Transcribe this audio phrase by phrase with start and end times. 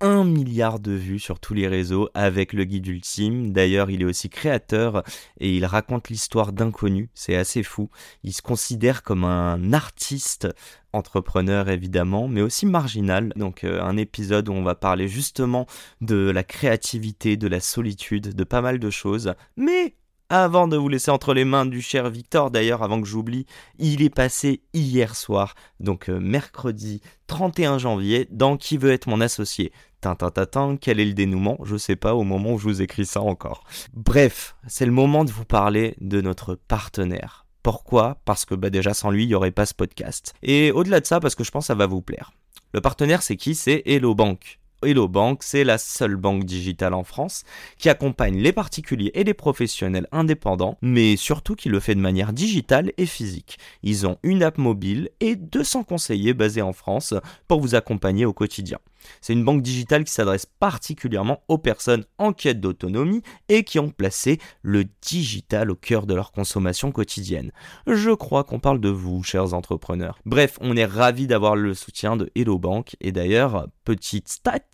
[0.00, 3.52] 1 milliard de vues sur tous les réseaux avec le guide ultime.
[3.52, 5.02] D'ailleurs, il est aussi créateur
[5.40, 7.08] et il raconte l'histoire d'inconnus.
[7.14, 7.90] C'est assez fou.
[8.22, 10.48] Il se considère comme un artiste
[10.92, 13.32] entrepreneur évidemment, mais aussi marginal.
[13.36, 15.66] Donc euh, un épisode où on va parler justement
[16.00, 19.34] de la créativité, de la solitude, de pas mal de choses.
[19.56, 19.96] Mais
[20.42, 23.46] avant de vous laisser entre les mains du cher Victor, d'ailleurs, avant que j'oublie,
[23.78, 29.20] il est passé hier soir, donc euh, mercredi 31 janvier, dans Qui veut être mon
[29.20, 29.70] associé?
[30.00, 31.58] Tintin, quel est le dénouement?
[31.62, 33.62] Je sais pas au moment où je vous écris ça encore.
[33.92, 37.46] Bref, c'est le moment de vous parler de notre partenaire.
[37.62, 38.18] Pourquoi?
[38.24, 40.34] Parce que bah, déjà sans lui, il n'y aurait pas ce podcast.
[40.42, 42.32] Et au-delà de ça, parce que je pense que ça va vous plaire.
[42.72, 43.54] Le partenaire, c'est qui?
[43.54, 44.58] C'est Hello Bank.
[44.84, 47.44] Hello Bank, c'est la seule banque digitale en France
[47.78, 52.32] qui accompagne les particuliers et les professionnels indépendants, mais surtout qui le fait de manière
[52.32, 53.58] digitale et physique.
[53.82, 57.14] Ils ont une app mobile et 200 conseillers basés en France
[57.48, 58.78] pour vous accompagner au quotidien.
[59.20, 63.90] C'est une banque digitale qui s'adresse particulièrement aux personnes en quête d'autonomie et qui ont
[63.90, 67.52] placé le digital au cœur de leur consommation quotidienne.
[67.86, 70.18] Je crois qu'on parle de vous, chers entrepreneurs.
[70.24, 74.73] Bref, on est ravis d'avoir le soutien de Hello Bank et d'ailleurs, petite stat,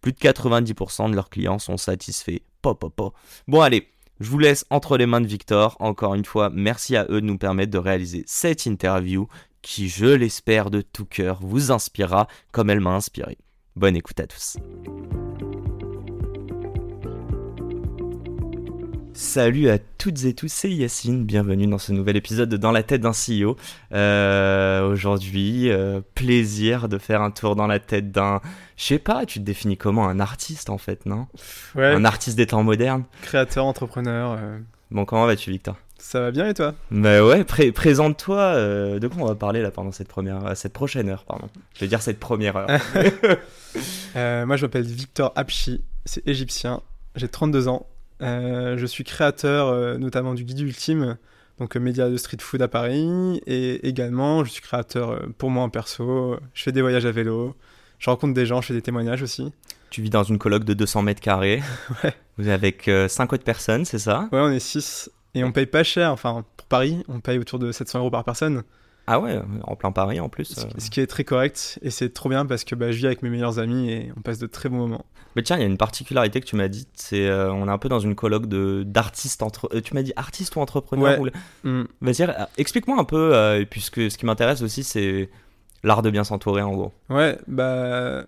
[0.00, 2.40] plus de 90% de leurs clients sont satisfaits.
[3.48, 3.88] Bon allez,
[4.20, 5.76] je vous laisse entre les mains de Victor.
[5.80, 9.28] Encore une fois, merci à eux de nous permettre de réaliser cette interview
[9.62, 13.38] qui, je l'espère de tout cœur, vous inspirera comme elle m'a inspiré.
[13.76, 14.56] Bonne écoute à tous.
[19.22, 22.82] Salut à toutes et tous, c'est Yacine, bienvenue dans ce nouvel épisode de Dans la
[22.82, 23.54] tête d'un CEO.
[23.92, 28.40] Euh, aujourd'hui, euh, plaisir de faire un tour dans la tête d'un...
[28.78, 31.26] Je sais pas, tu te définis comment Un artiste en fait, non?
[31.74, 31.92] Ouais.
[31.92, 34.38] Un artiste des temps modernes Créateur, entrepreneur.
[34.40, 34.58] Euh.
[34.90, 35.76] Bon, comment vas-tu Victor?
[35.98, 36.74] Ça va bien et toi?
[36.90, 38.54] Bah ouais, présente-toi.
[38.98, 41.50] De quoi on va parler là pendant cette première, cette prochaine heure, pardon.
[41.74, 42.68] Je vais dire cette première heure.
[44.46, 46.80] moi, je m'appelle Victor Apchi, c'est égyptien.
[47.16, 47.86] J'ai 32 ans.
[48.22, 51.16] Euh, je suis créateur euh, notamment du guide ultime,
[51.58, 55.70] donc média de street food à Paris, et également je suis créateur pour moi en
[55.70, 56.38] perso.
[56.54, 57.56] Je fais des voyages à vélo,
[57.98, 59.52] je rencontre des gens, je fais des témoignages aussi.
[59.90, 61.62] Tu vis dans une coloc de 200 mètres carrés.
[62.04, 62.14] ouais.
[62.38, 64.28] Vous êtes avec 5 autres personnes, c'est ça?
[64.32, 65.10] Ouais, on est 6.
[65.34, 68.24] Et on paye pas cher, enfin, pour Paris, on paye autour de 700 euros par
[68.24, 68.62] personne.
[69.12, 70.54] Ah ouais, en plein Paris en plus.
[70.54, 70.88] Ce, euh.
[70.88, 73.28] qui est très correct, et c'est trop bien parce que bah, je vis avec mes
[73.28, 75.04] meilleurs amis et on passe de très bons moments.
[75.34, 77.72] Mais tiens, il y a une particularité que tu m'as dit, c'est euh, on est
[77.72, 79.68] un peu dans une colloque de d'artistes entre.
[79.74, 81.32] Euh, tu m'as dit artiste ou entrepreneur ouais.
[81.64, 81.86] Mm.
[82.00, 85.28] Vas-y, explique-moi un peu, puisque ce qui m'intéresse aussi, c'est
[85.82, 86.92] l'art de bien s'entourer en gros.
[87.08, 88.26] Ouais, bah,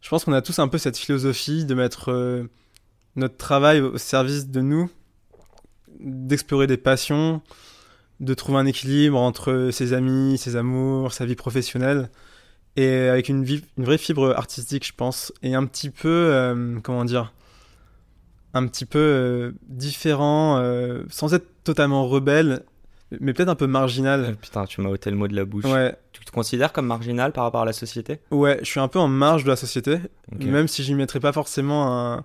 [0.00, 2.48] je pense qu'on a tous un peu cette philosophie de mettre
[3.14, 4.90] notre travail au service de nous,
[6.00, 7.40] d'explorer des passions,
[8.20, 12.10] de trouver un équilibre entre ses amis, ses amours, sa vie professionnelle,
[12.76, 13.44] et avec une,
[13.78, 17.32] une vraie fibre artistique, je pense, et un petit peu, euh, comment dire,
[18.52, 22.62] un petit peu euh, différent, euh, sans être totalement rebelle,
[23.20, 24.36] mais peut-être un peu marginal.
[24.40, 25.64] putain, tu m'as ôté le mot de la bouche.
[25.64, 25.94] Ouais.
[26.12, 28.20] Tu te considères comme marginal par rapport à la société?
[28.30, 29.98] Ouais, je suis un peu en marge de la société,
[30.40, 32.24] même si j'y mettrais pas forcément un,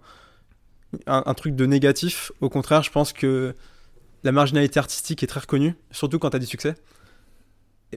[1.06, 2.32] un, un, truc de négatif.
[2.42, 3.56] Au contraire, je pense que
[4.24, 6.76] la marginalité artistique est très reconnue, surtout quand tu as du succès.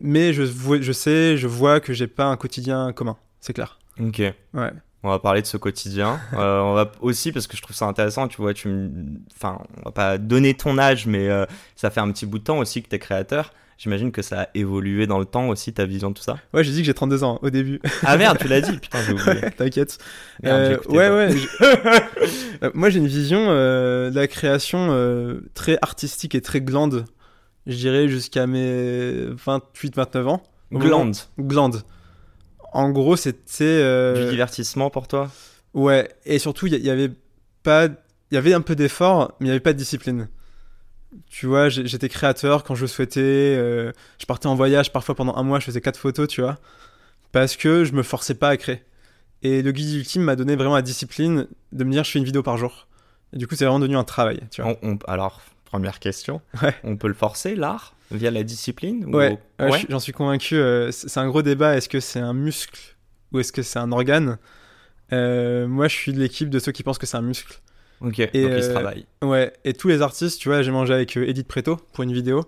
[0.00, 0.44] Mais je,
[0.80, 3.78] je sais, je vois que j'ai pas un quotidien commun, c'est clair.
[4.00, 4.18] Ok.
[4.54, 4.72] Ouais.
[5.04, 6.20] On va parler de ce quotidien.
[6.34, 9.20] euh, on va aussi, parce que je trouve ça intéressant, tu vois, tu me...
[9.34, 11.44] Enfin, on va pas donner ton âge, mais euh,
[11.76, 13.52] ça fait un petit bout de temps aussi que tu es créateur.
[13.82, 16.38] J'imagine que ça a évolué dans le temps aussi, ta vision de tout ça.
[16.54, 17.80] Ouais, j'ai dit que j'ai 32 ans au début.
[18.04, 19.42] Ah merde, tu l'as dit, putain, j'ai oublié.
[19.42, 19.98] Ouais, T'inquiète.
[20.44, 21.34] Euh, ouais, ouais.
[22.62, 27.06] euh, moi, j'ai une vision euh, de la création euh, très artistique et très glande.
[27.66, 30.44] Je dirais jusqu'à mes 28-29 ans.
[30.72, 31.16] Glande.
[31.40, 31.82] Glande.
[32.72, 34.14] En gros, c'était.
[34.14, 35.28] Du divertissement pour toi?
[35.74, 37.10] Ouais, et surtout, il y, y, avait
[37.64, 37.86] pas.
[37.86, 40.28] Il y avait un peu d'effort, mais il n'y avait pas de discipline.
[41.28, 43.20] Tu vois, j'étais créateur quand je souhaitais.
[43.20, 46.58] Euh, je partais en voyage parfois pendant un mois, je faisais quatre photos, tu vois.
[47.32, 48.82] Parce que je me forçais pas à créer.
[49.42, 52.24] Et le guide ultime m'a donné vraiment la discipline de me dire je fais une
[52.24, 52.86] vidéo par jour.
[53.32, 54.76] Et du coup, c'est vraiment devenu un travail, tu vois.
[54.82, 56.40] On, on, alors, première question.
[56.62, 56.74] Ouais.
[56.84, 59.16] On peut le forcer, l'art, via la discipline ou...
[59.16, 60.54] Ouais, ouais j'en suis convaincu.
[60.56, 61.76] Euh, c'est un gros débat.
[61.76, 62.96] Est-ce que c'est un muscle
[63.32, 64.38] ou est-ce que c'est un organe?
[65.12, 67.60] Euh, Moi, je suis de l'équipe de ceux qui pensent que c'est un muscle.
[68.02, 69.06] Ok, Et, donc se euh, travaille.
[69.22, 72.12] Ouais, et tous les artistes, tu vois, j'ai mangé avec euh, Edith Preto pour une
[72.12, 72.44] vidéo.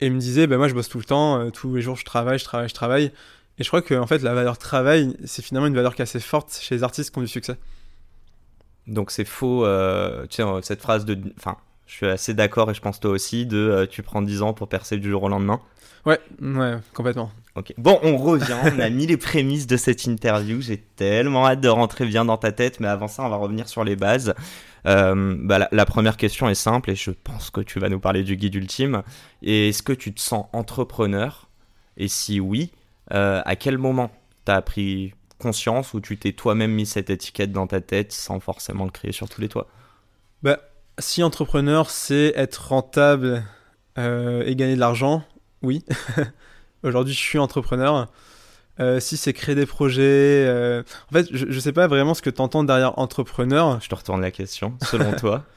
[0.00, 1.96] Et il me disait, bah moi je bosse tout le temps, euh, tous les jours
[1.96, 3.12] je travaille, je travaille, je travaille.
[3.58, 6.04] Et je crois que en fait la valeur travail, c'est finalement une valeur qui est
[6.04, 7.56] assez forte chez les artistes qui ont du succès.
[8.88, 11.16] Donc c'est faux, euh, tu sais, cette phrase de...
[11.38, 11.56] Enfin,
[11.92, 14.54] je suis assez d'accord et je pense toi aussi, de euh, tu prends 10 ans
[14.54, 15.60] pour percer du jour au lendemain.
[16.06, 17.30] Ouais, ouais, complètement.
[17.54, 17.74] Ok.
[17.76, 21.68] Bon, on revient, on a mis les prémices de cette interview, j'ai tellement hâte de
[21.68, 24.34] rentrer bien dans ta tête, mais avant ça, on va revenir sur les bases.
[24.86, 28.00] Euh, bah, la, la première question est simple et je pense que tu vas nous
[28.00, 29.02] parler du guide ultime.
[29.42, 31.50] Et Est-ce que tu te sens entrepreneur?
[31.98, 32.72] Et si oui,
[33.12, 34.10] euh, à quel moment
[34.46, 38.86] t'as pris conscience ou tu t'es toi-même mis cette étiquette dans ta tête sans forcément
[38.86, 39.68] le créer sur tous les toits?
[40.42, 40.58] Bah,
[40.98, 43.42] si entrepreneur, c'est être rentable
[43.98, 45.22] euh, et gagner de l'argent,
[45.62, 45.84] oui.
[46.82, 48.08] Aujourd'hui, je suis entrepreneur.
[48.80, 50.02] Euh, si c'est créer des projets,
[50.46, 53.80] euh, en fait, je, je sais pas vraiment ce que tu entends derrière entrepreneur.
[53.80, 55.44] Je te retourne la question, selon toi.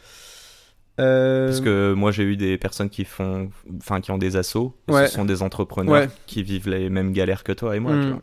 [0.98, 3.50] Euh, Parce que moi j'ai eu des personnes qui font,
[3.80, 5.08] enfin qui ont des assos, Ouais.
[5.08, 6.10] ce sont des entrepreneurs Ouais.
[6.26, 7.92] qui vivent les mêmes galères que toi et moi.
[7.92, 8.22] Hmm.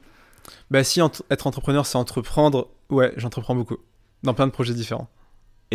[0.70, 0.98] Bah si
[1.28, 3.76] être entrepreneur c'est entreprendre, ouais, j'entreprends beaucoup.
[4.22, 5.10] Dans plein de projets différents.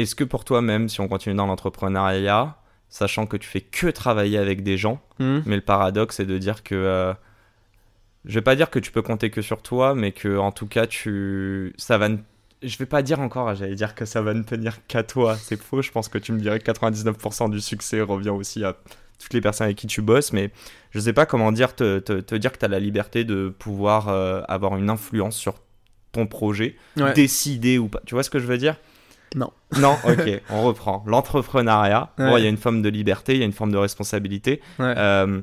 [0.02, 2.56] Est-ce que pour toi même, si on continue dans l'entrepreneuriat,
[2.90, 5.40] sachant que tu fais que travailler avec des gens, Hmm.
[5.46, 7.14] mais le paradoxe c'est de dire que, euh,
[8.26, 10.68] je vais pas dire que tu peux compter que sur toi, mais que en tout
[10.68, 12.18] cas tu, ça va, ne-
[12.62, 15.62] je vais pas dire encore, j'allais dire que ça va ne tenir qu'à toi, c'est
[15.62, 15.82] faux.
[15.82, 18.76] Je pense que tu me dirais que 99% du succès revient aussi à
[19.20, 20.52] toutes les personnes avec qui tu bosses, mais
[20.92, 23.50] je sais pas comment dire, te, te, te dire que tu as la liberté de
[23.58, 25.56] pouvoir euh, avoir une influence sur
[26.12, 27.14] ton projet, Ouais.
[27.14, 28.02] décider ou pas.
[28.06, 28.76] Tu vois ce que je veux dire?
[29.36, 29.52] Non.
[29.80, 31.04] Non, ok, on reprend.
[31.08, 32.42] L'entrepreneuriat, bon, il Ouais.
[32.44, 34.62] y a une forme de liberté, il y a une forme de responsabilité.
[34.80, 34.94] Ouais.
[34.98, 35.42] Euh,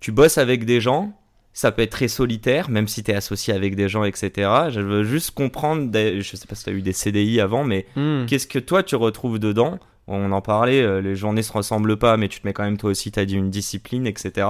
[0.00, 1.12] tu bosses avec des gens,
[1.52, 4.50] ça peut être très solitaire, même si tu es associé avec des gens, etc.
[4.70, 7.64] Je veux juste comprendre, des- je sais pas si tu as eu des CDI avant,
[7.64, 8.26] mais Hmm.
[8.26, 9.78] qu'est-ce que toi tu retrouves dedans?
[10.08, 12.76] On en parlait, euh, les journées se ressemblent pas, mais tu te mets quand même
[12.76, 14.46] toi aussi, tu as dit une discipline, etc.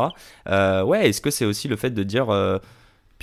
[0.48, 2.58] Euh, ouais, est-ce que c'est aussi le fait de dire, euh,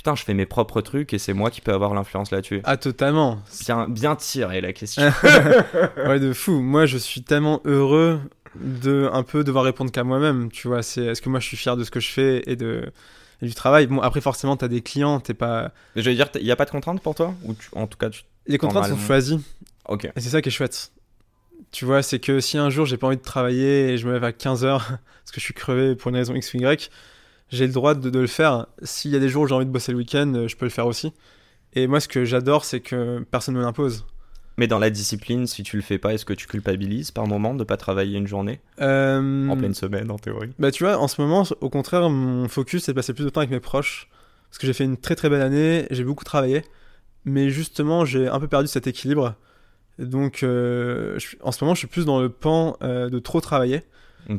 [0.04, 2.76] putain, je fais mes propres trucs et c'est moi qui peux avoir l'influence là-dessus Ah
[2.76, 3.38] totalement.
[3.64, 5.02] Bien, bien tiré la question.
[5.96, 6.60] ouais de fou.
[6.60, 8.20] Moi je suis tellement heureux
[8.54, 10.52] de un peu devoir répondre qu'à moi-même.
[10.52, 12.54] Tu vois, c'est est-ce que moi je suis fier de ce que je fais et
[12.54, 12.92] de
[13.40, 13.86] et du travail?
[13.86, 15.72] Bon après forcément t'as des clients, t'es pas.
[15.96, 17.32] Mais je veux dire, il n'y a pas de contraintes pour toi?
[17.44, 18.24] Ou tu- en tout cas, tu...
[18.46, 19.40] Les contraintes sont choisies.
[19.88, 20.04] Ok.
[20.04, 20.92] Et c'est ça qui est chouette.
[21.72, 24.12] Tu vois, c'est que si un jour j'ai pas envie de travailler et je me
[24.12, 26.90] lève à 15h parce que je suis crevé pour une raison X ou Y,
[27.54, 28.66] j'ai le droit de, de le faire.
[28.82, 30.66] S'il y a des jours où j'ai envie de bosser le week-end, euh, je peux
[30.66, 31.12] le faire aussi.
[31.74, 34.04] Et moi, ce que j'adore, c'est que personne ne me l'impose.
[34.56, 37.54] Mais dans la discipline, si tu le fais pas, est-ce que tu culpabilises par moment
[37.54, 38.60] de pas travailler une journée?
[38.80, 42.46] Euh, En pleine semaine, en théorie Bah, tu vois, en ce moment, au contraire, mon
[42.48, 44.08] focus, c'est de passer plus de temps avec mes proches.
[44.50, 46.62] Parce que j'ai fait une très très belle année, j'ai beaucoup travaillé.
[47.24, 49.34] Mais justement, j'ai un peu perdu cet équilibre.
[49.98, 53.18] Donc, euh, je suis- en ce moment, je suis plus dans le pan euh, de
[53.18, 53.82] trop travailler.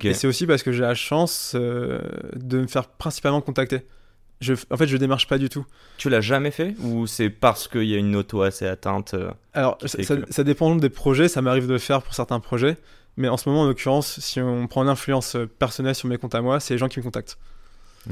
[0.10, 2.00] Et c'est aussi parce que j'ai la chance euh,
[2.36, 3.82] de me faire principalement contacter.
[4.42, 5.66] Je, en fait, je démarche pas du tout.
[5.98, 9.32] Tu l'as jamais fait Ou c'est parce qu'il y a une auto assez atteinte euh,
[9.54, 12.40] Alors, ça, ça- que- ça dépend des projets, ça m'arrive de le faire pour certains
[12.42, 12.76] projets.
[13.18, 16.36] Mais en ce moment, en l'occurrence, si on prend l'influence euh, personnelle sur mes comptes
[16.36, 17.38] à moi, c'est les gens qui me contactent.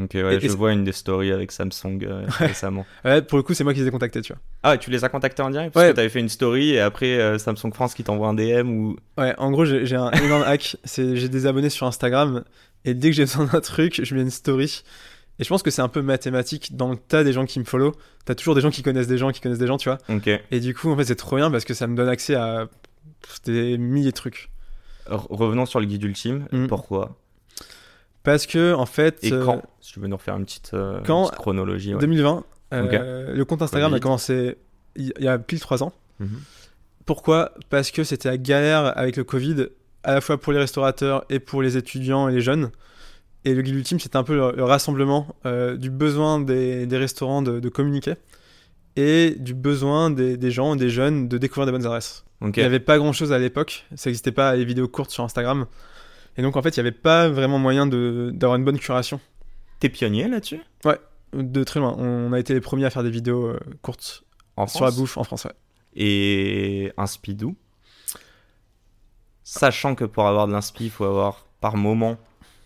[0.01, 2.86] Ok, ouais, Et- je et vois une des stories avec Samsung euh, récemment.
[3.06, 4.42] Ouais, pour le coup, c'est moi qui les ai contactés, tu vois.
[4.63, 5.74] Ah, tu les as contactés en direct?
[5.74, 5.92] Parce Ouais.
[5.92, 8.95] que t'avais fait une story et après euh, Samsung France qui t'envoie un DM ou.
[9.18, 10.78] Ouais, en gros, j'ai un énorme hack.
[10.85, 12.44] J'ai des abonnés sur Instagram
[12.85, 14.83] et dès que j'ai besoin d'un truc, je mets une story.
[15.40, 16.76] Et je pense que c'est un peu mathématique.
[16.76, 17.94] Dans le tas des gens qui me follow,
[18.26, 19.97] t'as toujours des gens qui connaissent des gens qui connaissent des gens, tu vois.
[20.09, 20.30] Ok.
[20.52, 22.68] Et du coup, en fait, c'est trop bien parce que ça me donne accès à
[23.45, 24.50] des milliers de trucs.
[25.09, 26.45] Re- Revenons sur le guide ultime.
[26.52, 26.68] Mm.
[26.68, 27.18] Pourquoi?
[28.23, 30.99] Parce que, en fait, Et euh, quand Si tu veux nous refaire une petite, euh,
[30.99, 31.94] une quand- petite chronologie.
[31.94, 31.99] ouais.
[31.99, 34.57] 2020, euh, le compte Instagram a commencé
[34.95, 35.92] il y a pile 3 ans.
[36.19, 36.39] Mhm.
[37.06, 37.51] Pourquoi?
[37.69, 39.68] Parce que c'était la galère avec le Covid,
[40.03, 42.71] à la fois pour les restaurateurs et pour les étudiants et les jeunes.
[43.45, 46.97] Et le guide ultime, c'était un peu le, le rassemblement euh, du besoin des, des
[46.97, 48.13] restaurants de, de communiquer
[48.95, 52.23] et du besoin des, des gens, des jeunes, de découvrir des bonnes adresses.
[52.42, 55.65] Il n'y avait pas grand-chose à l'époque, ça n'existait pas les vidéos courtes sur Instagram.
[56.37, 59.19] Et donc en fait, il n'y avait pas vraiment moyen d'avoir une bonne curation.
[59.80, 60.61] T'es pionnier là-dessus?
[61.33, 64.23] De très loin, on a été les premiers à faire des vidéos euh, courtes
[64.56, 65.45] En sur la bouffe en France.
[65.45, 65.52] ouais.
[65.95, 67.56] et un speedou.
[69.44, 72.18] Sachant que pour avoir de l'inspi, il faut avoir par moment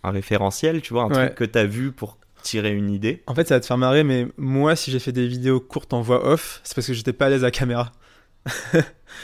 [0.04, 1.26] un référentiel, tu vois, un Ouais.
[1.28, 3.24] truc que t'as vu pour tirer une idée.
[3.28, 5.94] En fait, ça va te faire marrer, mais moi, si j'ai fait des vidéos courtes
[5.94, 7.92] en voix off, c'est parce que j'étais pas à l'aise à la caméra.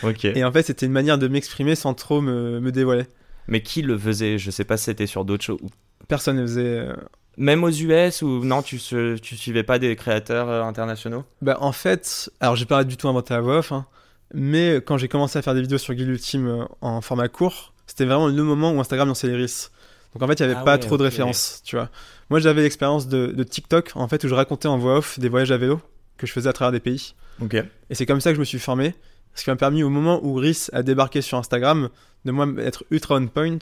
[0.03, 0.25] Ok.
[0.25, 3.03] Et en fait, c'était une manière de m'exprimer sans trop me, me dévoiler.
[3.47, 4.37] Mais qui le faisait?
[4.37, 5.59] Je sais pas si c'était sur d'autres shows.
[6.07, 6.61] Personne ne faisait.
[6.79, 6.93] euh,
[7.37, 8.77] Même aux US ou non, tu,
[9.21, 11.23] tu suivais pas des créateurs euh, internationaux?
[11.41, 13.71] Bah, en fait, alors j'ai pas du tout inventé la voix off.
[13.71, 13.85] hein.
[14.33, 17.73] Mais quand j'ai commencé à faire des vidéos sur Guild Ultime euh, en format court,
[17.87, 19.69] c'était vraiment le moment où Instagram lançait les Reels.
[20.13, 21.89] Donc en fait, il n'y avait Ah pas ouais, trop de références, tu vois.
[22.29, 25.27] Moi, j'avais l'expérience de, de TikTok, en fait, où je racontais en voix off des
[25.29, 25.81] voyages à vélo
[26.17, 27.13] que je faisais à travers des pays.
[27.41, 27.55] Ok.
[27.55, 28.95] Et c'est comme ça que je me suis formé.
[29.35, 31.89] Ce qui m'a permis, au moment où Reels a débarqué sur Instagram,
[32.25, 33.57] de moi être ultra on point.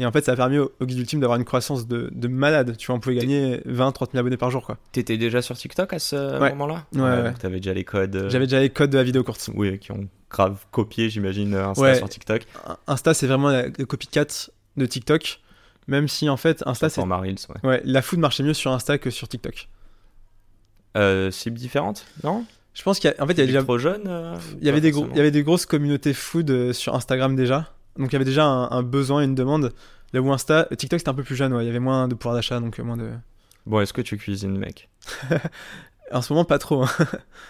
[0.00, 2.28] Et en fait, ça a permis au, au Guide Ultime d'avoir une croissance de, de
[2.28, 2.76] malade.
[2.76, 4.78] Tu vois, on pouvait gagner 20, 30 000 abonnés par jour, quoi.
[4.92, 6.50] T'étais déjà sur TikTok à ce Ouais.
[6.50, 6.86] moment-là?
[6.94, 7.22] Ouais, ouais.
[7.24, 8.14] donc T'avais déjà les codes.
[8.14, 9.50] euh, J'avais déjà les codes de la vidéo courte.
[9.54, 11.94] Oui, qui ont grave copié, j'imagine, euh, Insta Ouais.
[11.96, 12.42] sur TikTok.
[12.86, 14.26] Insta, c'est vraiment la- le copycat
[14.76, 15.40] de TikTok.
[15.88, 17.00] Même si, en fait, Insta, c'est.
[17.00, 17.34] Ouais.
[17.64, 19.68] Ouais, la food marchait mieux sur Insta que sur TikTok.
[20.96, 22.44] Euh, cible différente Non?
[22.78, 24.36] Je pense qu'il y a, en fait, il y a T'es déjà trop jeune euh,
[24.60, 27.34] Il y, avait des gros- il y avait des grosses communautés food euh, sur Instagram
[27.34, 27.72] déjà.
[27.98, 29.72] Donc il y avait déjà un, un besoin, une demande.
[30.12, 31.64] Là où Insta, TikTok c'était un peu plus jeune, ouais.
[31.64, 33.10] il y avait moins de pouvoir d'achat, donc euh, moins de.
[33.66, 34.88] Bon, est-ce que tu cuisines, mec?
[36.10, 36.84] En ce moment, pas trop.
[36.84, 36.88] hein.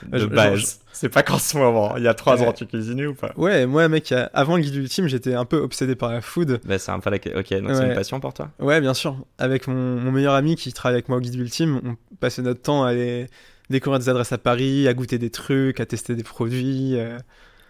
[0.08, 0.80] De base.
[0.92, 1.96] C'est pas qu'en ce moment.
[1.96, 3.30] Il y a trois ans, tu cuisinais ou pas?
[3.36, 6.60] Ouais, moi, mec, avant le guide ultime, j'étais un peu obsédé par la food.
[6.64, 7.16] Bah, c'est un peu la...
[7.38, 8.50] Ok, donc c'est une passion pour toi?
[8.58, 9.16] Ouais, bien sûr.
[9.38, 12.60] Avec mon, mon meilleur ami qui travaille avec moi au guide ultime, on passait notre
[12.60, 13.28] temps à aller
[13.70, 16.98] découvrir des adresses à Paris, à goûter des trucs, à tester des produits.
[16.98, 17.18] euh.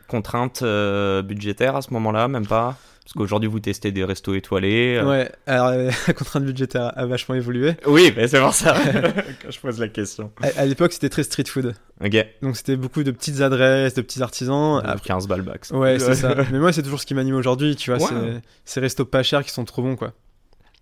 [0.07, 2.79] Contrainte euh, budgétaire à ce moment-là, même pas?
[3.05, 4.97] Parce qu'aujourd'hui, vous testez des restos étoilés.
[4.97, 5.07] euh.
[5.09, 7.75] Ouais, alors euh, la contrainte budgétaire a vachement évolué.
[7.87, 8.75] Oui, mais c'est pour ça
[9.43, 10.31] que je pose la question.
[10.43, 11.75] À, à l'époque, c'était très street food.
[12.05, 12.17] Ok.
[12.43, 14.81] Donc c'était beaucoup de petites adresses, de petits artisans.
[14.85, 15.71] À 15 balles max.
[15.73, 16.35] Ouais, c'est ça.
[16.53, 18.01] Mais moi, c'est toujours ce qui m'anime aujourd'hui, tu vois.
[18.03, 18.41] Ouais.
[18.65, 20.13] C'est ces restos pas chers qui sont trop bons, quoi.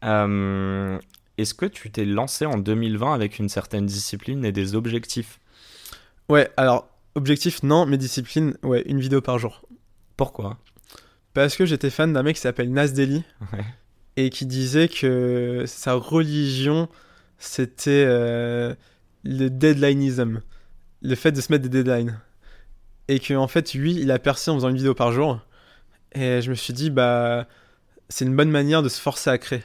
[0.04, 0.98] Euh,
[1.38, 5.38] Est-ce que tu t'es lancé en 2020 avec une certaine discipline et des objectifs
[6.28, 9.62] Ouais, alors, objectif, non, mais discipline, ouais, une vidéo par jour.
[10.16, 10.58] Pourquoi?
[11.34, 13.64] Parce que j'étais fan d'un mec qui s'appelle Nas Daily Ouais.
[14.16, 16.88] et qui disait que sa religion,
[17.38, 18.74] c'était euh,
[19.22, 20.40] le deadlineism,
[21.02, 22.18] le fait de se mettre des deadlines.
[23.08, 25.38] Et que en fait, lui, il a percé en faisant une vidéo par jour.
[26.12, 27.46] Et je me suis dit, bah,
[28.08, 29.62] c'est une bonne manière de se forcer à créer.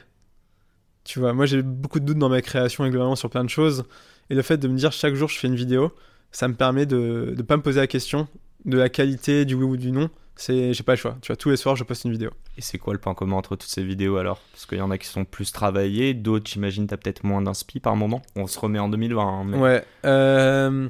[1.04, 3.50] Tu vois, moi j'ai beaucoup de doutes dans ma création et globalement sur plein de
[3.50, 3.84] choses.
[4.30, 5.92] Et le fait de me dire chaque jour je fais une vidéo,
[6.30, 8.28] ça me permet de ne pas me poser la question
[8.64, 10.08] de la qualité, du oui ou du non.
[10.34, 11.18] C'est, j'ai pas le choix.
[11.20, 12.30] Tu vois, tous les soirs je poste une vidéo.
[12.56, 14.40] Et c'est quoi le point commun entre toutes ces vidéos alors?
[14.52, 17.80] Parce qu'il y en a qui sont plus travaillées, d'autres, j'imagine, t'as peut-être moins d'inspi
[17.80, 18.22] par moment.
[18.36, 19.22] On se remet en 2020.
[19.22, 19.58] hein, mais...
[19.58, 19.84] Ouais.
[20.06, 20.88] euh,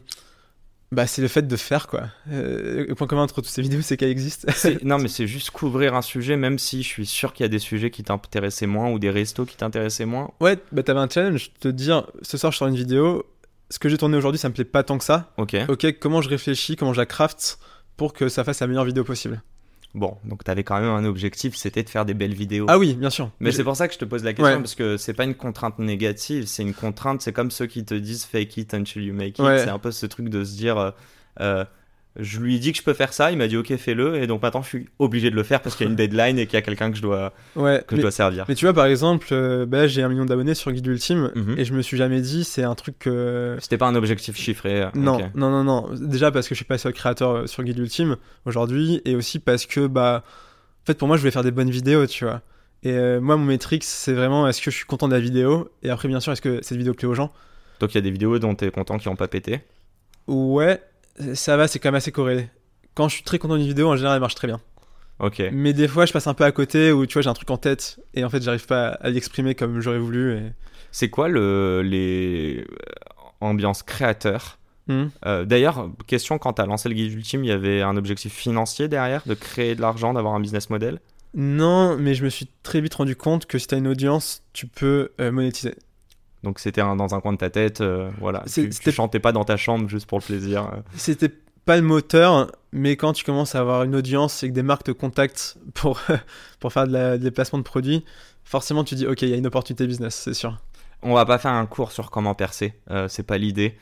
[0.92, 2.02] Bah, c'est le fait de faire, quoi.
[2.30, 4.52] Euh, le point commun entre toutes ces vidéos, c'est qu'elles existent.
[4.84, 7.48] Non, mais c'est juste couvrir un sujet, même si je suis sûr qu'il y a
[7.48, 10.30] des sujets qui t'intéressaient moins ou des restos qui t'intéressaient moins.
[10.40, 13.24] ouais, bah, t'avais un challenge, te dire, ce soir, je sors une vidéo.
[13.70, 15.32] Ce que j'ai tourné aujourd'hui, ça me plaît pas tant que ça.
[15.38, 15.56] Ok.
[15.70, 17.58] Ok, comment je réfléchis, comment je la craft
[17.96, 19.42] pour que ça fasse la meilleure vidéo possible.
[19.94, 22.64] Bon, donc t'avais quand même un objectif, c'était de faire des belles vidéos.
[22.68, 23.30] Ah oui, bien sûr.
[23.40, 24.58] Mais c'est pour ça que je te pose la question, Ouais.
[24.58, 27.92] parce que c'est pas une contrainte négative, c'est une contrainte, c'est comme ceux qui te
[27.94, 29.44] disent fake it until you make it.
[29.44, 29.58] Ouais.
[29.58, 30.90] C'est un peu ce truc de se dire, euh,
[31.40, 31.64] euh,
[32.16, 34.26] je lui ai dit que je peux faire ça, il m'a dit ok, fais-le, et
[34.26, 36.46] donc maintenant je suis obligé de le faire parce qu'il y a une deadline et
[36.46, 38.44] qu'il y a quelqu'un que je dois, Ouais, que mais, je dois servir.
[38.48, 41.54] mais tu vois, par exemple, euh, bah, j'ai un million d'abonnés sur Guide Ultime Mhm.
[41.58, 43.56] et je me suis jamais dit, c'est un truc que.
[43.60, 44.82] C'était pas un objectif chiffré.
[44.82, 45.88] euh, Non, non, non, non.
[45.98, 49.38] Déjà parce que je suis pas seul créateur euh, sur Guide Ultime aujourd'hui, et aussi
[49.38, 50.22] parce que, bah,
[50.82, 52.42] en fait, pour moi, je voulais faire des bonnes vidéos, tu vois.
[52.82, 55.70] Et euh, moi, mon métrique, c'est vraiment est-ce que je suis content de la vidéo,
[55.82, 57.32] et après, bien sûr, est-ce que cette vidéo plaît aux gens?
[57.80, 59.60] Donc il y a des vidéos dont t'es content qui ont pas pété?
[60.26, 60.80] Ouais,
[61.34, 62.48] ça va, c'est quand même assez corrélé.
[62.94, 64.60] Quand je suis très content d'une vidéo, en général, elle marche très bien.
[65.18, 65.42] Ok.
[65.52, 67.50] Mais des fois, je passe un peu à côté, où tu vois, j'ai un truc
[67.50, 70.36] en tête, et en fait, j'arrive pas à l'exprimer comme j'aurais voulu.
[70.36, 70.52] Et...
[70.90, 72.76] C'est quoi le, les euh,
[73.40, 74.58] ambiances créateurs?
[74.88, 75.06] Hmm.
[75.26, 78.88] Euh, D'ailleurs, question, quand t'as lancé le guide ultime, il y avait un objectif financier
[78.88, 80.98] derrière, de créer de l'argent, d'avoir un business model?
[81.34, 84.66] Non, mais je me suis très vite rendu compte que si t'as une audience, tu
[84.66, 85.76] peux euh, monétiser.
[86.42, 88.42] Donc c'était dans un coin de ta tête, euh, voilà.
[88.52, 90.64] Tu, tu chantais pas dans ta chambre juste pour le plaisir.
[90.72, 90.80] euh.
[90.96, 91.30] C'était
[91.64, 94.84] pas le moteur, mais quand tu commences à avoir une audience et que des marques
[94.84, 96.00] te contactent pour,
[96.60, 98.04] pour faire de la, des placements de produits,
[98.44, 100.58] forcément tu dis ok, il y a une opportunité business, c'est sûr.
[101.02, 103.76] On va pas faire un cours sur comment percer, euh, c'est pas l'idée.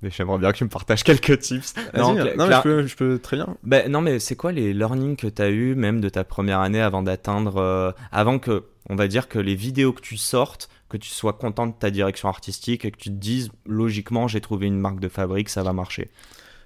[0.00, 1.74] Mais j'aimerais bien que tu me partages quelques tips.
[1.94, 3.56] Non, mais cla- je, peux, je peux très bien.
[3.64, 6.60] Ben, non, mais c'est quoi les learnings que tu as eu même de ta première
[6.60, 10.68] année avant d'atteindre, euh, avant que, on va dire que les vidéos que tu sortes,
[10.88, 14.40] que tu sois content de ta direction artistique et que tu te dises, logiquement, j'ai
[14.40, 16.10] trouvé une marque de fabrique, ça va marcher.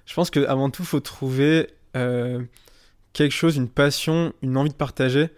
[0.05, 2.41] Je pense qu'avant tout, faut trouver euh,
[3.13, 5.29] quelque chose, une passion, une envie de partager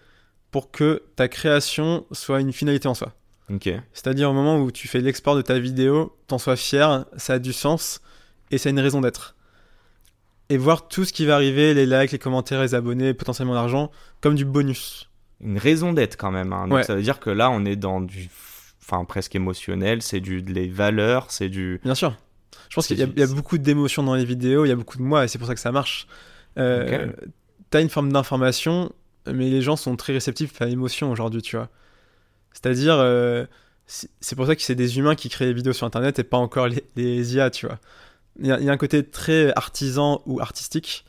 [0.52, 3.14] pour que ta création soit une finalité en soi.
[3.94, 7.40] C'est-à-dire au moment où tu fais l'export de ta vidéo, t'en sois fier, ça a
[7.40, 8.02] du sens
[8.52, 9.36] et ça a une raison d'être.
[10.50, 13.92] Et voir tout ce qui va arriver, les likes, les commentaires, les abonnés, potentiellement l'argent,
[14.22, 15.10] comme du bonus.
[15.42, 16.54] Une raison d'être quand même.
[16.54, 16.68] hein.
[16.68, 16.84] Donc Ouais.
[16.84, 18.30] ça veut dire que là, on est dans du,
[18.88, 21.82] enfin, presque émotionnel, c'est du, les valeurs, c'est du.
[21.84, 22.16] Bien sûr.
[22.70, 24.98] Je pense qu'il y, a- y beaucoup d'émotions dans les vidéos, il y a beaucoup
[24.98, 26.08] de moi et c'est pour ça que ça marche.
[26.58, 27.12] Euh.
[27.70, 28.92] T'as une forme d'information,
[29.28, 31.70] mais les gens sont très réceptifs à l'émotion aujourd'hui, tu vois.
[32.54, 33.46] C'est-à-dire, euh,
[33.88, 36.38] c'est pour ça que c'est des humains qui créent des vidéos sur Internet et pas
[36.38, 37.80] encore les, les IA, tu vois.
[38.40, 41.06] Il y, a, il y a un côté très artisan ou artistique,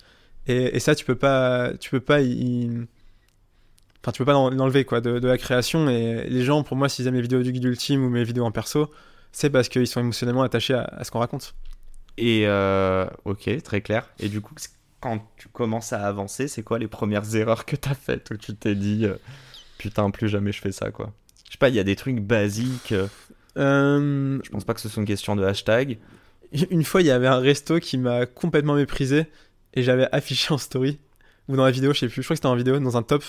[0.46, 2.86] et, et ça, tu peux pas, tu peux pas y...
[4.06, 5.88] Enfin, tu peux pas l'en- l'enlever, quoi, de, de la création.
[5.90, 8.44] Et les gens, pour moi, s'ils aiment les vidéos du guide ultime ou mes vidéos
[8.44, 8.88] en perso,
[9.32, 11.56] c'est parce qu'ils sont émotionnellement attachés à, à ce qu'on raconte.
[12.16, 14.08] Et euh, ok, très clair.
[14.20, 14.54] Et du coup,
[15.00, 18.54] quand tu commences à avancer, c'est quoi les premières erreurs que t'as faites où tu
[18.54, 19.16] t'es dit euh,
[19.76, 21.12] putain, plus jamais je fais ça quoi?
[21.44, 22.94] Je sais pas, il y a des trucs basiques.
[23.56, 25.98] Euh, Je pense pas que ce soit une question de hashtag.
[26.70, 29.26] Une fois, il y avait un resto qui m'a complètement méprisé
[29.74, 31.00] et j'avais affiché en story
[31.48, 33.02] ou dans la vidéo, je sais plus, je crois que c'était en vidéo, dans un
[33.02, 33.24] top.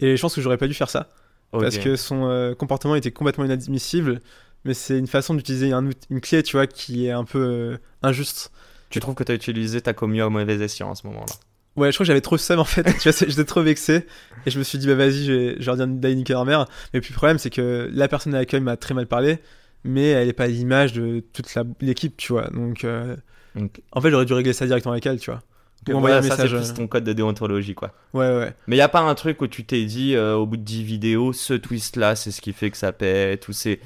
[0.00, 1.08] Et je pense que j'aurais pas dû faire ça
[1.50, 4.20] parce que son euh, comportement était complètement inadmissible.
[4.64, 7.78] Mais c'est une façon d'utiliser un une clé, tu vois, qui est un peu euh,
[8.02, 8.50] injuste.
[8.90, 11.32] Tu trouves que t'as utilisé ta commu à mauvais escient à ce moment-là?
[11.76, 12.82] Ouais, je crois que j'avais trop seum en fait.
[13.00, 14.06] tu vois, j'étais trop vexé
[14.46, 16.32] et je me suis dit, bah vas-y, je vais, je vais leur dire d'aller niquer
[16.32, 16.66] leur mère.
[16.92, 19.38] Mais puis le problème, c'est que la personne à l'accueil m'a très mal parlé,
[19.84, 21.48] mais elle est pas à l'image de toute
[21.80, 22.48] l'équipe, tu vois.
[22.48, 23.14] Donc euh,
[23.54, 25.42] Donc, en fait, j'aurais dû régler ça directement avec elle, tu vois.
[25.86, 26.70] Ou envoyer voilà, un ça c'est message.
[26.70, 27.92] plus ton code de déontologie quoi.
[28.12, 28.52] Ouais, ouais.
[28.66, 30.82] Mais y a pas un truc où tu t'es dit euh, au bout de 10
[30.82, 33.80] vidéos, ce twist là c'est ce qui fait que ça pète ou c'est.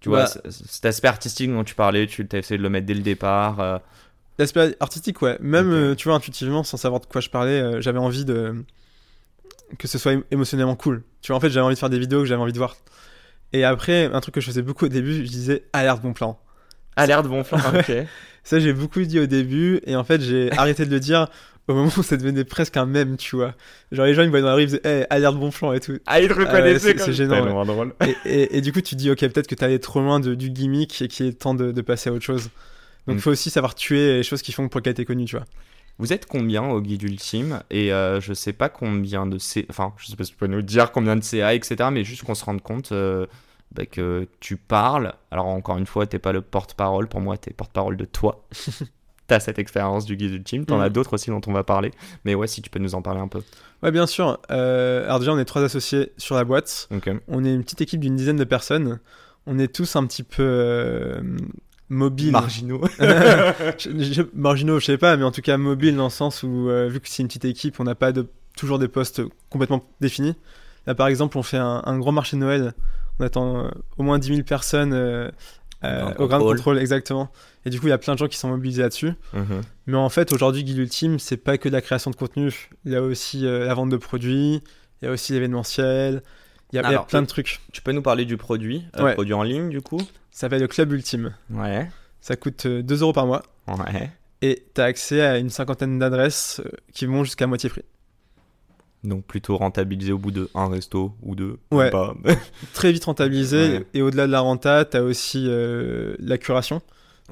[0.00, 0.50] Tu vois, Bah.
[0.50, 3.58] cet aspect artistique dont tu parlais, tu t'as essayé de le mettre dès le départ.
[3.60, 3.78] euh,
[4.38, 5.36] L'aspect artistique, ouais.
[5.40, 8.54] Même, euh, tu vois, intuitivement, sans savoir de quoi je parlais, euh, j'avais envie de.
[9.78, 11.02] que ce soit ém- émotionnellement cool.
[11.22, 12.76] Tu vois, en fait, j'avais envie de faire des vidéos que j'avais envie de voir.
[13.52, 16.38] Et après, un truc que je faisais beaucoup au début, je disais alerte bon plan.
[16.98, 17.92] Alerte bon flanc, ok.
[18.44, 21.28] Ça, j'ai beaucoup dit au début, et en fait, j'ai arrêté de le dire
[21.66, 23.54] au moment où ça devenait presque un mème, tu vois.
[23.92, 25.74] Genre, les gens, ils me voyaient dans la rue, ils faisaient hey, alerte bon plan
[25.74, 25.98] et tout.
[26.06, 27.94] Ah, il te ouais, reconnaissait c'est- gênant, tellement drôle.
[28.06, 30.18] et, et- et du coup, tu te dis, ok, peut-être que t'es allé trop loin
[30.18, 32.44] de, du gimmick et qu'il est temps de, de passer à autre chose.
[33.06, 33.20] Donc, il Mm.
[33.20, 35.44] faut aussi savoir tuer les choses qui font pour qu'elle été connue, tu vois.
[35.98, 37.60] Vous êtes combien au guide ultime?
[37.70, 39.66] Et euh, je sais pas combien de C.
[39.68, 41.90] Enfin, je sais pas si tu peux nous dire combien de CA, etc.
[41.92, 43.26] Mais juste qu'on se rende compte euh,
[43.72, 45.14] bah, que tu parles.
[45.30, 47.08] Alors, encore une fois, t'es pas le porte-parole.
[47.08, 48.44] Pour moi, t'es porte-parole de toi.
[49.26, 50.64] T'as cette expérience du guide ultime.
[50.64, 50.82] T'en Mm.
[50.82, 51.90] as d'autres aussi dont on va parler.
[52.24, 53.42] Mais ouais, si tu peux nous en parler un peu.
[53.82, 54.38] Ouais, bien sûr.
[54.50, 56.88] Euh, alors déjà, on est trois associés sur la boîte.
[57.28, 59.00] On est une petite équipe d'une dizaine de personnes.
[59.46, 61.20] On est tous un petit peu euh,
[61.90, 62.32] mobiles.
[62.32, 62.80] Marginaux.
[62.98, 66.68] Je- je- marginaux, je sais pas, mais en tout cas mobiles dans le sens où,
[66.70, 68.26] euh, vu que c'est une petite équipe, on n'a pas de,
[68.56, 70.36] toujours des postes complètement définis.
[70.86, 72.72] Là, par exemple, on fait un, un grand marché de Noël.
[73.20, 75.30] On attend euh, au moins 10 000 personnes euh,
[75.84, 76.56] euh, au Grand contrôle.
[76.56, 77.30] Contrôle, exactement.
[77.64, 79.12] Et du coup, il y a plein de gens qui sont mobilisés là-dessus.
[79.32, 79.60] Mhm.
[79.86, 82.70] Mais en fait, aujourd'hui, Guide Ultime, c'est pas que de la création de contenu.
[82.84, 84.62] Il y a aussi euh, la vente de produits,
[85.00, 86.22] il y a aussi l'événementiel,
[86.72, 87.60] il y a, il y a Alors, plein de trucs.
[87.72, 89.14] Tu peux nous parler du produit Ouais.
[89.14, 90.00] Produit en ligne, du coup?
[90.30, 91.34] Ça s'appelle le Club Ultime.
[91.50, 91.88] Ouais.
[92.20, 94.10] Ça coûte euh, 2 euros par mois Ouais.
[94.42, 96.60] et tu as accès à une cinquantaine d'adresses
[96.92, 97.84] qui vont jusqu'à moitié prix.
[99.04, 101.58] Donc plutôt rentabilisé au bout de un resto ou deux.
[101.70, 101.88] Ouais.
[101.88, 102.14] ou Pas.
[102.74, 103.86] Très vite rentabilisé Ouais.
[103.94, 106.82] et au-delà de la renta, tu as aussi euh, la curation.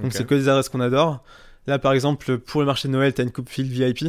[0.02, 1.22] Donc c'est que des adresses qu'on adore.
[1.66, 4.05] Là, par exemple, pour le marché de Noël, tu as une coupe fil VIP.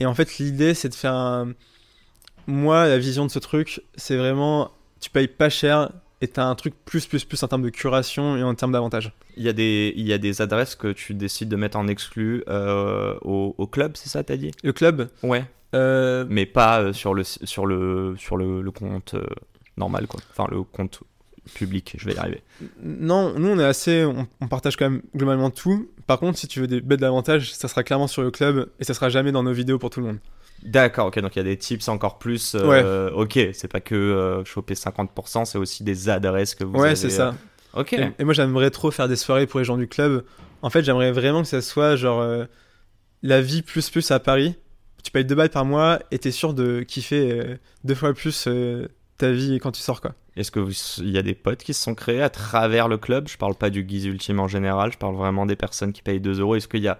[0.00, 1.52] Et en fait, l'idée, c'est de faire un.
[2.46, 4.70] Moi, la vision de ce truc, c'est vraiment.
[5.00, 7.68] Tu payes pas cher et tu as un truc plus, plus, plus en termes de
[7.70, 9.12] curation et en termes d'avantages.
[9.36, 11.88] Il y, a des, il y a des adresses que tu décides de mettre en
[11.88, 14.50] exclu euh, au, au club, c'est ça, t'as dit?
[14.62, 15.44] Le club, Ouais.
[15.74, 19.26] Euh, Mais pas euh, sur le, sur le, sur le, le compte euh,
[19.76, 20.20] normal, quoi.
[20.30, 21.00] Enfin, le compte
[21.54, 22.42] public, je vais y arriver.
[22.82, 24.04] non, nous, on est assez.
[24.04, 25.90] On, on partage quand même globalement tout.
[26.06, 28.84] Par contre, si tu veux des bêtes d'avantages, ça sera clairement sur le club et
[28.84, 30.18] ça sera jamais dans nos vidéos pour tout le monde.
[30.62, 32.54] D'accord, ok, donc il y a des tips encore plus.
[32.54, 36.86] euh, Ok, c'est pas que euh, choper 50%, c'est aussi des adresses que vous ouais,
[36.88, 36.96] avez.
[36.96, 37.34] c'est ça.
[37.74, 37.92] Ok.
[37.92, 40.24] Et, et moi, j'aimerais trop faire des soirées pour les gens du club.
[40.62, 42.44] En fait, j'aimerais vraiment que ça soit genre euh,
[43.22, 44.54] la vie plus plus à Paris.
[45.04, 48.46] Tu payes deux balles par mois et t'es sûr de kiffer euh, deux fois plus
[48.48, 48.88] euh,
[49.18, 50.14] ta vie quand tu sors, quoi.
[50.36, 52.96] Est-ce que vous- il y a des potes qui se sont créés à travers le
[52.98, 53.28] club?
[53.28, 56.20] Je parle pas du guise ultime en général, je parle vraiment des personnes qui payent
[56.20, 56.56] 2 euros.
[56.56, 56.98] Est-ce qu'il y a,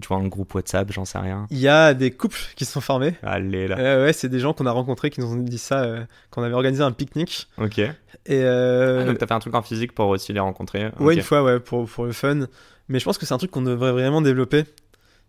[0.00, 1.46] tu vois, un groupe WhatsApp, j'en sais rien?
[1.50, 3.14] Il y a des couples qui se sont formés.
[3.24, 3.78] Allez là.
[3.80, 6.42] Euh, ouais, c'est des gens qu'on a rencontrés qui nous ont dit ça euh, quand
[6.42, 7.48] on avait organisé un pique-nique.
[7.58, 7.78] Ok.
[7.78, 7.90] Et
[8.30, 10.84] euh, Ah, donc t'as fait un truc en physique pour aussi les rencontrer?
[11.00, 11.16] Ouais, Ok.
[11.16, 12.46] une fois, ouais, pour, pour le fun.
[12.88, 14.64] Mais je pense que c'est un truc qu'on devrait vraiment développer.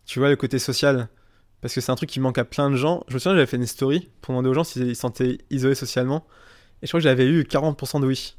[0.06, 1.08] Tu vois, le côté social.
[1.62, 3.04] Parce que c'est un truc qui manque à plein de gens.
[3.08, 5.76] Je me souviens, j'avais fait une story pour demander aux gens s'ils se sentaient isolés
[5.76, 6.26] socialement.
[6.82, 8.36] Et je crois que j'avais eu 40% de oui.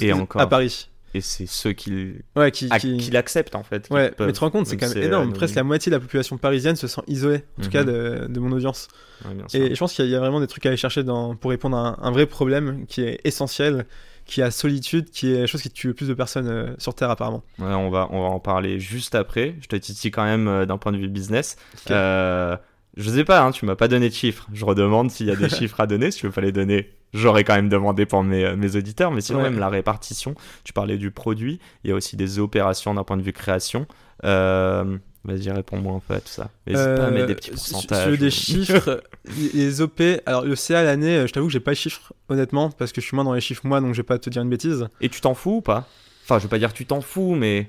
[0.00, 0.40] Et encore.
[0.42, 0.90] À Paris.
[1.14, 2.68] Et c'est ceux qui, Ouais, qui.
[2.70, 3.88] à- qui- qui l'acceptent en fait.
[3.90, 5.22] Ouais, peuvent, mais tu te rends compte, c'est quand même énorme.
[5.22, 5.36] anonyme.
[5.38, 7.72] Presque la moitié de la population parisienne se sent isolée, en tout Mhm.
[7.72, 8.88] cas de, de mon audience.
[9.24, 9.32] Ouais.
[9.54, 11.04] Et je pense qu'il y, a- il y a vraiment des trucs à aller chercher
[11.04, 13.86] dans, pour répondre à un, un vrai problème qui est essentiel,
[14.28, 16.74] qui est la solitude, qui est la chose qui tue le plus de personnes euh,
[16.78, 17.42] sur Terre apparemment.
[17.58, 19.56] Ouais, on, va, on va en parler juste après.
[19.60, 21.56] Je te titille quand même euh, d'un point de vue business.
[21.86, 21.90] Ok.
[21.90, 22.56] Euh,
[22.96, 24.46] Je sais pas, hein, tu m'as pas donné de chiffres.
[24.52, 26.10] Je redemande s'il y a des chiffres à donner.
[26.10, 29.10] Si tu veux pas les donner, j'aurais quand même demandé pour mes, euh, mes auditeurs.
[29.10, 29.44] Mais sinon, Ouais.
[29.50, 31.58] même la répartition, tu parlais du produit.
[31.84, 33.86] Il y a aussi des opérations d'un point de vue création.
[34.24, 36.50] Euh, Vas-y, réponds-moi un peu à tout ça.
[36.66, 38.08] N'hésite pas à mettre des petits Euh, pourcentages.
[38.08, 39.02] Veux des ou- chiffres,
[39.54, 42.70] les- OP, alors le CA l'année, euh, je t'avoue que j'ai pas les chiffres, honnêtement,
[42.70, 44.42] parce que je suis moins dans les chiffres moi, donc je vais pas te dire
[44.42, 44.88] une bêtise.
[45.00, 45.86] Et tu t'en fous ou pas?
[46.24, 47.68] Enfin, je veux pas dire tu t'en fous, mais.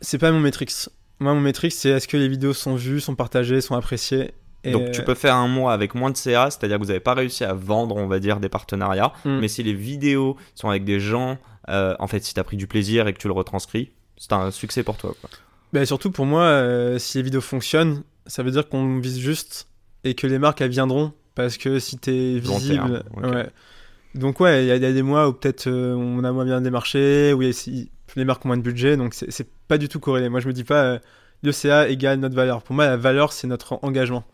[0.00, 0.66] C'est pas mon métrix.
[1.20, 4.32] Moi, mon métrix, c'est est-ce que les vidéos sont vues, sont partagées, sont appréciées.
[4.64, 7.00] Et Donc tu peux faire un mois avec moins de CA, c'est-à-dire que vous n'avez
[7.00, 9.12] pas réussi à vendre, on va dire, des partenariats.
[9.24, 9.38] Mm.
[9.38, 11.38] Mais si les vidéos sont avec des gens,
[11.70, 14.32] euh, en fait, si tu as pris du plaisir et que tu le retranscris, c'est
[14.32, 15.14] un succès pour toi.
[15.20, 15.30] Quoi.
[15.72, 19.68] Bah, surtout pour moi, euh, si les vidéos fonctionnent, ça veut dire qu'on vise juste
[20.04, 23.02] et que les marques elles viendront parce que si t'es visible,
[23.34, 23.48] ouais.
[24.14, 26.32] Donc ouais, il y, a il y a des mois où peut-être euh, on a
[26.32, 29.12] moins bien démarché, où il y a- si- les marques ont moins de budget, donc
[29.14, 30.28] c'est pas du tout corrélé.
[30.30, 30.98] Moi je me dis pas euh,
[31.42, 32.62] le CA égale notre valeur.
[32.62, 34.24] Pour moi la valeur c'est notre engagement.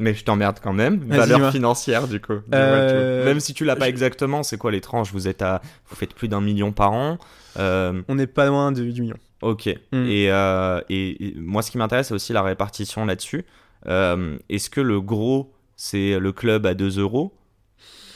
[0.00, 0.98] Mais je t'emmerde quand même.
[1.20, 2.32] Valeur financière, du coup.
[2.52, 5.94] Euh, Même si tu l'as pas exactement, c'est quoi les tranches Vous êtes à, vous
[5.96, 7.16] faites plus d'un million par an.
[7.58, 9.16] Euh, On n'est pas loin du million.
[9.44, 9.68] Ok.
[9.92, 10.06] Mm.
[10.08, 13.44] Et, euh, et, et moi, ce qui m'intéresse, c'est aussi la répartition là-dessus.
[13.86, 17.32] Euh, Est-ce que le gros, c'est le club à 2 euros?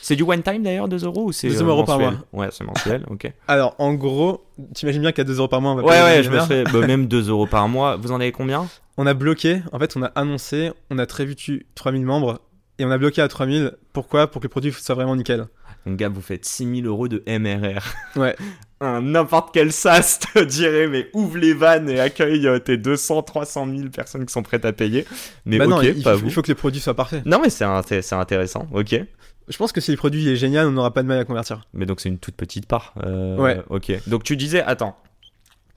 [0.01, 2.19] C'est du one time d'ailleurs, 2 euros ou c'est 2 euh, euros par mensuel?
[2.33, 3.31] Ouais, c'est mensuel, ok.
[3.49, 6.31] Alors en gros, t'imagines bien qu'à 2 euros par mois on va Ouais, ouais, je
[6.31, 7.97] me fais bah, même 2 euros par mois.
[7.97, 8.67] Vous en avez combien?
[8.97, 12.41] On a bloqué, en fait on a annoncé, on a très vite eu 3000 membres
[12.79, 13.73] et on a bloqué à 3000.
[13.93, 14.29] Pourquoi?
[14.31, 15.47] Pour que le produit soit vraiment nickel.
[15.88, 17.83] Donc, gars, vous faites 6000 euros de MRR.
[18.16, 18.37] Ouais.
[18.81, 23.22] Un N'importe quel SaaS te dirait, mais ouvre les vannes et accueille euh, tes 200,
[23.22, 25.05] 300 000 personnes qui sont prêtes à payer.
[25.46, 26.27] Mais Bah ok, non, il, pas faut, vous.
[26.27, 27.22] il faut que le produit soit parfait.
[27.24, 28.94] Non, mais c'est inté- c'est intéressant, ok.
[29.48, 31.62] Je pense que si le produit est génial, on n'aura pas de mal à convertir.
[31.72, 32.94] Mais donc, c'est une toute petite part.
[33.03, 33.61] euh, Ouais.
[33.70, 33.90] Ok.
[34.07, 34.96] Donc, tu disais, attends,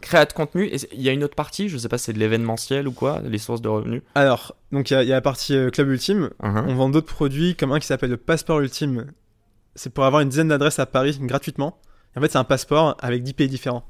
[0.01, 2.87] créa de contenu, il y a une autre partie, je sais pas, c'est de l'événementiel
[2.87, 4.01] ou quoi, les sources de revenus?
[4.13, 6.29] Alors, donc il y, a- il y a la partie euh, Club Ultime.
[6.43, 6.65] Mhm.
[6.67, 9.07] On vend d'autres produits comme un qui s'appelle le Passeport Ultime.
[9.75, 11.79] C'est pour avoir une dizaine d'adresses à Paris gratuitement.
[12.15, 13.85] Et en fait, c'est un passeport avec 10 pays différents.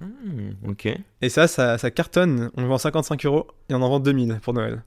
[0.00, 0.88] Hmm, ok.
[1.22, 2.50] Et ça, ça, ça cartonne.
[2.56, 4.82] On le vend 55 euros et on en vend 2000 pour Noël.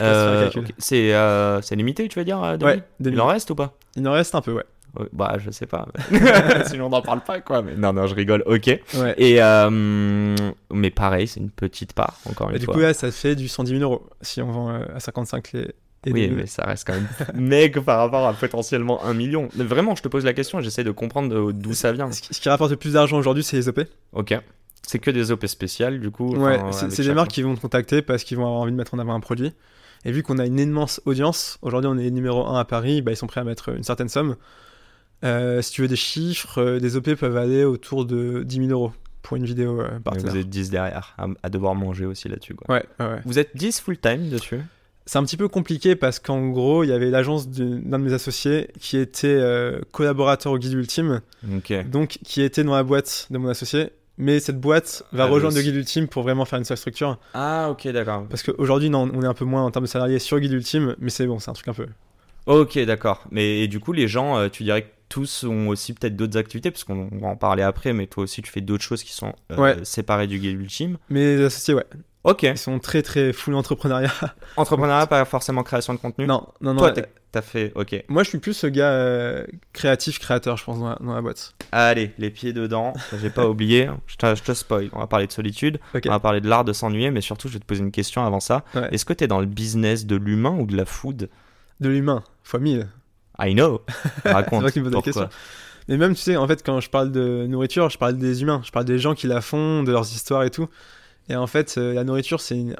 [0.00, 0.48] Euh,
[0.92, 3.18] euh, c'est limité, tu veux dire euh, Ouais, 2000.
[3.18, 3.74] Il en reste ou pas?
[3.96, 4.64] Il en reste un peu, ouais.
[4.98, 5.86] Ouais, Bah, je sais pas.
[6.66, 7.62] Sinon, on n'en parle pas, quoi.
[7.62, 8.42] Mais non, non, je rigole.
[8.46, 8.66] Ok.
[8.66, 9.14] ouais.
[9.16, 10.36] Et euh,
[10.72, 12.74] mais pareil, c'est une petite part, encore une Et du fois.
[12.74, 15.74] coup, là, ça fait du 110 000 euros si on vend euh, à 55 les.
[16.06, 16.34] Oui, 2000.
[16.34, 19.48] mais ça reste quand même mec par rapport à potentiellement un million.
[19.56, 22.10] Mais vraiment, je te pose la question et j'essaie de comprendre d'où ça vient.
[22.10, 23.80] Ce qui, rapporte le plus d'argent aujourd'hui, c'est les OP.
[24.12, 24.38] Ok.
[24.82, 26.34] C'est que des OP spéciales, du coup.
[26.34, 28.76] Ouais, enfin, c'est des marques qui vont te contacter parce qu'ils vont avoir envie de
[28.76, 29.52] mettre en avant un produit.
[30.04, 33.12] Et vu qu'on a une immense audience, aujourd'hui on est numéro 1 à Paris, bah,
[33.12, 34.36] ils sont prêts à mettre une certaine somme.
[35.24, 38.70] Euh, si tu veux des chiffres, euh, des OP peuvent aller autour de 10 000
[38.70, 40.32] euros pour une vidéo euh, Mais partenaire.
[40.32, 42.56] Vous êtes 10 derrière, à, à devoir manger aussi là-dessus.
[42.68, 43.20] Ouais, ouais.
[43.24, 44.60] Vous êtes 10 full-time dessus?
[45.12, 48.14] C'est un petit peu compliqué parce qu'en gros, il y avait l'agence d'un de mes
[48.14, 53.36] associés qui était euh, collaborateur au guide ultime, donc qui était dans la boîte de
[53.36, 53.90] mon associé.
[54.16, 57.18] Mais cette boîte va Ah, rejoindre le guide ultime pour vraiment faire une seule structure.
[57.34, 58.24] Ah, ok, d'accord.
[58.30, 60.96] Parce qu'aujourd'hui, non, on est un peu moins en termes de salariés sur guide ultime,
[60.98, 61.88] mais c'est bon, c'est un truc un peu.
[62.46, 63.22] Ok, d'accord.
[63.30, 66.38] Mais et du coup, les gens, euh, tu dirais que tous ont aussi peut-être d'autres
[66.38, 69.12] activités, parce qu'on va en parler après, mais toi aussi, tu fais d'autres choses qui
[69.12, 69.76] sont euh, Ouais.
[69.82, 70.96] séparées du guide ultime.
[71.10, 71.84] Mais les associés, ouais,
[72.24, 72.42] Ok.
[72.44, 74.12] ils sont très très full entrepreneuriat.
[74.56, 76.78] Entrepreneuriat, pas forcément création de contenu non, non, non.
[76.78, 77.72] Toi, euh, t'as fait.
[77.74, 78.04] Ok.
[78.08, 81.20] moi, je suis plus ce gars euh, créatif, créateur, je pense, dans la, dans la
[81.20, 81.54] boîte.
[81.72, 82.92] Allez, les pieds dedans.
[83.20, 83.90] J'ai pas oublié.
[84.06, 84.88] Je te, je te spoil.
[84.92, 85.80] On va parler de solitude.
[85.94, 88.24] On va parler de l'art de s'ennuyer, mais surtout, je vais te poser une question
[88.24, 88.64] avant ça.
[88.74, 88.88] Ouais.
[88.92, 91.28] Est-ce que t'es dans le business de l'humain ou de la food?
[91.80, 92.86] De l'humain, fois 1000.
[93.40, 93.82] I know.
[94.24, 94.68] Raconte.
[94.70, 95.28] C'est la question.
[95.88, 98.60] Mais même, tu sais, en fait, quand je parle de nourriture, je parle des humains.
[98.64, 100.68] Je parle des gens qui la font, de leurs histoires et tout.
[101.28, 102.76] Et en fait, euh, la nourriture, c'est une,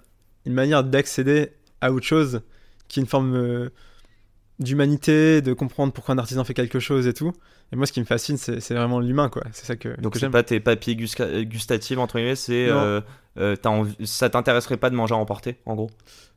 [0.46, 2.42] une manière d'accéder à autre chose,
[2.88, 3.70] qui est une forme euh,
[4.58, 7.32] d'humanité, de comprendre pourquoi un artisan fait quelque chose et tout.
[7.72, 9.42] Et moi, ce qui me fascine, c'est vraiment l'humain, quoi.
[9.52, 13.00] C'est ça que, Donc c'est pas tes papiers gusca- gustatifs entre guillemets, c'est euh,
[13.38, 13.56] euh,
[14.04, 15.90] ça t'intéresserait pas de manger à emporter en gros?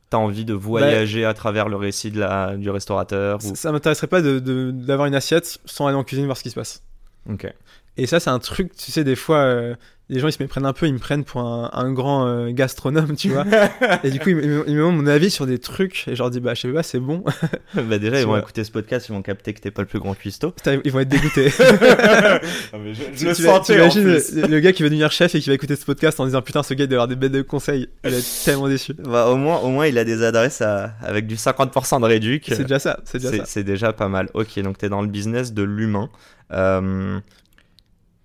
[0.08, 3.48] T'as envie de voyager à travers le récit de la, du restaurateur ou...
[3.48, 6.54] Ça, ça m'intéresserait pas d'avoir une assiette sans aller en cuisine voir ce qui se
[6.54, 6.82] passe.
[7.28, 7.52] Ok.
[7.96, 9.74] Et ça, c'est un truc, tu sais, des fois, euh,
[10.08, 12.50] les gens, ils se méprennent un peu, ils me prennent pour un, un grand euh,
[12.50, 13.44] gastronome, tu vois.
[14.04, 16.38] et du coup, ils, me- demandent mon avis sur des trucs, et je leur dis,
[16.40, 17.24] bah, je sais pas, c'est bon.
[17.74, 18.38] bah déjà ils vont vois.
[18.38, 20.54] écouter ce podcast, ils vont capter que t'es pas le plus grand cuistot.
[20.84, 21.50] Ils vont être dégoûtés.
[21.50, 25.54] je Tu- tu vas- T'imagines le, le gars qui va devenir chef et qui va
[25.54, 27.88] écouter ce podcast en disant, putain, ce gars, il doit avoir des bêtes de conseils.
[28.04, 28.94] Il être tellement déçu.
[28.94, 32.44] Bah, au moins au moins il a des adresses à- avec du 50% de réduc.
[32.48, 33.44] C'est déjà ça, c'est déjà C'est ça.
[33.46, 34.28] c'est déjà pas mal.
[34.34, 36.10] Ok, donc t'es dans le business de l'humain.
[36.52, 37.18] Euh,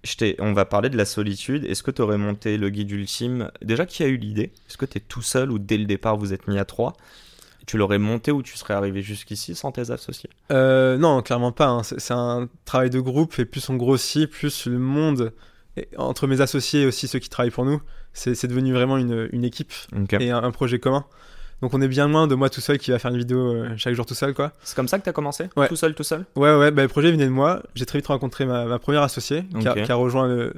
[0.03, 1.65] je on va parler de la solitude.
[1.65, 3.51] Est-ce que tu aurais monté le guide ultime?
[3.61, 4.51] Déjà, qui a eu l'idée?
[4.67, 6.93] Est-ce que tu es tout seul ou dès le départ vous êtes mis à trois?
[7.67, 10.31] Tu l'aurais monté ou tu serais arrivé jusqu'ici sans tes associés?
[10.51, 11.67] Euh, non, clairement pas.
[11.67, 11.83] hein.
[11.83, 15.31] C'est un travail de groupe et plus on grossit, plus le monde,
[15.77, 17.81] et entre mes associés et aussi ceux qui travaillent pour nous,
[18.13, 19.71] c'est devenu vraiment une, une équipe
[20.19, 21.05] et un, un projet commun.
[21.61, 23.69] Donc on est bien loin de moi tout seul qui va faire une vidéo euh,
[23.77, 24.51] chaque jour tout seul, quoi.
[24.63, 25.47] C'est comme ça que t'as commencé?
[25.55, 25.67] Ouais.
[25.67, 26.25] Tout seul, tout seul?
[26.35, 27.61] Ouais, ouais, bah, le projet venait de moi.
[27.75, 29.83] J'ai très vite rencontré ma, ma première associée qui, a, Ok.
[29.83, 30.53] qui a rejoint le,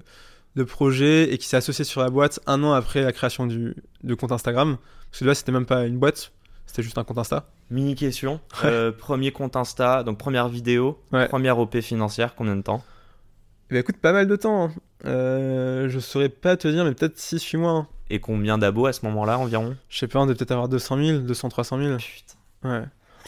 [0.56, 3.76] le projet et qui s'est associée sur la boîte un an après la création du,
[4.04, 4.78] du compte Instagram.
[5.12, 6.32] Parce que là, c'était même pas une boîte,
[6.66, 7.48] c'était juste un compte Insta.
[7.70, 8.40] Mini question.
[8.64, 11.28] Euh, premier compte Insta, donc première vidéo, Ouais.
[11.28, 12.84] première OP financière, combien de temps?
[13.70, 14.66] Ben, écoute, pas mal de temps.
[14.66, 14.72] hein.
[15.06, 17.72] Euh, je saurais pas te dire, mais peut-être 6-8 mois.
[17.72, 17.88] hein.
[18.10, 20.98] Et combien d'abos à ce moment-là environ Je sais pas, on devait peut-être avoir 200
[20.98, 21.98] 000, 200, 300 000.
[21.98, 22.70] Putain.
[22.70, 22.84] Ouais.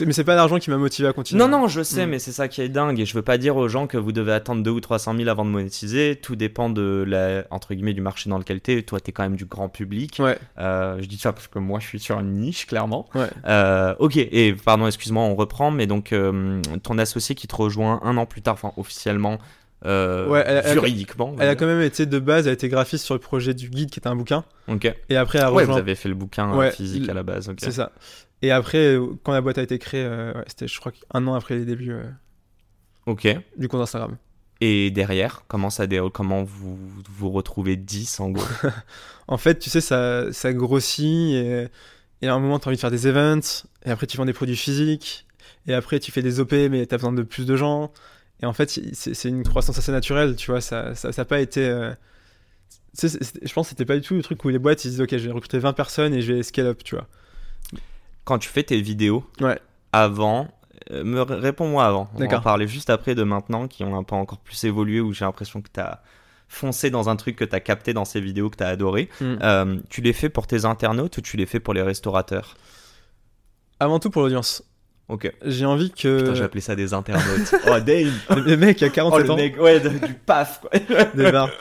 [0.06, 1.40] Mais c'est pas l'argent qui m'a motivé à continuer.
[1.42, 2.10] Non, non, je sais, Mm.
[2.10, 3.00] mais c'est ça qui est dingue.
[3.00, 5.30] Et je veux pas dire aux gens que vous devez attendre 2 ou 300 000
[5.30, 6.20] avant de monétiser.
[6.22, 8.82] Tout dépend de la, entre guillemets, du marché dans lequel t'es.
[8.84, 10.18] Toi, t'es quand même du grand public.
[10.20, 13.08] Ouais, Euh, je dis ça parce que moi, je suis sur une niche, clairement.
[13.16, 13.30] ouais.
[13.48, 18.02] Euh, ok, et pardon, excuse-moi, on reprend, mais donc euh, ton associé qui te rejoint
[18.04, 19.38] un an plus tard, enfin officiellement,
[19.86, 21.36] euh, Ouais, elle- juridiquement.
[21.39, 23.69] Elle a quand même été de base, elle a été graphiste sur le projet du
[23.69, 24.43] guide qui était un bouquin.
[24.67, 24.93] Ok.
[25.10, 25.76] Et après, elle a Ouais, rejoint.
[25.76, 27.52] vous avez fait le bouquin Ouais, physique à la base.
[27.60, 27.91] C'est ça.
[28.41, 31.34] Et après, quand la boîte a été créée, euh, ouais, c'était, je crois, un an
[31.36, 32.04] après les débuts euh,
[33.06, 33.28] Ok.
[33.58, 34.17] du compte Instagram.
[34.62, 36.78] Et derrière, comment ça déroule Comment vous
[37.10, 38.43] vous retrouvez 10 en gros?
[39.28, 41.67] En fait, tu sais, ça, ça grossit et,
[42.21, 44.26] et à un moment, tu as envie de faire des events, et après, tu vends
[44.26, 45.26] des produits physiques,
[45.67, 47.91] et après, tu fais des OP, mais tu as besoin de plus de gens.
[48.41, 51.39] Et en fait, c'est, une croissance assez naturelle, tu vois, ça n'a ça, ça pas
[51.39, 51.67] été.
[51.67, 51.93] euh,
[53.02, 55.12] je pense que c'était pas du tout le truc où les boîtes ils disent, ok,
[55.12, 57.08] je vais recruter 20 personnes et je vais scale up, tu vois.
[58.24, 59.60] Quand tu fais tes vidéos, Ouais.
[59.93, 60.48] avant,
[60.91, 62.10] euh, me réponds-moi avant.
[62.15, 65.00] On va en parler juste après de maintenant, qui ont un peu encore plus évolué,
[65.00, 66.02] où j'ai l'impression que tu as
[66.48, 69.10] foncé dans un truc que tu as capté dans ces vidéos que tu as adoré.
[69.19, 69.36] Mm.
[69.41, 72.56] Euh, tu les fais pour tes internautes ou tu les fais pour les restaurateurs?
[73.80, 74.63] Avant tout pour l'audience.
[75.08, 75.32] Ok.
[75.46, 76.20] J'ai envie que.
[76.20, 77.54] Putain, j'ai appelé ça des internautes.
[77.68, 78.12] oh, Dave
[78.46, 79.36] le, mec a Oh, 47 le ans.
[79.36, 80.72] mec, ouais, du paf, quoi.
[81.15, 81.52] des barres.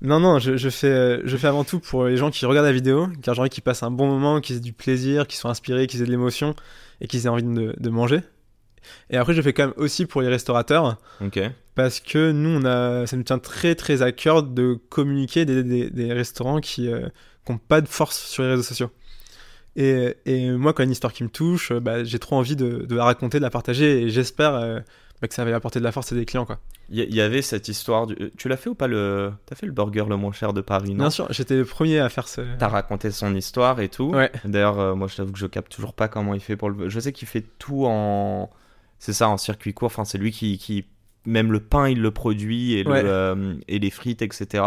[0.00, 2.66] Non, non, je, je fais, euh, je fais avant tout pour les gens qui regardent
[2.66, 5.38] la vidéo, car j'ai envie qu'ils passent un bon moment, qu'ils aient du plaisir, qu'ils
[5.38, 6.56] soient inspirés, qu'ils aient de l'émotion
[7.00, 8.20] et qu'ils aient envie de, de manger.
[9.10, 11.40] Et après, je fais quand même aussi pour les restaurateurs, ok.
[11.76, 15.62] parce que nous, on a, ça nous tient très très à cœur de communiquer des,
[15.62, 16.88] des, des restaurants qui
[17.48, 18.90] n'ont pas de force sur les réseaux sociaux.
[19.76, 22.18] Et, et moi, quand il y a une histoire qui me touche, euh, bah, j'ai
[22.18, 24.80] trop envie de, de la raconter, de la partager, et j'espère euh,
[25.22, 26.44] bah, que ça va apporter de la force à des clients.
[26.44, 26.58] Quoi.
[26.90, 28.06] Il y, avait cette histoire.
[28.06, 28.32] Du...
[28.36, 29.32] Tu l'as fait ou pas le.
[29.46, 31.04] T'as fait le burger le moins cher de Paris, non?
[31.04, 32.42] Bien sûr, j'étais le premier à faire ce.
[32.58, 34.10] T'as raconté son histoire et tout.
[34.10, 34.30] Ouais.
[34.44, 36.90] D'ailleurs, euh, moi, je t'avoue que je capte toujours pas comment il fait pour le.
[36.90, 38.50] Je sais qu'il fait tout en.
[38.98, 39.86] C'est ça, en circuit court.
[39.86, 40.84] Enfin, c'est lui qui, qui.
[41.24, 44.64] Même le pain, il le produit et, le, euh, et les frites, etc.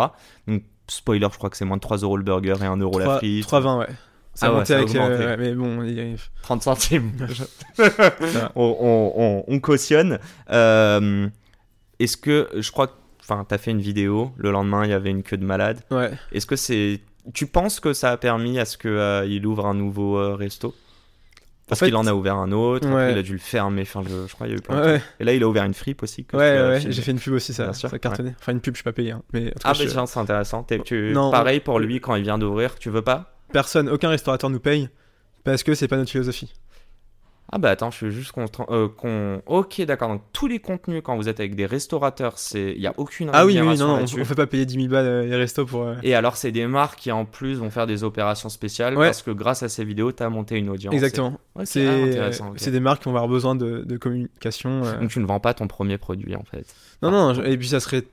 [0.47, 2.97] Donc, spoiler, je crois que c'est moins de 3 euros le burger et 1 euro
[2.97, 3.45] la 3, frite.
[3.45, 3.87] 3,20, ouais.
[4.35, 4.95] Ça Ah a ouais, monté ça a avec.
[5.21, 7.11] euh, mais bon, il y a- 30 centimes.
[8.55, 10.19] on, on- on- on cautionne.
[10.51, 11.27] Euh,
[11.99, 12.49] Est-ce que.
[12.55, 12.93] Je crois que.
[13.21, 14.31] Enfin, t'as fait une vidéo.
[14.37, 15.79] Le lendemain, il y avait une queue de malade.
[15.91, 16.11] ouais.
[16.31, 16.99] Est-ce que c'est.
[17.33, 20.75] Tu penses que ça a permis à ce qu'il ouvre un nouveau euh, resto?
[21.67, 24.03] Parce fait- qu'il en a ouvert un autre, après il a dû le fermer, enfin
[24.07, 25.01] je, je crois qu'il y a eu plein de ouais.
[25.19, 26.23] Et là il a ouvert une fripe aussi.
[26.23, 28.35] que ouais, ouais, j'ai fait une pub aussi, ça, Bien sûr, ça cartonnait.
[28.39, 29.13] Enfin, une pub, je suis pas payé.
[29.13, 30.63] hein, mais en tout cas, Ah je- bah tiens, c'est intéressant.
[30.85, 31.11] Tu...
[31.11, 33.34] Non, Pareil pour lui quand il vient d'ouvrir, tu veux pas?
[33.51, 34.89] Personne, aucun restaurateur nous paye
[35.43, 36.53] parce que c'est pas notre philosophie.
[37.51, 38.65] Ah bah attends, je suis juste content.
[38.71, 42.71] euh, qu'on- Ok d'accord, donc tous les contenus quand vous êtes avec des restaurateurs, c'est
[42.75, 44.73] il y a aucune Ah oui, oui, non, non, on, on fait pas payer 10
[44.73, 45.83] 000 balles euh, les restos pour.
[45.83, 49.05] euh, Et alors, c'est des marques qui en plus vont faire des opérations spéciales Ouais.
[49.05, 50.91] parce que grâce à ces vidéos, t'as monté une audience.
[50.95, 51.39] Exactement.
[51.55, 54.83] Ouais, C'est c'est ah, c'est des marques qui vont avoir besoin de, de communication.
[54.83, 54.99] euh.
[54.99, 56.65] Donc tu ne vends pas ton premier produit en fait.
[57.03, 58.05] Non, non, je- et puis ça serait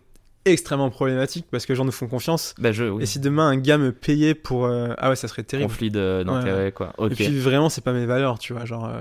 [0.45, 2.55] extrêmement problématique parce que les gens nous font confiance.
[2.59, 2.85] Bah je.
[2.85, 3.03] oui.
[3.03, 4.67] Et si demain un gars me payait pour.
[4.67, 5.69] euh, Ah ouais, ça serait terrible.
[5.69, 6.93] Conflit de- d'intérêt quoi.
[6.99, 7.13] Ok.
[7.13, 8.65] Et puis vraiment, c'est pas mes valeurs, tu vois.
[8.65, 8.87] Genre.
[8.89, 9.01] euh,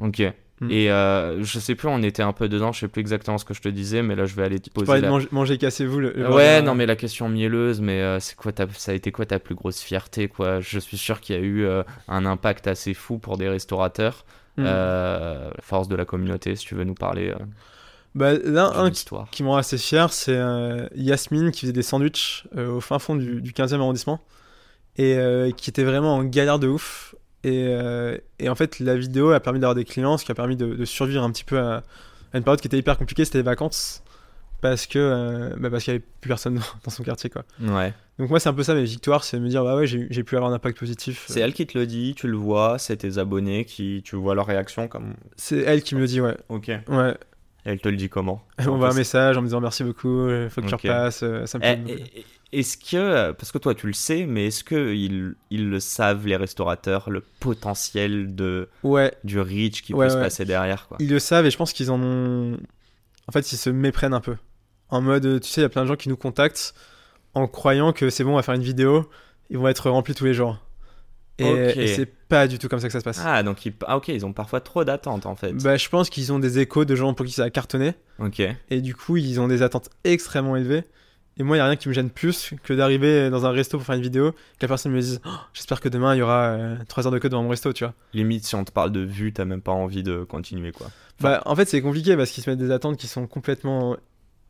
[0.00, 0.22] Ok.
[0.60, 0.70] Mm.
[0.70, 3.44] Et euh, je sais plus, on était un peu dedans, je sais plus exactement ce
[3.44, 5.08] que je te disais, mais là je vais aller te Tu poser de la...
[5.10, 5.98] manger, manger cassez-vous.
[5.98, 8.66] Le, le Ouais, non mais la question mielleuse, mais euh, c'est quoi ta...
[8.76, 10.60] ça a été quoi ta plus grosse fierté quoi?
[10.60, 11.66] Je suis sûr qu'il y a eu
[12.08, 14.24] un impact assez fou pour des restaurateurs.
[14.56, 17.34] la force de la communauté, si tu veux nous parler
[18.14, 19.28] Bah, là, un histoire.
[19.30, 23.00] qui me rend assez fier, c'est euh, Yasmine qui faisait des sandwichs euh, au fin
[23.00, 24.20] fond du, du 15e arrondissement
[24.96, 27.16] et euh, qui était vraiment en galère de ouf.
[27.42, 27.70] Et,
[28.38, 30.76] et en fait, la vidéo a permis d'avoir des clients, ce qui a permis de,
[30.76, 31.82] de survivre un petit peu à,
[32.32, 34.02] à une période qui était hyper compliquée, c'était les vacances.
[34.62, 37.44] Parce que bah, parce qu'il n'y avait plus personne dans, son quartier quoi.
[37.60, 37.92] Ouais.
[38.18, 40.22] Donc moi c'est un peu ça mes victoires, c'est me dire bah ouais j'ai j'ai
[40.22, 41.26] pu avoir un impact positif.
[41.28, 44.34] C'est elle qui te le dit, tu le vois, c'est tes abonnés qui, tu vois
[44.34, 45.16] leur réaction comme.
[45.36, 46.38] C'est elle qui me le dit ouais.
[46.48, 46.70] Ok.
[46.88, 47.14] Ouais.
[47.64, 50.50] Elle te le dit comment Elle m'envoie un message en me disant merci beaucoup, il
[50.50, 52.12] faut que tu repasses, euh, ça me Eh, fait-
[52.52, 55.80] eh, est-ce que, parce que toi tu le sais, mais est-ce que ils, ils le
[55.80, 60.86] savent les restaurateurs, le potentiel de Ouais, du reach qui Ouais, peut se passer derrière
[60.86, 60.98] quoi?
[61.00, 62.56] Ils le savent et je pense qu'ils en ont.
[63.26, 64.36] En fait, ils se méprennent un peu.
[64.90, 66.74] En mode, tu sais, il y a plein de gens qui nous contactent
[67.32, 69.08] en croyant que c'est bon, on va faire une vidéo,
[69.50, 70.58] ils vont être remplis tous les jours.
[71.38, 73.20] Et, c'est pas du tout comme ça que ça se passe.
[73.24, 75.52] Ah donc ils, ah, ok, ils ont parfois trop d'attentes en fait.
[75.52, 77.94] Bah, je pense qu'ils ont des échos de gens pour qui ça a cartonné.
[78.18, 78.42] Ok.
[78.70, 80.84] Et du coup, ils ont des attentes extrêmement élevées.
[81.36, 83.76] Et moi, il n'y a rien qui me gêne plus que d'arriver dans un resto
[83.76, 86.22] pour faire une vidéo, que la personne me dise Oh, J'espère que demain, il y
[86.22, 86.56] aura
[86.88, 87.94] 3 heures de queue devant mon resto, tu vois.
[88.12, 90.86] Limite si on te parle de vue, t'as même pas envie de continuer quoi.
[91.20, 93.96] Bah, en fait, c'est compliqué parce qu'ils se mettent des attentes qui sont complètement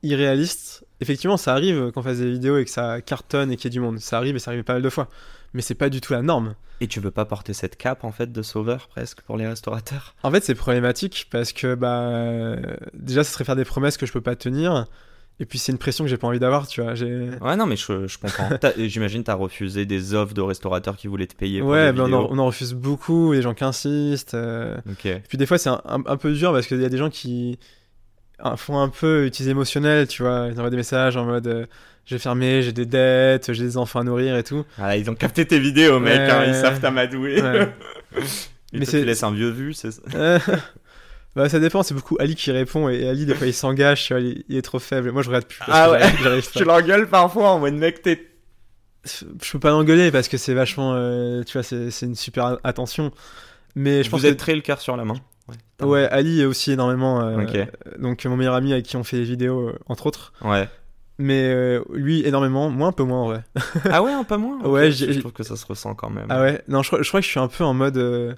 [0.03, 0.85] irréalistes.
[1.01, 3.71] Effectivement, ça arrive qu'on fasse des vidéos et que ça cartonne et qu'il y ait
[3.71, 3.99] du monde.
[3.99, 5.09] Ça arrive et ça arrive pas mal de fois.
[5.55, 6.55] Mais c'est pas du tout la norme.
[6.81, 10.15] Et tu veux pas porter cette cape en fait de sauveur presque pour les restaurateurs?
[10.25, 12.57] En fait, c'est problématique parce que, bah, euh,
[12.93, 14.87] déjà, ce serait faire des promesses que je peux pas tenir.
[15.41, 16.93] Et puis, c'est une pression que j'ai pas envie d'avoir, tu vois.
[16.95, 18.49] Ouais non mais je, je comprends.
[18.61, 21.99] T'as- J'imagine t'as refusé des offres de restaurateurs qui voulaient te payer pour Ouais, des
[21.99, 24.35] bah, on, en, on en refuse beaucoup, les gens qui insistent.
[24.35, 25.07] euh, Ok.
[25.07, 26.99] Et puis des fois, c'est un, un- un peu dur parce qu'il y a des
[26.99, 27.84] gens qui euh,
[28.57, 30.49] font un peu utiliser émotionnel, tu vois.
[30.51, 31.67] Ils envoient des messages en mode euh,
[32.07, 34.65] j'ai fermé, j'ai des dettes, j'ai des enfants à nourrir et tout.
[34.79, 36.31] Ah, ils ont capté tes vidéos, mec, Ouais.
[36.31, 37.41] hein, ils savent t'amadouer.
[37.41, 37.69] Ouais.
[38.73, 40.39] Mais c'est- tu laisses un vieux vu, c'est ça Euh,
[41.37, 44.13] bah, ça dépend, c'est beaucoup Ali qui répond et, Ali, des fois, il s'engage, tu
[44.15, 45.11] vois, il, est trop faible.
[45.11, 45.59] Moi, je regarde plus.
[45.59, 46.13] parce Ah que ouais.
[46.23, 46.51] j'arrive-.
[46.57, 48.31] Tu l'engueules parfois en mode mec, t'es.
[49.05, 52.59] Je peux pas l'engueuler parce que c'est vachement, euh, tu vois, c'est c'est une super
[52.65, 53.11] attention.
[53.75, 54.39] Mais je pense Vous êtes que.
[54.41, 55.17] très le cœur sur la main.
[55.49, 55.87] Ouais.
[55.87, 57.21] Ouais, Ali est aussi énormément.
[57.21, 57.37] euh.
[57.99, 60.33] Donc, mon meilleur ami avec qui on fait des vidéos, euh, entre autres.
[60.43, 60.69] Ouais.
[61.19, 63.45] Mais euh, lui, énormément, moi, un peu moins en vrai.
[63.91, 66.27] Ah ouais, un peu moins Ouais, je- trouve que ça se ressent quand même.
[66.29, 66.63] Ah ouais?
[66.67, 68.37] Non, je crois que je suis un peu en mode.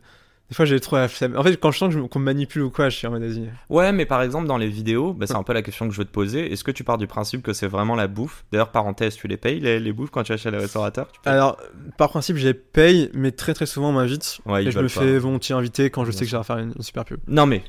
[0.49, 1.37] Des fois, j'ai trop la flemme.
[1.37, 3.23] En fait, quand je sens je qu'on me manipule ou quoi, je suis en mode
[3.23, 3.51] vas-y.
[3.69, 5.99] Ouais, mais par exemple, dans les vidéos, bah, c'est un peu la question que je
[5.99, 6.53] veux te poser.
[6.53, 8.45] Est-ce que tu pars du principe que c'est vraiment la bouffe?
[8.53, 11.09] D'ailleurs, parenthèse, tu les payes, les, les bouffes, quand tu achètes les restaurateurs?
[11.11, 11.57] Tu Alors,
[11.99, 14.39] par principe, j'ai paye, mais très très souvent, on m'invite.
[14.47, 14.89] Ouais, et je me pas.
[14.89, 17.19] fais volontiers inviter quand je Bien sais que j'ai à faire une, une super pub.
[17.27, 17.65] Non, mais.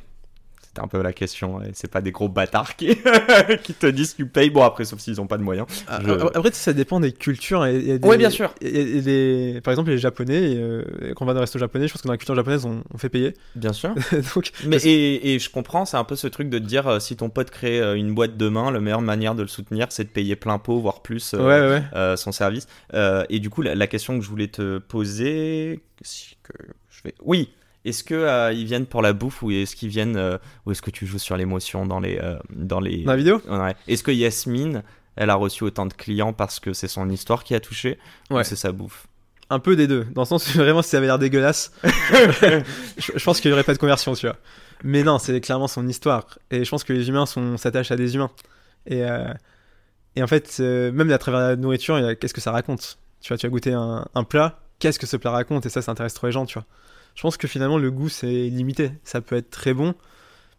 [0.78, 1.60] C'était un peu la question.
[1.74, 2.96] C'est pas des gros bâtards qui,
[3.63, 4.52] qui te disent tu payes.
[4.52, 5.66] Bon, après, sauf s'ils ont pas de moyens.
[5.70, 7.66] Je- Ah, Après, ça dépend des cultures.
[7.66, 8.54] Et, et des- Ouais, bien sûr.
[8.62, 10.84] Et, et des- Par exemple, les Japonais, et, euh,
[11.16, 12.84] quand on va dans un resto japonais, je pense que dans la culture japonaise, on,
[12.94, 13.34] on fait payer.
[13.56, 13.96] Bien sûr.
[14.36, 16.88] Donc, Mais parce- et, et je comprends, c'est un peu ce truc de te dire
[16.88, 19.88] euh, si ton pote crée euh, une boîte demain, la meilleure manière de le soutenir,
[19.90, 21.84] c'est de payer plein pot, voire plus euh, ouais, ouais, ouais.
[21.96, 22.68] euh, son service.
[22.94, 26.54] Euh, et du coup, la, la question que je voulais te poser, si que
[26.92, 27.50] je vais, oui,
[27.88, 30.82] est-ce que euh, ils viennent pour la bouffe ou est-ce qu'ils viennent euh, ou est-ce
[30.82, 33.41] que tu joues sur l'émotion dans les euh, dans les Dans la vidéo?
[33.50, 33.76] Ouais.
[33.88, 34.84] Est-ce que Yasmine,
[35.15, 37.97] elle a reçu autant de clients parce que c'est son histoire qui a touché?
[38.30, 38.41] Ouais.
[38.41, 39.08] ou c'est sa bouffe?
[39.50, 40.04] Un peu des deux.
[40.13, 42.62] Dans le sens où vraiment, si ça avait l'air dégueulasse, je,
[43.15, 44.36] je pense qu'il n'y aurait pas de conversion, tu vois.
[44.84, 46.38] Mais non, c'est clairement son histoire.
[46.52, 48.30] Et je pense que les humains sont- s'attachent à des humains.
[48.86, 49.04] Et,
[50.15, 52.97] et en fait, même à travers la nourriture, y qu'est-ce que ça raconte?
[53.21, 55.65] Tu vois, tu as goûté un, un plat, qu'est-ce que ce plat raconte?
[55.65, 56.65] Et ça, ça intéresse trop les gens, tu vois.
[57.17, 58.91] Je pense que finalement, le goût, c'est limité.
[59.03, 59.95] Ça peut être très bon,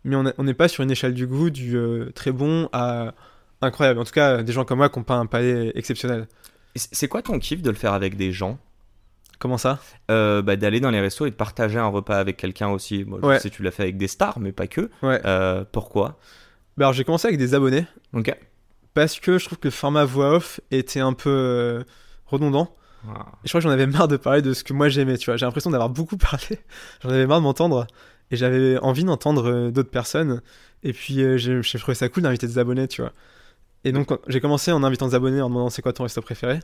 [0.03, 3.15] mais on n'est pas sur une échelle du goût du euh, très bon à
[3.63, 4.01] incroyable.
[4.01, 6.27] En tout cas, des gens comme moi qui n'ont pas un palais exceptionnel.
[6.75, 8.59] C'est- quoi ton kiff de le faire avec des gens?
[9.39, 9.79] Comment ça?
[10.11, 13.05] Euh, bah, d'aller dans les restos et de partager un repas avec quelqu'un aussi.
[13.05, 13.37] Bon, Ouais.
[13.37, 14.91] Je sais, tu l'as fait avec des stars, mais pas que.
[15.03, 15.21] Ouais.
[15.25, 16.19] Euh, pourquoi?
[16.77, 18.37] Bah alors j'ai commencé avec des abonnés Ok.
[18.95, 21.85] parce que je trouve que le format voix off était un peu
[22.27, 22.75] redondant.
[23.07, 23.27] Ah.
[23.45, 25.27] Et je crois que j'en avais marre de parler de ce que moi j'aimais, tu
[25.27, 25.37] vois.
[25.37, 26.59] J'ai l'impression d'avoir beaucoup parlé.
[27.03, 27.87] J'en avais marre de m'entendre
[28.31, 30.43] et j'avais envie d'entendre euh, d'autres personnes.
[30.83, 33.13] Et puis euh, j'ai j'ai trouvé ça cool d'inviter des abonnés, tu vois.
[33.85, 36.61] Et donc j'ai commencé en invitant des abonnés en demandant c'est quoi ton resto préféré.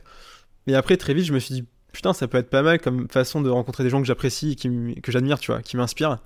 [0.67, 3.07] Mais après très vite je me suis dit putain ça peut être pas mal comme
[3.09, 6.19] façon de rencontrer des gens que j'apprécie, et qui que j'admire, tu vois, qui m'inspirent.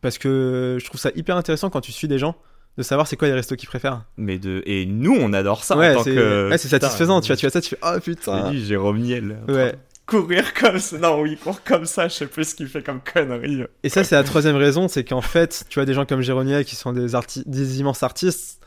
[0.00, 2.36] Parce que je trouve ça hyper intéressant quand tu suis des gens
[2.78, 4.04] de savoir c'est quoi les restos qu'ils préfèrent.
[4.16, 4.62] Mais de...
[4.64, 6.48] Et nous, on adore ça ouais, en tant c'est que.
[6.48, 8.52] ouais, satisfaisant, tu vois, tu vois ça, tu fais oh putain.
[8.52, 9.38] J'ai dit Jérôme Niel.
[9.48, 9.74] Ouais.
[10.06, 10.96] Courir comme ça.
[10.96, 13.64] Non, oui, court comme ça, je sais plus ce qu'il fait comme connerie.
[13.82, 16.64] Et ça, c'est la troisième raison, c'est qu'en fait, tu vois des gens comme Jérôme
[16.64, 18.60] qui sont des, arti- des immenses artistes,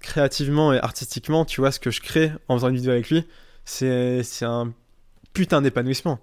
[0.00, 3.24] créativement et artistiquement, tu vois ce que je crée en faisant une vidéo avec lui,
[3.64, 4.72] c'est c'est un
[5.34, 6.18] putain d'épanouissement.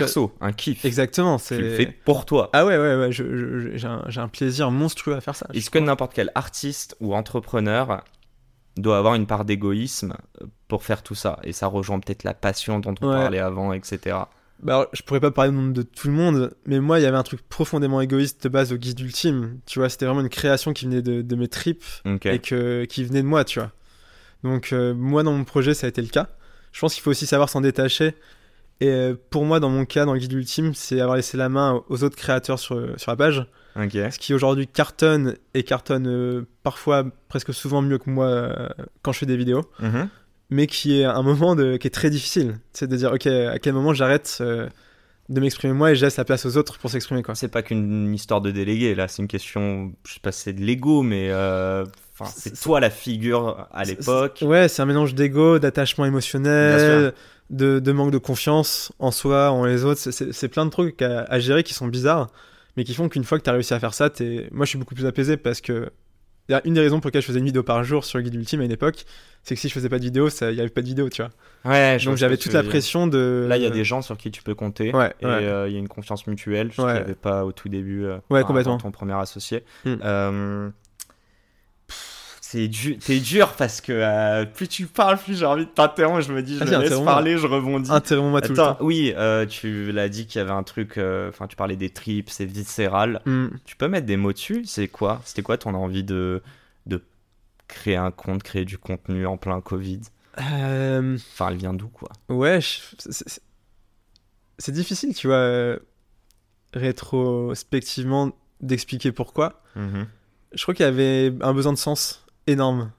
[0.00, 0.84] Perso, un kiff.
[0.84, 1.76] Exactement, Tu le c'est.
[1.76, 2.50] fais pour toi.
[2.52, 5.46] Ah ouais, ouais, ouais, j'ai un, un plaisir monstrueux à faire ça.
[5.54, 8.02] Est-ce que n'importe quel artiste ou entrepreneur
[8.76, 10.16] doit avoir une part d'égoïsme
[10.68, 11.38] pour faire tout ça?
[11.44, 13.14] Et ça rejoint peut-être la passion dont on Ouais.
[13.14, 14.16] parlait avant, etc.
[14.62, 17.16] Bah, alors, je pourrais pas parler de tout le monde, mais moi, il y avait
[17.16, 19.58] un truc profondément égoïste de base au guide ultime.
[19.66, 21.82] Tu vois, c'était vraiment une création qui venait de, de mes tripes.
[22.24, 23.72] Et que, qui venait de moi, tu vois.
[24.42, 26.28] Donc euh, moi dans mon projet ça a été le cas.
[26.72, 28.14] Je pense qu'il faut aussi savoir s'en détacher.
[28.80, 31.48] Et euh, pour moi dans mon cas, dans le guide ultime, c'est avoir laissé la
[31.48, 33.46] main aux autres créateurs sur, sur la page.
[33.76, 38.68] Ce qui aujourd'hui cartonne et cartonne euh, parfois presque souvent mieux que moi euh,
[39.02, 39.62] quand je fais des vidéos.
[39.80, 40.08] Mhm.
[40.50, 42.58] mais qui est un moment de, qui est très difficile.
[42.72, 44.68] C'est de dire, ok, à quel moment j'arrête euh,
[45.28, 47.22] de m'exprimer moi et je laisse la place aux autres pour s'exprimer.
[47.22, 47.34] quoi.
[47.34, 50.60] C'est pas qu'une histoire de délégué, là, c'est une question, je sais pas c'est de
[50.60, 51.30] l'ego, mais
[52.26, 54.40] c'est toi la figure à l'époque.
[54.42, 57.14] Ouais, c'est un mélange d'ego, d'attachement Bien émotionnel,
[57.50, 60.00] de, de manque de confiance en soi, en les autres.
[60.10, 62.28] C'est- plein de trucs à, à gérer qui sont bizarres,
[62.76, 64.70] mais qui font qu'une fois que tu as réussi à faire ça, t'es- moi je
[64.70, 65.90] suis beaucoup plus apaisé parce que
[66.66, 68.60] une des raisons pour lesquelles je faisais une vidéo par jour sur le guide ultime
[68.60, 69.06] à une époque,
[69.42, 71.22] c'est que si je faisais pas de vidéo, il y avait pas de vidéo, tu
[71.22, 71.30] vois.
[71.64, 72.68] Ouais, je Donc j'avais toute la dire.
[72.70, 73.46] pression de.
[73.48, 74.92] Là, il y a des gens sur qui tu peux compter.
[74.94, 75.32] Ouais, Et ouais.
[75.32, 76.92] euh, il y a une confiance mutuelle, ce qu'il Ouais.
[76.92, 78.04] n'y avait pas au tout début.
[78.04, 78.72] euh, Ouais, enfin, complètement.
[78.74, 79.64] avant ton premier associé.
[79.86, 79.94] Hmm.
[80.04, 80.68] Euh,
[82.54, 85.70] pff, c'est dur, t'es dur parce que euh, plus tu parles, plus j'ai envie de
[85.70, 86.20] t'interrompre.
[86.20, 87.90] Je me dis, je me laisse parler, je rebondis.
[87.90, 88.76] Interromps-moi tout le temps.
[88.80, 90.98] oui, euh, tu l'as dit qu'il y avait un truc.
[90.98, 93.20] euh, Enfin, tu parlais des tripes, c'est viscéral.
[93.26, 93.48] Hmm.
[93.64, 94.64] Tu peux mettre des mots dessus?
[94.66, 95.20] C'est quoi?
[95.24, 96.42] C'était quoi ton envie de,
[96.86, 97.02] de
[97.68, 100.00] créer un compte, créer du contenu en plein Covid?
[100.36, 102.08] Enfin, elle vient d'où, quoi?
[102.28, 102.80] Ouais, je-
[104.58, 105.76] c'est- difficile, tu vois,
[106.74, 109.62] rétrospectivement, d'expliquer pourquoi.
[109.76, 110.06] Mhm.
[110.54, 112.90] Je crois qu'il y avait un besoin de sens énorme.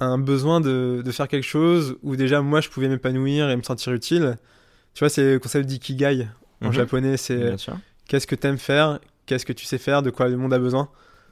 [0.00, 3.62] Un besoin de, de faire quelque chose où déjà moi je pouvais m'épanouir et me
[3.62, 4.36] sentir utile.
[4.92, 6.26] Tu vois, c'est le concept d'ikigai
[6.62, 6.72] en Mhm.
[6.72, 7.54] japonais, c'est
[8.08, 10.88] qu'est-ce que t'aimes faire, qu'est-ce que tu sais faire, de quoi le monde a besoin?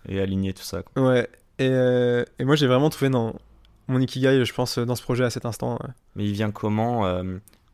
[0.08, 0.82] Et aligner tout ça.
[0.82, 1.02] quoi.
[1.02, 3.34] Ouais, et, euh, et moi j'ai vraiment trouvé dans
[3.88, 5.74] mon ikigai, je pense, dans ce projet à cet instant.
[5.74, 5.90] ouais.
[6.16, 7.22] Mais il vient comment euh,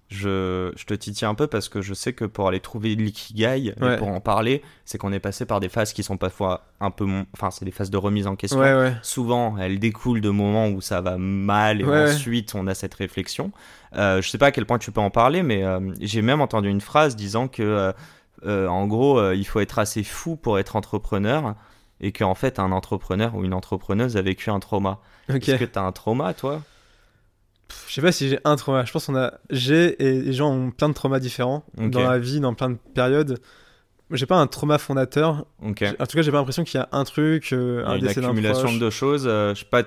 [0.09, 3.69] je, je te titille un peu parce que je sais que pour aller trouver l'ikigai,
[3.69, 6.91] et pour en parler, c'est qu'on est passé par des phases qui sont parfois un
[6.91, 7.07] peu...
[7.35, 8.59] Enfin, c'est des phases de remise en question.
[8.59, 8.95] Ouais, ouais.
[9.03, 13.53] Souvent, elles découlent de moments où ça va mal et ensuite on a cette réflexion.
[13.97, 16.41] Euh, je sais pas à quel point tu peux en parler, mais euh, j'ai même
[16.41, 17.93] entendu une phrase disant que, euh,
[18.47, 21.55] euh, en gros, il faut être assez fou pour être entrepreneur
[22.01, 25.01] et qu'en fait, un entrepreneur ou une entrepreneuse a vécu un trauma.
[25.29, 25.49] Ok.
[25.49, 26.63] Est-ce que tu as un trauma, toi?
[27.87, 28.85] Je sais pas si j'ai un trauma.
[28.85, 29.35] Je pense qu'on a.
[29.51, 32.79] J'ai et les gens ont plein de traumas différents dans la vie, dans plein de
[32.95, 33.39] périodes.
[34.11, 35.45] J'ai pas un trauma fondateur.
[35.63, 35.85] Ok.
[35.99, 38.23] En tout cas, j'ai pas l'impression qu'il y a un truc, euh, un une décès
[38.23, 39.25] d'un accumulation de choses.
[39.27, 39.83] euh, je sais pas,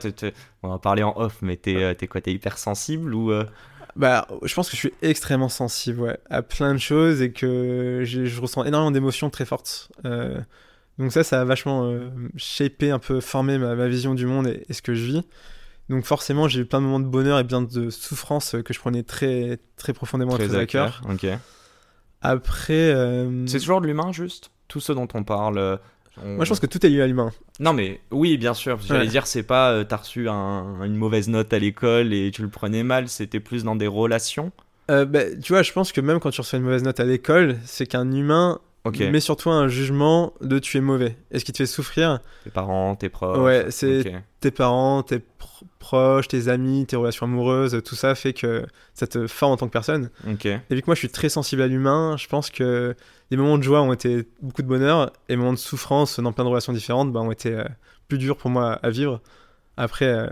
[0.62, 3.46] on va parler en off, mais t'es euh, t'es quoi T'es hypersensible ou euh,
[3.96, 8.02] Bah, je pense que je suis extrêmement sensible ouais, à plein de choses et que
[8.04, 9.92] je ressens énormément d'émotions très fortes.
[10.06, 10.40] Euh,
[11.00, 14.46] donc ça, ça a vachement euh, shapé, un peu formé ma, ma vision du monde
[14.46, 15.24] et, et ce que je vis.
[15.92, 18.80] Donc forcément, j'ai eu plein de moments de bonheur et bien de souffrance que je
[18.80, 21.02] prenais très, très profondément, très, à cœur.
[21.08, 21.28] Ok.
[22.22, 24.52] Après, euh, C'est toujours de l'humain, juste?
[24.68, 25.58] Tout ce dont on parle.
[25.58, 25.78] euh,
[26.24, 27.32] on- moi je pense que tout est lié à l'humain.
[27.60, 28.80] Non, mais oui, bien sûr.
[28.80, 29.08] J'allais Ouais.
[29.08, 32.50] dire, c'est pas euh, t'as reçu un- une mauvaise note à l'école et tu le
[32.50, 34.52] prenais mal, c'était plus dans des relations?
[34.90, 37.06] Euh, bah, tu vois, je pense que même quand tu reçois une mauvaise note à
[37.06, 39.00] l'école, c'est qu'un humain Ok.
[39.00, 41.16] met sur toi un jugement de tu es mauvais.
[41.32, 43.38] Et ce qui te fait souffrir, Tes parents, tes proches.
[43.38, 48.34] Ouais, c'est- tes parents, tes pro- proches, tes amis, tes relations amoureuses, tout ça fait
[48.34, 48.66] que
[48.96, 50.10] ça te forme en tant que personne.
[50.70, 52.96] Et vu que moi je suis très sensible à l'humain, je pense que
[53.30, 56.32] les moments de joie ont été beaucoup de bonheur et les moments de souffrance dans
[56.34, 57.64] plein de relations différentes bah, ont été euh,
[58.08, 59.22] plus durs pour moi à vivre.
[59.78, 60.28] Après, euh,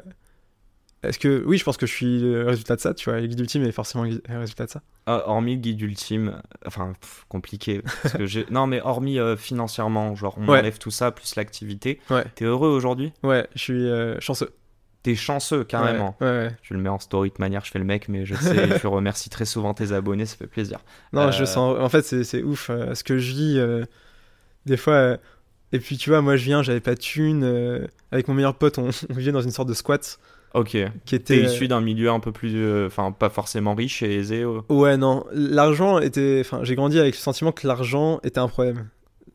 [1.04, 1.44] est-ce que.
[1.46, 3.20] Oui, je pense que je suis le résultat de ça, tu vois.
[3.20, 4.82] Le guide ultime est forcément le résultat de ça.
[5.06, 7.82] Ah, hormis le guide ultime, enfin pff, compliqué.
[8.04, 10.60] Parce que j'ai- non, mais hormis euh, financièrement, genre on Ouais.
[10.60, 12.00] enlève tout ça plus l'activité.
[12.10, 12.26] Ouais.
[12.36, 13.14] T'es heureux aujourd'hui?
[13.24, 14.52] Ouais, je suis euh, chanceux.
[15.02, 16.18] T'es chanceux carrément.
[16.20, 16.50] Ouais.
[16.62, 18.88] Je le mets en story de manière, je fais le mec, mais je sais, je
[18.88, 20.80] remercie très souvent tes abonnés, ça fait plaisir.
[21.14, 21.78] Non, Euh, je sens.
[21.80, 22.70] En fait, c'est c'est ouf.
[22.70, 23.86] euh, ce que je vis, euh,
[24.66, 24.94] des fois.
[24.94, 25.18] euh,
[25.72, 27.44] Et puis, tu vois, moi, je viens, j'avais pas de thune.
[27.44, 30.20] euh, avec mon meilleur pote, on, on vivait dans une sorte de squat
[30.54, 30.78] Ok.
[31.06, 31.44] qui était.
[31.44, 34.46] issu d'un milieu un peu plus, euh, enfin pas forcément riche et aisé.
[34.46, 34.64] oh.
[34.70, 35.26] Ouais, non.
[35.32, 36.40] L'argent était.
[36.42, 38.88] Enfin, j'ai grandi avec le sentiment que l'argent était un problème.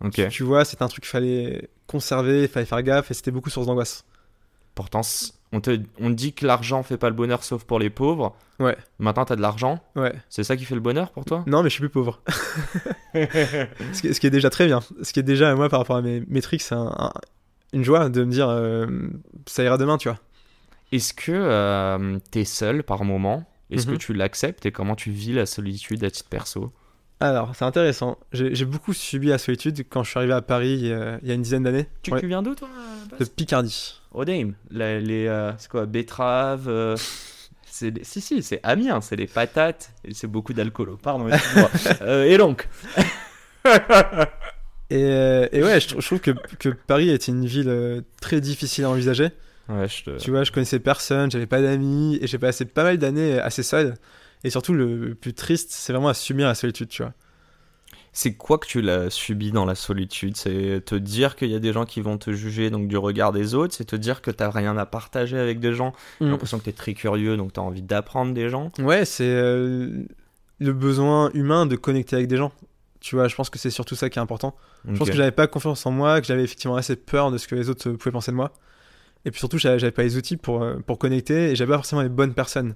[0.04, 0.14] Ok.
[0.14, 3.30] Tu, tu vois, c'était un truc qu'il fallait conserver, il fallait faire gaffe, et c'était
[3.30, 4.04] beaucoup source d'angoisse.
[4.74, 5.02] Pourtant,
[5.52, 8.34] on te, on dit que l'argent fait pas le bonheur sauf pour les pauvres.
[8.58, 8.76] Ouais.
[8.98, 9.80] Maintenant, t'as de l'argent.
[9.94, 10.12] Ouais.
[10.28, 11.44] C'est ça qui fait le bonheur pour toi?
[11.46, 12.20] Non, mais je suis plus pauvre.
[13.14, 14.80] ce, qui, ce qui est déjà très bien.
[15.02, 17.12] Ce qui est déjà, moi, par rapport à mes métriques, c'est un- un-
[17.72, 18.86] une joie de me dire euh,
[19.46, 20.18] ça ira demain, tu vois.
[20.94, 23.44] Est-ce que euh, t'es seul par moment?
[23.70, 23.94] Est-ce Mhm.
[23.94, 26.72] que tu l'acceptes et comment tu vis la solitude à titre perso?
[27.20, 28.18] Alors, c'est intéressant.
[28.32, 31.30] J'ai j'ai beaucoup subi la solitude quand je suis arrivé à Paris euh, il y
[31.30, 31.86] a une dizaine d'années.
[32.02, 32.68] Tu, Ouais, tu viens d'où toi
[33.18, 34.00] de Picardie.
[34.12, 36.96] Oh damn, les, euh, c'est quoi, betteraves euh,
[37.66, 40.90] c'est des- Si, si, c'est Amiens, c'est les patates, et c'est beaucoup d'alcool.
[40.92, 41.70] Oh, Pardon, excuse-moi.
[42.02, 42.68] Euh, et donc?
[44.90, 48.40] Et, euh, et ouais, je, trou- je trouve que, que Paris était une ville très
[48.40, 49.30] difficile à envisager.
[49.68, 50.16] Ouais, je te...
[50.18, 53.62] Tu vois, je connaissais personne, j'avais pas d'amis, et j'ai passé pas mal d'années assez
[53.62, 53.94] seul.
[54.44, 57.12] Et surtout, le, plus triste, c'est vraiment à subir la solitude, tu vois.
[58.12, 60.36] C'est quoi que tu l'as subi dans la solitude?
[60.36, 63.32] C'est te dire qu'il y a des gens qui vont te juger donc du regard
[63.32, 65.92] des autres, c'est te dire que t'as rien à partager avec des gens?
[66.20, 66.30] J'ai Mm.
[66.30, 68.70] l'impression que t'es très curieux donc t'as envie d'apprendre des gens?
[68.78, 70.04] Ouais, c'est euh,
[70.60, 72.52] le besoin humain de connecter avec des gens.
[73.00, 74.54] Tu vois, je pense que c'est surtout ça qui est important.
[74.88, 77.48] Je pense que j'avais pas confiance en moi, que j'avais effectivement assez peur de ce
[77.48, 78.52] que les autres pouvaient penser de moi.
[79.24, 82.02] Et puis surtout, j'avais pas les outils pour, euh, pour connecter et j'avais pas forcément
[82.02, 82.74] les bonnes personnes.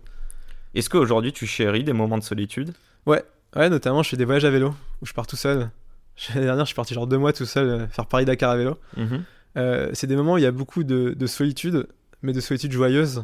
[0.74, 2.72] Est-ce qu'aujourd'hui tu chéris des moments de solitude?
[3.07, 3.22] Ouais,
[3.55, 5.70] notamment, je fais des voyages à vélo où je pars tout seul.
[6.34, 8.78] L'année dernière, je suis parti genre deux mois tout seul euh, faire Paris-Dakar à vélo.
[8.96, 9.24] Mhm.
[9.57, 11.88] Euh, c'est des moments où il y a beaucoup de, de solitude,
[12.22, 13.22] mais de solitude joyeuse.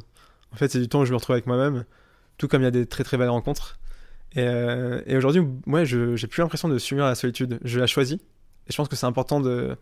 [0.53, 1.85] En fait, c'est du temps où je me retrouve avec moi-même,
[2.39, 3.79] tout comme il y a des très très belles rencontres.
[4.33, 7.59] Et, euh, et aujourd'hui, moi, j'ai plus l'impression de subir la solitude.
[7.63, 8.19] Je la choisis.
[8.67, 9.77] Et je pense que c'est important de,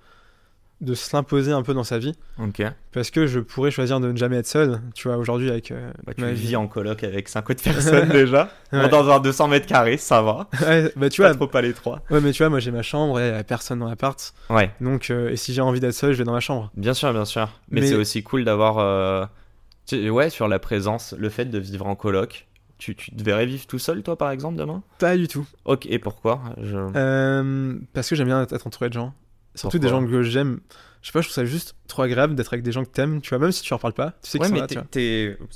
[0.83, 2.63] de se l'imposer un peu dans sa vie, Ok.
[2.93, 4.81] parce que je pourrais choisir de ne jamais être seul.
[4.95, 6.57] Tu vois, aujourd'hui, avec euh, Bah, tu ma vis vie.
[6.57, 8.51] en coloc avec 5 autres personnes déjà.
[8.73, 8.89] Ouais.
[8.89, 10.49] Dans un 200 mètres carrés, ça va.
[10.67, 12.01] Ouais, bah, tu Tu vois, trop pas les trois.
[12.11, 14.35] ouais, mais tu vois, moi, j'ai ma chambre et a personne dans l'appart.
[14.51, 14.71] Ouais.
[14.81, 16.71] Donc, euh, et si j'ai envie d'être seul, je vais dans ma chambre.
[16.77, 17.49] Bien sûr, bien sûr.
[17.71, 18.79] Mais, Mais- c'est aussi cool d'avoir.
[18.79, 19.25] euh,
[19.93, 22.47] Ouais, sur la présence, le fait de vivre en coloc.
[22.79, 24.83] Tu, tu te verrais vivre tout seul, toi, par exemple, demain?
[24.99, 25.47] Pas du tout.
[25.65, 26.41] Ok, et pourquoi?
[26.61, 29.13] Je- Euh, parce que j'aime bien être entouré de gens.
[29.55, 30.61] Surtout des gens que j'aime.
[31.03, 33.21] Je sais pas, je trouve ça juste trop agréable d'être avec des gens que t'aimes,
[33.21, 35.37] tu vois, même si tu leur parles pas, tu sais Ouais, qu'ils sont là, tu
[35.37, 35.49] vois.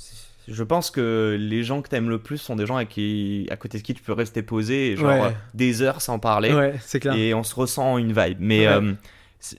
[0.49, 3.47] Je pense que les gens que t'aimes le plus sont des gens à, qui...
[3.51, 5.21] à côté de qui tu peux rester posé, et genre Ouais.
[5.27, 7.15] euh, des heures sans parler, Ouais, c'est clair.
[7.15, 8.37] et on se ressent une vibe.
[8.39, 8.73] Mais, Ouais.
[8.73, 8.93] euh,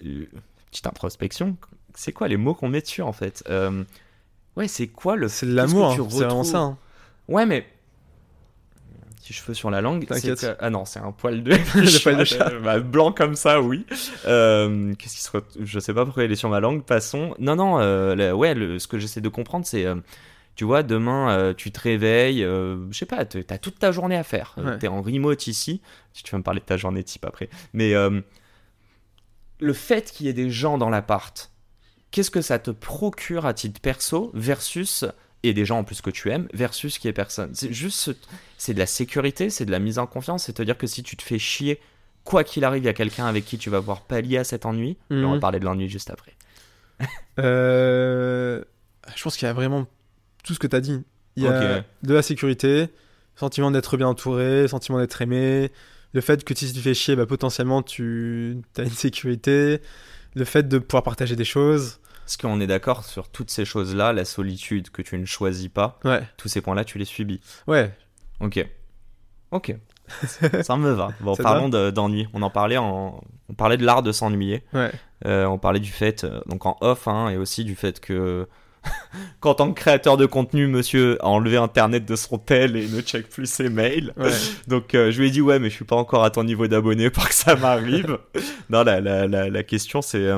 [0.04, 0.24] euh,
[0.70, 1.56] petite introspection,
[1.94, 3.42] c'est quoi les mots qu'on met dessus en fait?
[3.50, 3.84] Euh,
[4.56, 5.28] Ouais, c'est quoi le.
[5.28, 6.58] C'est de l'amour, hein, c'est vraiment retrouves ça.
[6.58, 6.78] hein.
[7.28, 7.64] Ouais, mais.
[9.28, 10.06] Petit cheveu sur la langue.
[10.08, 10.40] c'est T'inquiète.
[10.40, 11.50] que- Ah non, c'est un poil de.
[11.74, 12.50] Le poil de chat.
[12.64, 13.84] Bah, blanc comme ça, oui.
[14.26, 15.30] Euh, Qu'est-ce qui se.
[15.30, 17.34] re- Je sais pas pourquoi il est sur ma langue, passons.
[17.38, 19.84] Non, non, euh, ouais, le- ce que j'essaie de comprendre, c'est.
[19.84, 19.96] euh,
[20.54, 24.16] tu vois, demain, euh, tu te réveilles, euh, je sais pas, t'as toute ta journée
[24.16, 24.54] à faire.
[24.56, 24.78] Ouais.
[24.78, 25.82] T'es en remote ici.
[26.14, 27.50] Si tu veux me parler de ta journée type après.
[27.74, 27.92] Mais
[29.60, 31.50] le fait qu'il y ait des gens dans l'appart,
[32.10, 35.04] qu'est-ce que ça te procure à titre perso versus
[35.44, 37.50] et des gens en plus que tu aimes versus qui est personne.
[37.54, 38.10] C'est juste ce-
[38.56, 41.02] c'est de la sécurité, c'est de la mise en confiance, c'est te dire que si
[41.02, 41.80] tu te fais chier,
[42.24, 44.66] quoi qu'il arrive, il y a quelqu'un avec qui tu vas pouvoir pallier à cet
[44.66, 44.96] ennui.
[45.10, 45.40] On va Mhm.
[45.40, 46.34] parler de l'ennui juste après.
[47.38, 48.62] Euh,
[49.16, 49.86] Je pense qu'il y a vraiment
[50.44, 51.02] tout ce que t'as dit.
[51.36, 52.88] Il y a de la sécurité,
[53.36, 55.70] sentiment d'être bien entouré, sentiment d'être aimé,
[56.12, 59.80] le fait que si tu te fais chier, bah, potentiellement tu as une sécurité,
[60.34, 62.00] le fait de pouvoir partager des choses.
[62.28, 65.98] Parce qu'on est d'accord sur toutes ces choses-là, la solitude que tu ne choisis pas,
[66.04, 67.40] Ouais, tous ces points-là, tu les subis.
[67.66, 67.90] ouais,
[68.40, 68.62] Ok.
[69.50, 69.74] Ok.
[70.62, 71.08] Ça me va.
[71.20, 72.28] Bon, Ça parlons de- d'ennui.
[72.34, 73.18] On en parlait en...
[73.48, 74.62] On parlait de l'art de s'ennuyer.
[74.74, 74.90] ouais.
[75.24, 78.46] Euh, on parlait du fait, euh, donc en off, hein, et aussi du fait que,
[79.40, 83.00] qu'en tant que créateur de contenu, monsieur a enlevé Internet de son tel et ne
[83.00, 84.12] check plus ses mails.
[84.18, 84.30] ouais.
[84.68, 86.66] Donc euh, je lui ai dit, ouais, mais je suis pas encore à ton niveau
[86.68, 88.18] d'abonné pour que ça m'arrive.
[88.68, 90.28] non, la, la, la, la question, c'est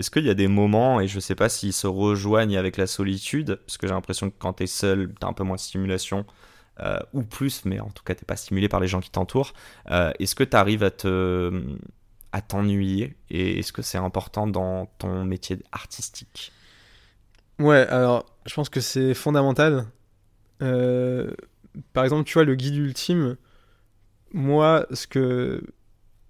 [0.00, 2.86] est-ce qu'il y a des moments, et je sais pas s'ils se rejoignent avec la
[2.88, 6.26] solitude, parce que j'ai l'impression que quand t'es seul, t'as un peu moins de stimulation.
[6.80, 9.52] euh, ou plus, mais en tout cas, t'es pas stimulé par les gens qui t'entourent.
[9.90, 11.62] Euh, est-ce que tu arrives à te
[12.32, 16.52] à t'ennuyer et est-ce que c'est important dans ton métier artistique?
[17.58, 19.86] Ouais, alors je pense que c'est fondamental.
[20.62, 21.32] Euh,
[21.92, 23.36] par exemple, tu vois, le guide ultime,
[24.32, 25.62] moi, ce que,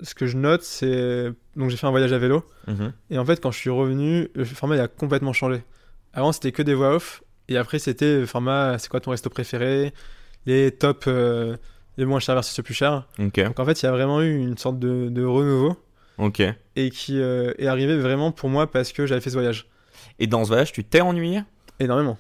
[0.03, 1.31] ce que je note, c'est.
[1.57, 2.45] Donc j'ai fait un voyage à vélo,
[3.11, 5.63] et en fait, quand je suis revenu, le format il a complètement changé.
[6.13, 9.31] Avant, c'était que des voix off, et après, c'était le format c'est quoi ton resto
[9.31, 9.93] préféré,
[10.47, 11.57] les top, euh,
[11.97, 13.07] les moins chers versus les plus chers.
[13.19, 15.77] Ok, Donc en fait, il y a vraiment eu une sorte de, de renouveau,
[16.19, 16.43] ok.
[16.77, 19.67] et qui euh, est arrivé vraiment pour moi parce que j'avais fait ce voyage.
[20.19, 21.43] Et dans ce voyage, tu t'es ennuyé?
[21.79, 22.19] Énormément.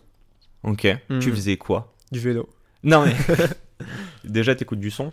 [0.63, 0.87] Ok.
[1.09, 1.21] Mhm.
[1.21, 1.95] Tu faisais quoi?
[2.13, 2.49] Du vélo.
[2.83, 3.15] Non mais
[4.25, 5.13] déjà t'écoutes du son?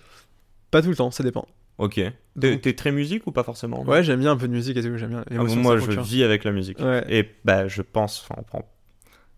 [0.71, 1.47] Pas tout le temps, ça dépend.
[1.77, 1.95] Ok.
[1.95, 2.11] T'es
[2.57, 3.83] Donc- très musique ou pas forcément?
[3.83, 5.25] Ouais, j'aime bien un peu de musique et tout, j'aime bien.
[5.31, 6.79] Ah, moi je vis avec la musique.
[6.79, 7.03] Ouais.
[7.09, 8.69] Et bah je pense, enfin on prend.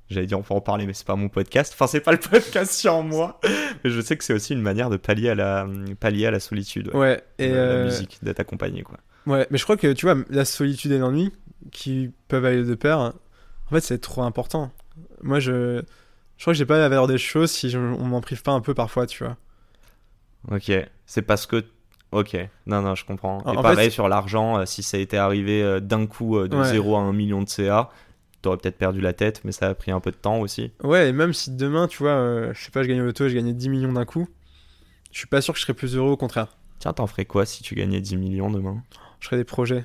[0.10, 1.72] J'allais dire on peut en parler mais c'est pas mon podcast.
[1.76, 3.40] Enfin c'est pas le podcast sur moi.
[3.84, 5.68] Mais je sais que c'est aussi une manière de pallier à la
[6.00, 6.88] pallier à la solitude.
[6.90, 6.98] ouais.
[7.00, 8.98] Ouais, et La- la euh, musique, d'être accompagné quoi.
[9.28, 11.32] ouais, mais je crois que tu vois, la solitude et l'ennui,
[11.72, 13.14] qui peuvent aller de pair, en
[13.70, 14.72] fait, c'est trop important.
[15.22, 15.82] Moi, je,
[16.38, 18.52] je crois que j'ai pas la valeur des choses si je- on m'en prive pas
[18.54, 19.38] un peu parfois, tu vois.
[20.52, 20.72] Ok,
[21.06, 21.64] c'est parce que.
[22.12, 22.36] Ok,
[22.66, 23.38] non, non, je comprends.
[23.46, 26.08] En- Et en pareil fait- sur l'argent, euh, si ça a été arrivé euh, d'un
[26.08, 26.64] coup euh, de Ouais.
[26.66, 27.90] 0 à 1 million de CA,
[28.42, 30.72] t'aurais peut-être perdu la tête, mais ça a pris un peu de temps aussi.
[30.84, 33.26] Ouais, et même si demain, tu vois, euh, je sais pas, je gagne au loto
[33.26, 34.28] et je gagnais 10 millions d'un coup,
[35.12, 36.48] je suis pas sûr que je serais plus heureux, au contraire.
[36.80, 38.82] Tiens, t'en ferais quoi si tu gagnais 10 millions demain?
[39.20, 39.84] Je ferais des projets.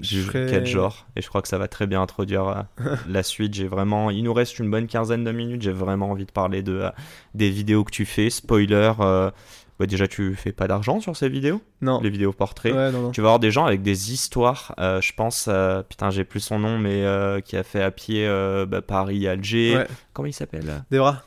[0.00, 2.64] Je ferais- Quel genre Et je crois que ça va très bien introduire
[3.08, 3.54] la suite.
[3.54, 4.10] J'ai vraiment.
[4.10, 5.62] Il nous reste une bonne quinzaine de minutes.
[5.62, 6.90] J'ai vraiment envie de parler de, euh,
[7.34, 8.28] des vidéos que tu fais.
[8.30, 8.92] Spoiler.
[9.00, 9.30] euh,
[9.78, 12.00] bah, déjà, tu fais pas d'argent sur ces vidéos, Non.
[12.00, 12.72] les vidéos portraits?
[12.74, 13.10] Ouais, non, non.
[13.10, 14.74] Tu vas avoir des gens avec des histoires.
[14.78, 17.90] euh, je pense, euh, putain, j'ai plus son nom, mais euh, qui a fait à
[17.90, 19.76] pied euh, bah, Paris-Alger.
[19.76, 19.86] Ouais.
[20.12, 20.84] Comment il s'appelle?
[20.90, 21.22] Des bras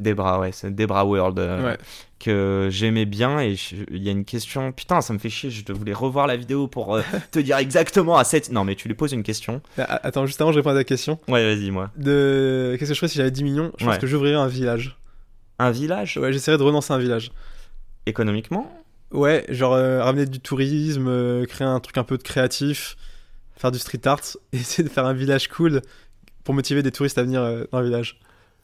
[0.00, 1.38] Debra, ouais, c'est Debra World.
[1.38, 1.78] Ouais.
[2.18, 3.54] que j'aimais bien et
[3.90, 6.66] il y a une question putain ça me fait chier je voulais revoir la vidéo
[6.68, 6.98] pour
[7.30, 10.40] te dire exactement à cette non mais tu lui poses une question Ah, Attends, juste
[10.40, 11.18] avant, je réponds à ta question.
[11.28, 12.74] ouais vas-y moi De...
[12.78, 13.72] Qu'est-ce que je ferais si j'avais 10 millions?
[13.78, 14.96] Je pense que j'ouvrirais un village.
[15.60, 16.16] un village?
[16.16, 17.30] Ouais, j'essaierais de relancer un village.
[18.06, 18.70] Économiquement
[19.12, 22.96] Ouais, genre euh, ramener du tourisme, euh, créer un truc un peu de créatif,
[23.56, 24.20] faire du street art,
[24.52, 25.82] essayer de faire un village cool
[26.44, 28.18] pour motiver des touristes à venir euh, dans le village.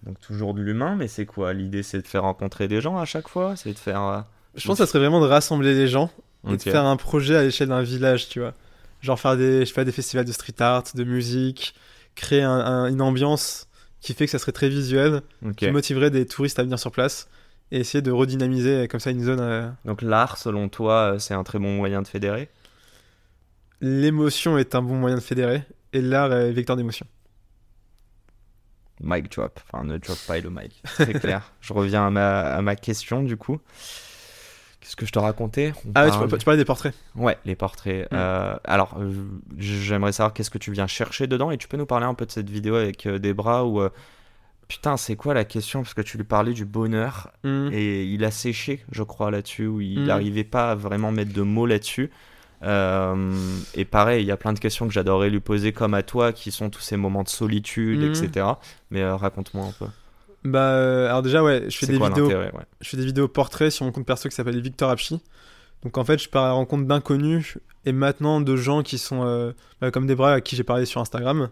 [0.05, 1.53] donc toujours de l'humain mais c'est quoi?
[1.53, 3.57] L'idée c'est de faire rencontrer des gens à chaque fois?
[3.57, 4.25] C'est de faire
[4.55, 6.11] Je pense que ça serait vraiment de rassembler les gens
[6.49, 8.55] et de faire un projet à l'échelle d'un village, tu vois.
[9.03, 11.75] Genre faire des, je fais des festivals de street art, de musique,
[12.15, 13.69] créer un- un- une ambiance
[14.01, 15.57] qui fait que ça serait très visuel, Ok.
[15.57, 17.29] qui motiverait des touristes à venir sur place
[17.71, 19.41] et essayer de redynamiser comme ça une zone.
[19.41, 22.49] euh, donc l'art selon toi euh, c'est un très bon moyen de fédérer?
[23.81, 25.63] L'émotion est un bon moyen de fédérer
[25.93, 27.07] et l'art est vecteur d'émotion.
[29.01, 32.61] mic drop enfin ne drop pas le mic c'est clair je reviens à ma, à
[32.63, 33.61] ma question du coup
[34.81, 36.95] qu'est-ce que je te racontais On Ah ouais, tu, parle- par- tu parlais des portraits.
[37.15, 38.07] Ouais, les portraits.
[38.11, 38.15] Mm.
[38.17, 38.97] Euh, alors,
[39.59, 42.25] j'aimerais savoir qu'est-ce que tu viens chercher dedans et tu peux nous parler un peu
[42.25, 43.83] de cette vidéo avec des bras où.
[44.69, 45.83] Putain, c'est quoi la question?
[45.83, 47.71] Parce que tu lui parlais du bonheur Mhm.
[47.73, 50.05] et il a séché, je crois, là-dessus, où il Mm.
[50.07, 52.11] n'arrivait pas à vraiment mettre de mots là-dessus.
[52.65, 53.33] Euh,
[53.75, 56.33] et pareil, il y a plein de questions que j'adorerais lui poser, comme à toi,
[56.33, 58.11] qui sont tous ces moments de solitude, Mm.
[58.25, 58.47] etc.
[58.91, 59.87] Mais euh, raconte-moi un peu.
[60.45, 62.29] Bah, euh, alors déjà, ouais, je fais des quoi vidéos.
[62.29, 62.51] ouais?
[62.81, 65.21] Je fais des vidéos portraits sur mon compte perso qui s'appelle Victor Apchi.
[65.83, 69.25] Donc en fait, je pars à la rencontre d'inconnus et maintenant de gens qui sont
[69.25, 71.49] euh, bah, comme des bras à qui j'ai parlé sur Instagram,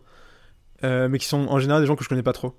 [0.82, 2.54] mais qui sont en général des gens que je connais pas trop.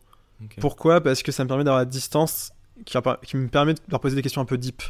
[0.59, 1.01] Pourquoi?
[1.01, 2.51] Parce que ça me permet d'avoir la distance
[2.85, 4.81] qui, qui me permet de leur poser des questions un peu deep.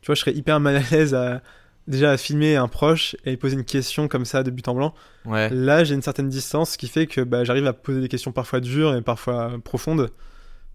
[0.00, 1.42] Tu vois, je serais hyper mal à l'aise à
[1.88, 4.94] déjà à filmer un proche et poser une question comme ça de but en blanc.
[5.24, 5.50] Ouais.
[5.50, 8.32] Là, j'ai une certaine distance, ce qui fait que bah, j'arrive à poser des questions
[8.32, 10.10] parfois dures et parfois profondes,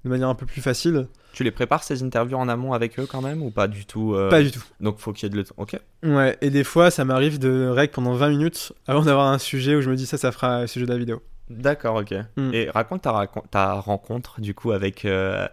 [0.03, 1.07] de manière un peu plus facile.
[1.33, 4.15] Tu les prépares ces interviews en amont avec eux quand même ou pas du tout
[4.15, 4.63] euh, Pas du tout.
[4.79, 5.79] Donc faut qu'il y ait de le Ok.
[6.03, 9.75] Ouais, et des fois, ça m'arrive de rec pendant 20 minutes avant d'avoir un sujet
[9.75, 11.21] où je me dis ça, ça fera le sujet de la vidéo.
[11.49, 12.13] D'accord, ok.
[12.35, 12.53] Mm.
[12.53, 15.47] Et raconte ta, racon- ta rencontre du coup avec euh,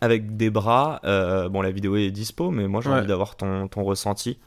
[0.00, 1.00] avec des bras.
[1.04, 2.96] euh, bon, la vidéo est dispo, mais moi j'ai Ouais.
[2.98, 4.38] envie d'avoir ton, ton ressenti.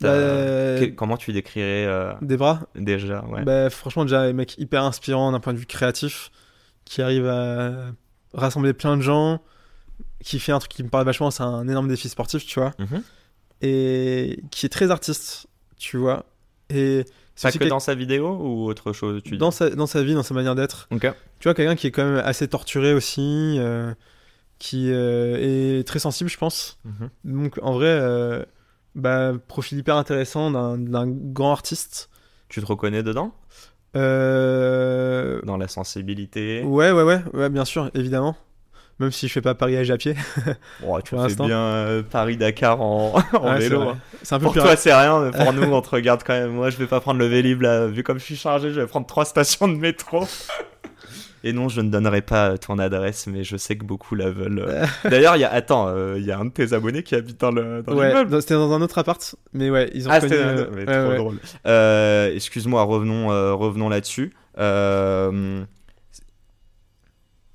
[0.00, 2.60] T'as- Euh, que- comment tu décrirais euh, Des bras?
[2.74, 3.42] déjà ouais.
[3.44, 6.30] bah, Franchement, déjà, un mec hyper inspirant d'un point de vue créatif,
[6.84, 7.92] qui arrive à
[8.34, 9.40] rassembler plein de gens,
[10.22, 12.72] qui fait un truc qui me parle vachement, c'est un énorme défi sportif, tu vois,
[12.78, 13.02] Mhm.
[13.62, 15.46] et qui est très artiste,
[15.78, 16.24] tu vois.
[16.70, 17.04] Et
[17.34, 20.14] c'est que dans sa vidéo ou autre chose tu dis dans, sa, dans sa vie,
[20.14, 20.88] dans sa manière d'être.
[20.90, 21.08] Tu
[21.44, 23.92] vois, quelqu'un qui est quand même assez torturé aussi, euh,
[24.58, 26.78] qui euh, est très sensible, je pense.
[26.84, 27.10] Mhm.
[27.24, 28.44] Donc en vrai, euh,
[28.94, 32.08] bah, profil hyper intéressant d'un d'un grand artiste.
[32.48, 33.34] Tu te reconnais dedans?
[33.94, 36.62] Dans la sensibilité?
[36.62, 38.36] Ouais, ouais, ouais, ouais, bien sûr, évidemment.
[39.00, 40.14] Même si je fais pas Paris à pied.
[40.86, 43.82] Oh, Tu fais bien euh, Paris-Dakar en, en Ouais, c'est vélo.
[43.88, 43.98] hein.
[44.30, 46.52] Un peu Pour toi, c'est rien, mais pour nous, on te regarde quand même.
[46.52, 47.86] Moi, je vais pas prendre le Vélib là.
[47.88, 50.26] Vu comme je suis chargé, je vais prendre trois stations de métro.
[51.46, 54.30] Et non, je ne donnerai pas euh, ton adresse, mais je sais que beaucoup la
[54.30, 54.64] veulent.
[54.66, 54.86] euh.
[55.10, 57.38] D'ailleurs, il y a, attends, euh, il y a un de tes abonnés qui habite
[57.38, 60.32] dans le dans Ouais, c'était dans un autre appart, mais ouais, ils ont Ah, connu,
[60.74, 61.16] mais ouais, trop ouais.
[61.18, 62.34] drôle.
[62.34, 64.32] Excuse-moi, revenons, euh, revenons là-dessus.
[64.58, 65.62] Euh,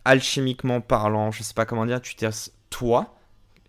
[0.05, 2.29] alchimiquement parlant, je sais pas comment dire, tu t'es
[2.69, 3.15] toi,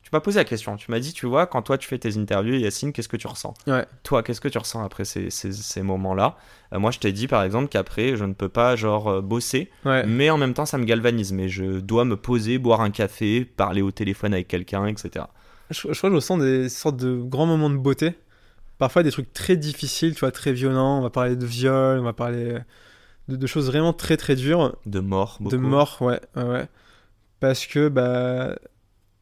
[0.03, 0.77] tu m'as posé la question.
[0.77, 3.27] Tu m'as dit, tu vois, quand toi tu fais tes interviews, Yacine, qu'est-ce que tu
[3.27, 3.55] ressens?
[3.67, 3.87] Ouais.
[4.03, 6.37] Toi, qu'est-ce que tu ressens après ces, ces, ces moments-là?
[6.73, 9.71] Euh, Moi, je t'ai dit par exemple qu'après, je ne peux pas genre euh, bosser,
[9.85, 10.05] Ouais.
[10.07, 11.33] mais en même temps, ça me galvanise.
[11.33, 15.27] Mais je dois me poser, boire un café, parler au téléphone avec quelqu'un, etc.
[15.71, 18.19] Je, je crois que je ressens des sortes de grands moments de beauté.
[18.79, 20.99] Parfois des trucs très difficiles, tu vois, très violents.
[20.99, 22.57] On va parler de viol, on va parler
[23.31, 24.77] de, de choses vraiment très très dures.
[24.87, 25.57] De mort, beaucoup.
[25.57, 26.69] De mort, ouais, ouais.
[27.41, 28.55] Parce que, bah,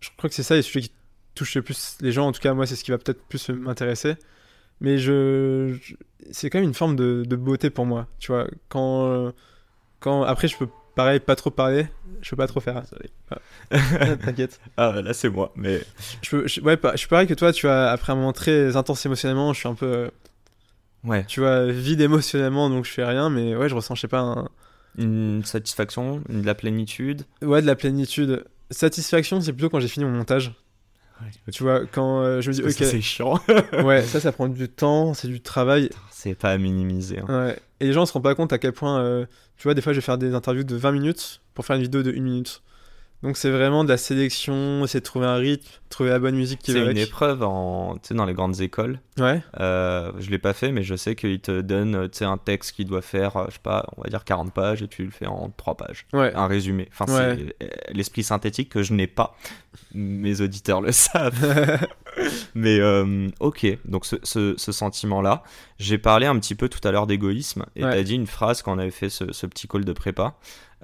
[0.00, 0.92] je crois que c'est ça les sujets qui
[1.34, 2.26] touchent le plus les gens.
[2.26, 4.16] En tout cas, moi, c'est ce qui va peut-être plus m'intéresser.
[4.80, 5.94] Mais je, je-
[6.30, 8.46] c'est quand même une forme de, de beauté pour moi, tu vois.
[8.68, 9.30] Quand, euh,
[10.00, 11.86] quand, après, je peux, pareil, pas trop parler.
[12.22, 12.82] Je peux pas trop faire.
[13.30, 13.38] Ah,
[14.24, 14.60] T'inquiète.
[14.76, 15.80] Ah, là, c'est moi, mais.
[16.22, 18.76] Je, peux, je- ouais, je suis pareil que toi, tu vois, après un moment très
[18.76, 20.10] intense émotionnellement, je suis un peu, euh,
[21.04, 21.24] Ouais.
[21.26, 24.20] tu vois, vide émotionnellement, donc je fais rien, mais ouais, je ressens, je sais pas,
[24.20, 24.48] un-
[24.98, 27.22] Une satisfaction, de la plénitude.
[27.42, 28.44] ouais, de la plénitude.
[28.70, 30.52] Satisfaction, c'est plutôt quand j'ai fini mon montage.
[31.52, 33.40] Tu vois, quand euh, je me dis, ok, C'est chiant.
[33.84, 35.90] ouais, ça, ça prend du temps, c'est du travail.
[36.10, 37.18] c'est pas à minimiser.
[37.20, 37.46] hein.
[37.46, 37.58] Ouais.
[37.80, 39.26] Et les gens se rendent pas compte à quel point, euh,
[39.56, 41.82] tu vois, des fois, je vais faire des interviews de 20 minutes pour faire une
[41.82, 42.62] vidéo de 1 minute.
[43.24, 46.60] Donc c'est vraiment de la sélection, essayer de trouver un rythme, trouver la bonne musique
[46.60, 47.08] qui C'est va une avec.
[47.08, 49.00] épreuve en, tu sais, dans les grandes écoles.
[49.18, 52.36] Ouais, Euh, je l'ai pas fait, mais je sais qu'ils te donnent tu sais, un
[52.38, 55.04] texte qui doit faire, euh, je sais pas, on va dire 40 pages et tu
[55.04, 56.06] le fais en 3 pages.
[56.12, 56.32] ouais.
[56.36, 56.88] Un résumé.
[56.96, 57.36] Enfin, Ouais.
[57.60, 59.36] c'est euh, l'esprit synthétique que je n'ai pas.
[59.94, 61.34] Mes auditeurs le savent.
[62.54, 65.42] Mais euh, ok, donc ce, ce- ce sentiment-là.
[65.78, 67.90] J'ai parlé un petit peu tout à l'heure d'égoïsme et Ouais.
[67.92, 70.34] t'as dit une phrase quand on avait fait ce, ce petit call de prépa.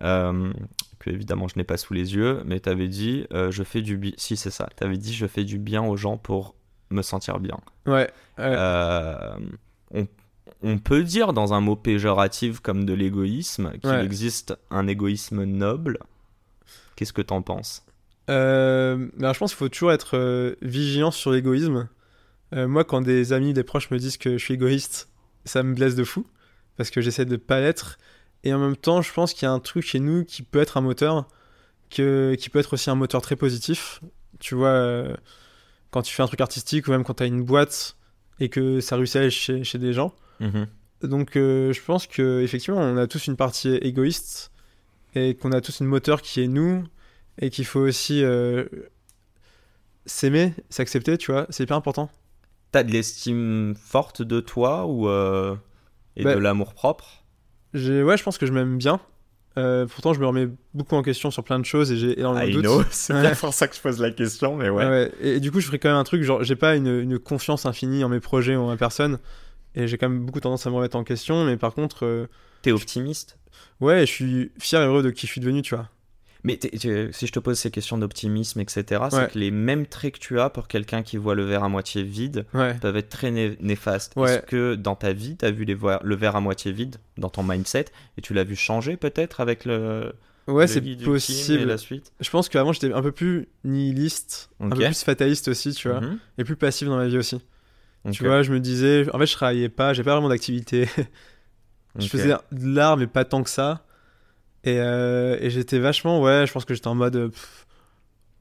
[0.02, 0.52] Euh,
[0.98, 3.96] que évidemment je n'ai pas sous les yeux, mais t'avais dit euh, je fais du
[3.96, 4.12] bien.
[4.16, 6.54] Si c'est ça, t'avais dit je fais du bien aux gens pour
[6.90, 7.58] me sentir bien.
[7.86, 8.10] ouais.
[8.38, 9.36] Euh,
[9.92, 10.06] on,
[10.62, 14.04] on peut dire dans un mot péjoratif comme de l'égoïsme qu'il Ouais.
[14.04, 15.98] existe un égoïsme noble.
[16.96, 17.84] Qu'est-ce que t'en penses?
[18.28, 21.88] Alors, je pense qu'il faut toujours être vigilant sur l'égoïsme.
[22.52, 25.08] Moi, quand des amis, des proches me disent que je suis égoïste,
[25.44, 26.24] ça me blesse de fou,
[26.76, 27.98] parce que j'essaie de pas l'être.
[28.44, 30.60] Et en même temps, je pense qu'il y a un truc chez nous qui peut
[30.60, 31.26] être un moteur,
[31.90, 34.00] que, qui peut être aussi un moteur très positif.
[34.38, 35.16] Tu vois, euh,
[35.90, 37.96] quand tu fais un truc artistique, ou même quand tu as une boîte,
[38.40, 40.14] et que ça réussit chez, chez des gens.
[41.02, 44.50] Donc euh, je pense que effectivement on a tous une partie égoïste
[45.14, 46.82] et qu'on a tous une moteur qui est nous
[47.38, 48.64] et qu'il faut aussi euh,
[50.06, 52.10] s'aimer, s'accepter, tu vois, c'est hyper important.
[52.72, 55.08] T'as de l'estime forte de toi ou
[56.16, 57.23] et Bah, de l'amour propre?
[57.74, 59.00] Ouais, je pense que je m'aime bien.
[59.56, 62.44] Euh, pourtant je me remets beaucoup en question sur plein de choses et j'ai énormément
[62.44, 62.64] de I doutes.
[62.64, 63.20] know, c'est Ouais.
[63.20, 65.12] bien pour ça que je pose la question, mais ouais.
[65.20, 67.18] Et, et du coup, je ferai quand même un truc, genre, j'ai pas une, une
[67.20, 69.18] confiance infinie en mes projets ou en ma personne.
[69.76, 71.44] Et j'ai quand même beaucoup tendance à me remettre en question.
[71.44, 72.26] Mais par contre, euh,
[72.62, 73.38] T'es optimiste?
[73.80, 75.88] Ouais, je suis fier et heureux de qui je suis devenu, tu vois.
[76.46, 76.76] Mais t'es-
[77.12, 80.38] si je te pose ces questions d'optimisme, etc., c'est que les mêmes traits que tu
[80.38, 82.74] as pour quelqu'un qui voit le verre à moitié vide Ouais.
[82.74, 84.12] peuvent être très né- néfastes.
[84.16, 84.34] Ouais.
[84.34, 86.96] Est-ce que dans ta vie, tu as vu les voirs- le verre à moitié vide
[87.16, 87.86] dans ton mindset
[88.18, 90.12] et tu l'as vu changer peut-être avec le,
[90.46, 91.64] Ouais, le c'est et possible.
[91.64, 92.12] la suite?
[92.20, 96.02] Je pense qu'avant, j'étais un peu plus nihiliste, un peu plus fataliste aussi, tu vois.
[96.02, 96.18] Mhm.
[96.36, 97.40] Et plus passif dans ma vie aussi.
[98.12, 100.86] Tu vois, je me disais, en fait, je travaillais pas, j'ai pas vraiment d'activité.
[101.98, 103.86] je faisais de l'art, mais pas tant que ça.
[104.64, 107.66] Et, euh, et j'étais vachement, ouais, je pense que j'étais en mode euh, pff,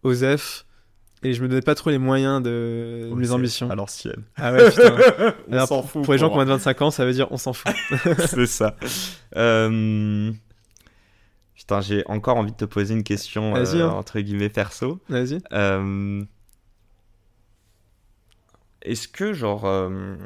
[0.03, 0.65] OSEF.
[1.26, 3.69] Et je me donnais pas trop les moyens de, de mes ambitions.
[3.69, 4.24] À l'ancienne.
[4.36, 4.93] Ah ouais, putain.
[5.47, 6.03] On Alors, s'en fout.
[6.03, 7.71] Pour les gens qui ont moins de 25 ans, ça veut dire on s'en fout.
[8.28, 8.76] C'est ça.
[9.38, 10.34] Euh,
[11.63, 13.89] Putain, j'ai encore envie de te poser une question euh, hein.
[13.91, 14.99] entre guillemets perso.
[15.07, 15.39] Vas-y.
[15.53, 16.21] Euh,
[18.82, 20.17] Est-ce que, genre, euh,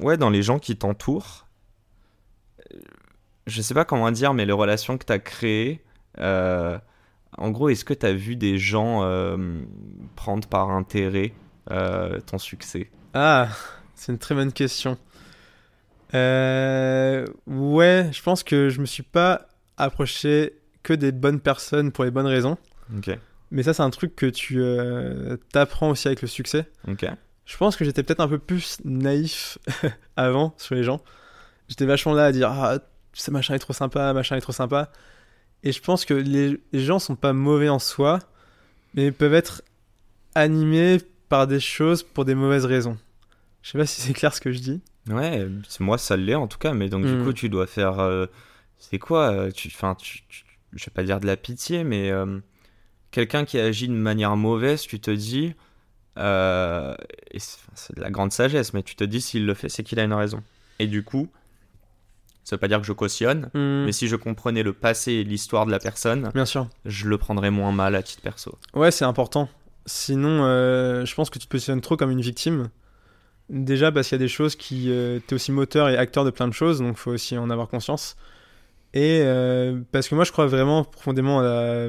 [0.00, 1.46] ouais, dans les gens qui t'entourent,
[3.46, 5.82] je sais pas comment dire, mais les relations que tu as créées,
[6.18, 6.78] euh,
[7.36, 9.36] en gros, est-ce que tu as vu des gens euh,
[10.16, 11.32] prendre par intérêt
[11.70, 12.90] euh, ton succès?
[13.12, 13.48] Ah,
[13.94, 14.98] c'est une très bonne question.
[16.12, 22.10] Ouais, je pense que je me suis pas approché que des bonnes personnes pour les
[22.10, 22.56] bonnes raisons.
[22.96, 23.10] Ok,
[23.50, 24.62] Mais ça, c'est un truc que tu
[25.52, 26.66] t'apprends aussi avec le succès.
[26.88, 27.06] ok.
[27.46, 29.58] Je pense que j'étais peut-être un peu plus naïf
[30.16, 31.02] avant sur les gens.
[31.68, 32.78] J'étais vachement là à dire Ah,
[33.14, 34.90] ce machin est trop sympa, machin est trop sympa.
[35.62, 38.18] Et je pense que les, les gens sont pas mauvais en soi,
[38.94, 39.62] mais peuvent être
[40.34, 40.98] animés
[41.28, 42.98] par des choses pour des mauvaises raisons.
[43.62, 44.80] Je sais pas si c'est clair ce que je dis.
[45.08, 45.46] Ouais,
[45.80, 47.24] moi ça l'est en tout cas, mais donc du Mm.
[47.24, 47.98] coup tu dois faire.
[48.00, 48.26] euh,
[48.78, 50.44] c'est quoi euh, tu, enfin, tu, tu-
[50.74, 52.40] Je vais pas dire de la pitié, mais euh,
[53.10, 55.54] quelqu'un qui agit de manière mauvaise, tu te dis.
[56.18, 56.94] euh,
[57.36, 60.04] c'est de la grande sagesse, mais tu te dis s'il le fait, c'est qu'il a
[60.04, 60.42] une raison.
[60.78, 61.28] Et du coup,
[62.44, 65.24] ça veut pas dire que je cautionne, Hmm, mais si je comprenais le passé et
[65.24, 66.68] l'histoire de la personne, Bien sûr.
[66.84, 68.58] je le prendrais moins mal à titre perso.
[68.74, 69.48] Ouais, c'est important.
[69.86, 72.68] Sinon, euh, je pense que tu te positionnes trop comme une victime.
[73.50, 74.90] Déjà parce qu'il y a des choses qui...
[74.90, 77.68] Euh, T'es aussi moteur et acteur de plein de choses, donc faut aussi en avoir
[77.68, 78.16] conscience.
[78.94, 81.88] Et euh, parce que moi, je crois vraiment profondément à la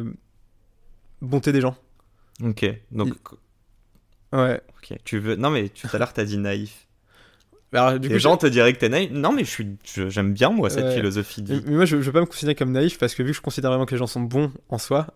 [1.21, 1.77] bonté des gens.
[2.43, 3.13] Ok, donc.
[4.33, 4.59] Ouais.
[4.77, 5.35] Ok, tu veux.
[5.35, 6.84] Non, mais tout à l'heure t'as dit naïf.
[7.75, 9.11] Alors, du Les coup, gens te diraient que t'es naïf.
[9.11, 10.95] Non, mais je suis, je- j'aime bien moi cette Ouais.
[10.95, 13.31] philosophie de Mais moi, je, je veux pas me considérer comme naïf parce que vu
[13.31, 15.07] que je considère vraiment que les gens sont bons en soi,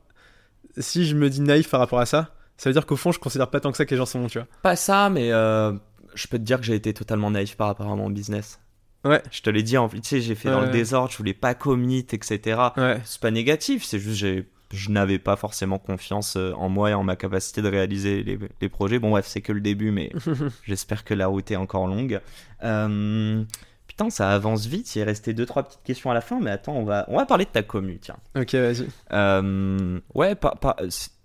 [0.77, 3.19] si je me dis naïf par rapport à ça, ça veut dire qu'au fond, je
[3.19, 4.47] considère pas tant que ça que les gens sont bons, tu vois.
[4.61, 5.71] Pas ça, mais euh,
[6.13, 8.59] je peux te dire que j'ai été totalement naïf par rapport à mon business.
[9.05, 9.23] Ouais.
[9.31, 11.53] Je te l'ai dit, en tu sais, j'ai fait dans le désordre, je voulais pas
[11.53, 12.59] commit, etc.
[12.75, 12.99] Ouais.
[13.05, 16.93] C'est pas négatif, c'est juste j'ai je n'avais pas forcément confiance euh, en moi et
[16.93, 18.99] en ma capacité de réaliser les, les projets.
[18.99, 20.11] Bon bref, c'est que le début, mais
[20.63, 22.19] j'espère que la route est encore longue.
[22.63, 23.43] Euh,
[23.87, 26.51] putain, ça avance vite, il est resté deux trois petites questions à la fin, mais
[26.51, 28.17] attends, on va, on va parler de ta commu, tiens.
[28.35, 28.87] ok, vas-y.
[29.11, 30.55] Euh, ouais, pas,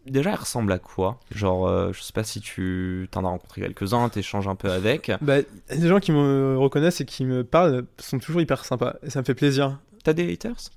[0.07, 1.21] déjà, elle ressemble à quoi?
[1.31, 5.13] Genre, euh, je sais pas si tu t'en as rencontré quelques-uns, t'échanges un peu avec.
[5.21, 5.37] Bah,
[5.71, 8.95] les gens qui me reconnaissent et qui me parlent sont toujours hyper sympas.
[9.03, 9.79] Et ça me fait plaisir.
[10.03, 10.71] T'as des haters?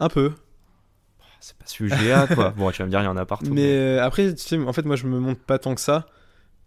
[0.00, 0.32] Un peu.
[1.40, 2.50] C'est pas sujet à quoi.
[2.56, 3.52] bon, tu vas me dire, il y en a partout.
[3.52, 6.06] Mais euh, après, tu sais, en fait, moi, je me montre pas tant que ça.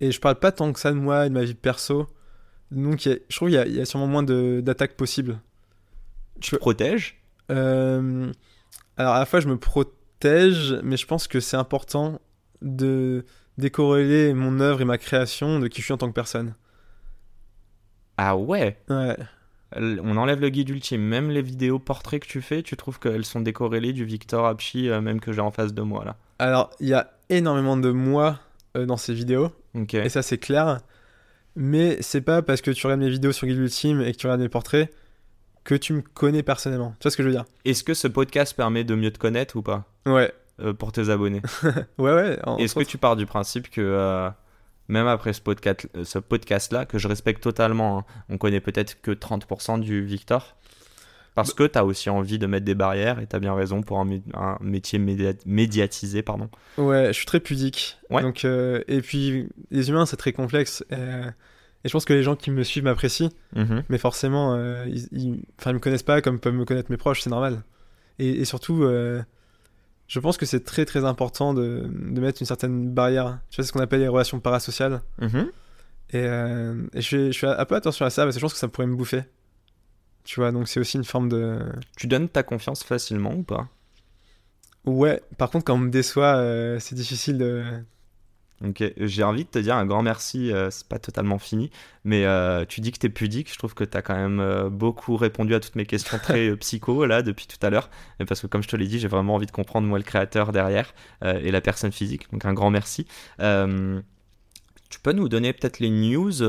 [0.01, 2.07] Et je parle pas tant que ça de moi et de ma vie perso.
[2.71, 5.39] Donc, a- je trouve qu'il y, a- il y a sûrement moins d'attaques possibles.
[6.39, 7.21] tu te protèges?
[7.51, 8.31] Euh,
[8.95, 12.21] alors, à la fois, je me protège, mais je pense que c'est important
[12.61, 13.25] de
[13.57, 16.53] décorréler mon œuvre et ma création de qui je suis en tant que personne.
[18.17, 18.77] Ah ouais?
[18.89, 19.17] Ouais.
[19.75, 21.01] On enlève le guide ultime.
[21.01, 24.89] Même les vidéos portraits que tu fais, tu trouves qu'elles sont décorrélées du Victor Apchi,
[24.89, 26.15] euh, même que j'ai en face de moi là.
[26.39, 28.39] Alors, il y a énormément de moi
[28.77, 29.51] euh, dans ces vidéos.
[29.75, 29.93] Ok.
[29.93, 30.79] Et ça, c'est clair.
[31.55, 34.25] Mais c'est pas parce que tu regardes mes vidéos sur Guide Ultime et que tu
[34.27, 34.91] regardes mes portraits
[35.63, 36.95] que tu me connais personnellement.
[36.99, 37.45] Tu vois ce que je veux dire?
[37.65, 39.83] Est-ce que ce podcast permet de mieux te connaître ou pas?
[40.07, 40.31] Ouais.
[40.61, 41.41] euh, pour tes abonnés
[41.97, 42.39] Ouais, ouais.
[42.57, 44.29] Est-ce que tu pars du principe que
[44.89, 48.59] même après ce podcast, euh, ce podcast là, que je respecte totalement, hein, on connaît
[48.59, 50.57] peut-être que 30% du Victor
[51.35, 53.81] parce que tu as aussi envie de mettre des barrières et tu as bien raison
[53.81, 56.21] pour un, mé- un métier média- médiatisé.
[56.21, 56.49] Pardon.
[56.77, 57.97] Ouais, je suis très pudique.
[58.09, 58.21] Ouais.
[58.23, 60.83] Donc, euh, et puis, les humains, c'est très complexe.
[60.91, 61.23] euh,
[61.85, 63.29] et je pense que les gens qui me suivent m'apprécient.
[63.55, 63.83] Mhm.
[63.87, 67.21] Mais forcément, euh, ils, ils, ils me connaissent pas comme peuvent me connaître mes proches,
[67.21, 67.61] c'est normal.
[68.17, 68.83] Et, et surtout,
[70.09, 73.39] je pense que c'est très très important de, de mettre une certaine barrière.
[73.51, 75.01] Tu vois, ce qu'on appelle les relations parasociales.
[75.21, 75.51] Mhm.
[76.11, 78.43] Et, euh, et je, fais, je fais un peu attention à ça parce que je
[78.43, 79.21] pense que ça pourrait me bouffer.
[80.23, 81.59] Tu vois, donc c'est aussi une forme de.
[81.95, 83.69] Tu donnes ta confiance facilement ou pas?
[84.85, 87.63] Ouais, par contre, quand on me déçoit, euh, c'est difficile de.
[88.65, 91.71] Ok, j'ai envie de te dire un grand merci, euh, c'est pas totalement fini,
[92.03, 95.15] mais euh, tu dis que t'es pudique, je trouve que t'as quand même euh, beaucoup
[95.15, 97.89] répondu à toutes mes questions très euh, psycho là depuis tout à l'heure,
[98.27, 100.51] parce que comme je te l'ai dit, j'ai vraiment envie de comprendre moi le créateur
[100.51, 100.93] derrière
[101.23, 103.07] et la personne physique, donc un grand merci.
[104.89, 106.43] Tu peux nous donner peut-être les news,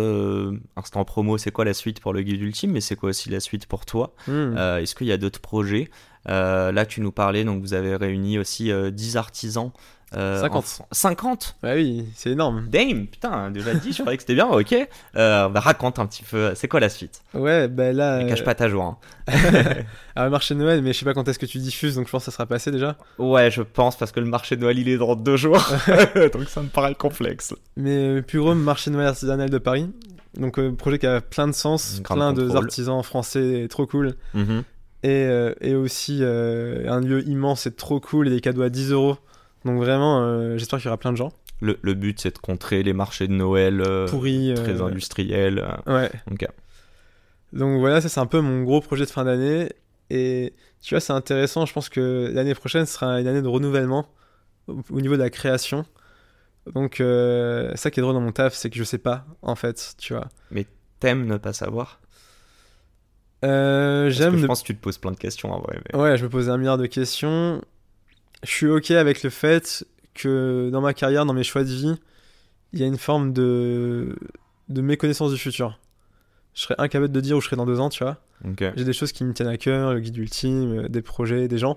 [0.74, 3.38] instant promo, c'est quoi la suite pour le guide ultime, mais c'est quoi aussi la
[3.38, 4.14] suite pour toi?
[4.26, 4.56] Hmm.
[4.56, 5.90] Est-ce qu'il y a d'autres projets?
[6.26, 9.72] Là, tu nous parlais, donc vous avez réuni aussi euh, 10 artisans.
[10.16, 10.56] Euh, 50.
[10.58, 12.66] en Fran- 50 Bah oui, c'est énorme.
[12.68, 14.74] Damn, putain, déjà dit, je croyais que c'était bien, ok.
[15.16, 17.22] Euh, bah, raconte un petit peu, c'est quoi la suite?
[17.34, 18.22] Ouais, bah là.
[18.22, 18.98] Ne Cache euh, pas ta joie.
[19.28, 19.72] hein.
[20.16, 22.06] à le marché de Noël, mais je sais pas quand est-ce que tu diffuses, donc
[22.06, 22.96] je pense que ça sera passé déjà.
[23.18, 25.58] Ouais, je pense, parce que le marché de Noël, il est dans deux jours.
[26.32, 27.54] donc ça me paraît complexe.
[27.76, 29.90] Mais plus gros marché de Noël artisanal de Paris.
[30.36, 34.14] Donc, euh, projet qui a plein de sens, plein de artisans français, trop cool.
[34.34, 34.62] Mhm.
[35.02, 38.68] Et, euh, et aussi euh, un lieu immense et trop cool et des cadeaux à
[38.68, 39.16] 10 euros.
[39.64, 41.32] Donc, vraiment, euh, j'espère qu'il y aura plein de gens.
[41.60, 44.52] le, le but, c'est de contrer les marchés de Noël euh, Pourris.
[44.52, 45.66] euh, très industriels.
[45.86, 46.10] Ouais.
[47.52, 49.68] Donc voilà, ça c'est un peu mon gros projet de fin d'année.
[50.08, 51.66] Et tu vois, c'est intéressant.
[51.66, 54.06] Je pense que l'année prochaine sera une année de renouvellement
[54.68, 55.84] au, au niveau de la création.
[56.74, 59.56] Donc euh, ça qui est drôle dans mon taf, c'est que je sais pas en
[59.56, 60.28] fait, tu vois.
[61.00, 62.00] T'aimes ne pas savoir?
[63.44, 64.36] Euh, J'aime.
[64.36, 65.80] Je ne- pense que tu te poses plein de questions en vrai.
[65.92, 67.62] mais- Ouais, je me posais un milliard de questions.
[68.42, 69.84] Je suis ok avec le fait
[70.14, 71.94] que dans ma carrière, dans mes choix de vie,
[72.72, 74.16] il y a une forme de
[74.68, 75.78] de méconnaissance du futur.
[76.54, 78.18] Je serais incapable de dire où je serai dans deux ans, tu vois.
[78.76, 81.58] J'ai des choses qui me tiennent à cœur, le guide ultime, euh, des projets, des
[81.58, 81.76] gens.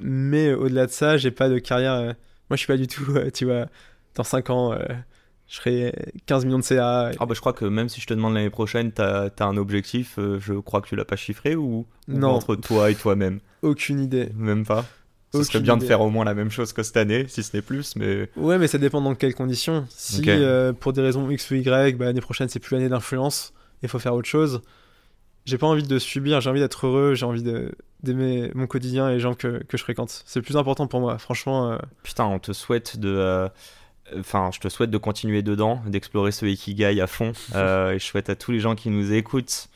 [0.00, 1.92] Mais euh, au-delà de ça, j'ai pas de carrière.
[1.94, 2.06] euh,
[2.50, 3.04] Moi, je suis pas du tout,
[3.34, 3.66] tu vois,
[4.14, 4.76] dans 5 ans,
[5.48, 5.92] je serai
[6.26, 7.10] 15 millions de CA.
[7.18, 9.56] Ah bah je crois que même si je te demande l'année prochaine, t'as as un
[9.56, 12.30] objectif, je crois que tu l'as pas chiffré ou, ou Non.
[12.30, 13.40] entre toi et toi-même?
[13.62, 14.30] Aucune idée.
[14.34, 14.84] Même pas?
[15.38, 17.56] Ce serait bien de faire au moins la même chose que cette année, si ce
[17.56, 18.28] n'est plus, mais...
[18.36, 19.86] Ouais, mais ça dépend dans quelles conditions.
[19.90, 23.52] Si euh, pour des raisons X ou Y, bah, l'année prochaine, c'est plus l'année d'influence,
[23.82, 24.62] il faut faire autre chose.
[25.44, 27.42] J'ai pas envie de subir, j'ai envie d'être heureux, j'ai envie
[28.02, 30.22] d'aimer mon quotidien et les gens que, que je fréquente.
[30.24, 31.72] C'est le plus important pour moi, franchement.
[31.72, 33.08] euh, Putain, on te souhaite de...
[33.08, 33.48] euh,
[34.18, 37.32] Enfin, je te souhaite de continuer dedans, d'explorer ce Ikigai à fond.
[37.54, 39.68] euh, et je souhaite à tous les gens qui nous écoutent,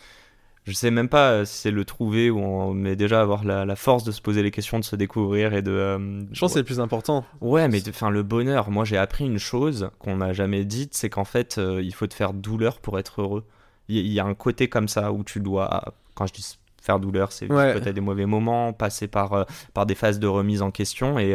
[0.69, 2.75] je sais même pas euh, si c'est le trouver ou on...
[2.75, 5.63] mais déjà avoir la, la force de se poser les questions, de se découvrir et
[5.63, 5.71] de...
[5.73, 5.99] euh,
[6.33, 7.25] je pense que c'est le plus important.
[7.41, 11.11] Ouais, mais enfin le bonheur, moi j'ai appris une chose qu'on m'a jamais dite, c'est
[11.11, 13.45] qu'en fait euh, il faut te faire douleur pour être heureux.
[13.89, 17.33] Il y, a un côté comme ça où tu dois, quand je dis faire douleur,
[17.33, 17.73] c'est Ouais.
[17.73, 21.35] peut-être des mauvais moments, passer par, euh, par des phases de remise en question et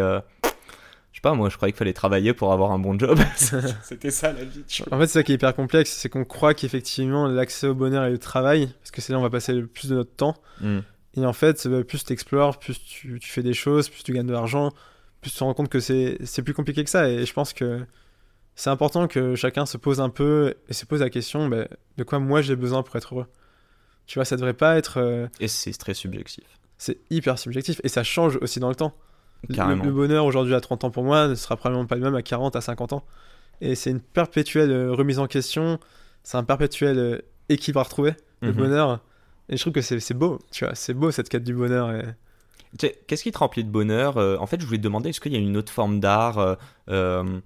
[1.14, 3.18] je sais pas, moi je croyais qu'il fallait travailler pour avoir un bon job.
[3.84, 4.64] C'était ça la vie.
[4.68, 4.98] tu vois.
[4.98, 8.04] En fait, c'est ça qui est hyper complexe, c'est qu'on croit qu'effectivement l'accès au bonheur
[8.04, 10.14] et le travail, parce que c'est là où on va passer le plus de notre
[10.16, 10.36] temps.
[10.60, 10.80] Mm.
[11.16, 14.12] Et en fait, euh, plus tu explores, plus tu, tu fais des choses, plus tu
[14.14, 14.72] gagnes de l'argent,
[15.22, 17.08] plus tu te rends compte que c'est c'est plus compliqué que ça.
[17.08, 17.86] Et je pense que
[18.56, 22.04] c'est important que chacun se pose un peu et se pose la question bah, de
[22.04, 23.28] quoi moi j'ai besoin pour être heureux.
[24.08, 24.98] Tu vois, ça devrait pas être.
[25.00, 26.44] euh, Et c'est très subjectif.
[26.80, 28.94] c'est hyper subjectif et ça change aussi dans le temps.
[29.50, 29.84] Le- Carrément.
[29.86, 32.22] Le, bonheur aujourd'hui à 30 ans pour moi ne sera probablement pas le même à
[32.22, 33.04] 40, à 50 ans.
[33.62, 35.80] Et c'est une perpétuelle euh, remise en question,
[36.24, 37.18] c'est un perpétuel euh,
[37.50, 38.58] équilibre à retrouver, le Mhm.
[38.58, 39.00] bonheur.
[39.50, 41.92] Et je trouve que c'est beau, tu vois, c'est beau cette quête du bonheur.
[41.92, 42.04] Et...
[42.80, 45.10] Tu sais, Qu'est-ce qui te remplit de bonheur Euh, En fait, je voulais te demander,
[45.10, 46.58] est-ce qu'il y a une autre forme d'art
[46.90, 47.40] euh,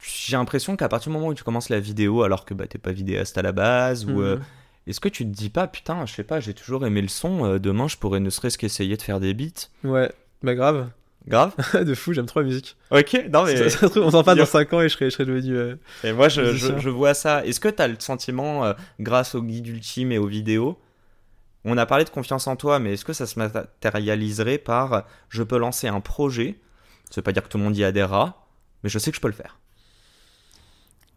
[0.00, 2.78] J'ai l'impression qu'à partir du moment où tu commences la vidéo, alors que bah, t'es
[2.78, 4.42] pas vidéaste à la base, ou euh, Mhm.
[4.88, 7.56] est-ce que tu te dis pas, putain, je sais pas, j'ai toujours aimé le son,
[7.58, 9.68] demain je pourrais ne serait-ce qu'essayer de faire des beats?
[9.84, 10.10] Ouais,
[10.42, 10.90] bah grave.
[11.28, 12.76] Grave de fou, j'aime trop la musique.
[12.90, 13.68] Ok, non mais.
[13.70, 15.54] Ça- ça on s'en parle dans 5 ans et je serai, je serai devenu.
[15.56, 16.76] euh, Et moi, je, Musicien.
[16.78, 17.44] je, je vois ça.
[17.46, 20.78] Est-ce que tu as le sentiment, euh, grâce au guide ultime et aux vidéos,
[21.64, 25.44] on a parlé de confiance en toi, mais est-ce que ça se matérialiserait par je
[25.44, 26.58] peux lancer un projet?
[27.10, 28.48] Ça veut pas dire que tout le monde y adhérera,
[28.82, 29.58] mais je sais que je peux le faire.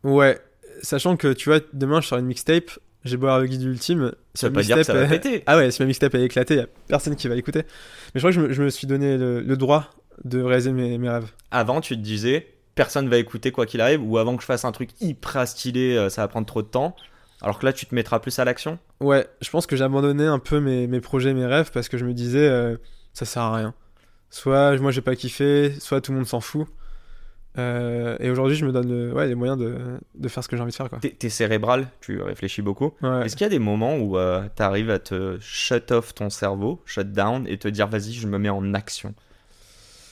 [0.04, 0.40] Ouais,
[0.84, 2.70] sachant que tu vois, demain je sors une mixtape,
[3.06, 4.12] j'ai beau avoir le guide ultime.
[4.34, 5.44] Ça veut ma pas dire que ça va péter.
[5.46, 7.64] Ah ouais, si ma mixtape est éclatée, y a personne qui va l'écouter.
[8.14, 9.92] Mais je crois que je me, je me suis donné le, le droit
[10.24, 11.32] de réaliser mes, mes rêves.
[11.52, 14.66] Avant, tu te disais personne va écouter quoi qu'il arrive, ou avant que je fasse
[14.66, 16.96] un truc hyper stylé, euh, ça va prendre trop de temps.
[17.42, 18.80] Alors que là, tu te mettras plus à l'action.
[19.00, 21.98] Ouais, je pense que j'ai abandonné un peu mes, mes projets, mes rêves, parce que
[21.98, 22.76] je me disais, euh,
[23.14, 23.74] ça sert à rien.
[24.30, 26.68] Soit moi j'ai pas kiffé, soit tout le monde s'en fout.
[27.58, 29.76] Euh, et aujourd'hui, je me donne le- ouais, les moyens de,
[30.16, 30.90] de faire ce que j'ai envie de faire.
[30.90, 31.00] Quoi.
[31.00, 32.94] T'es t'es cérébral, tu réfléchis beaucoup.
[33.02, 33.26] Ouais.
[33.26, 34.18] Est-ce qu'il y a des moments où
[34.56, 38.28] tu arrives à te shut off ton cerveau, shut down, et te dire vas-y, je
[38.28, 39.14] me mets en action?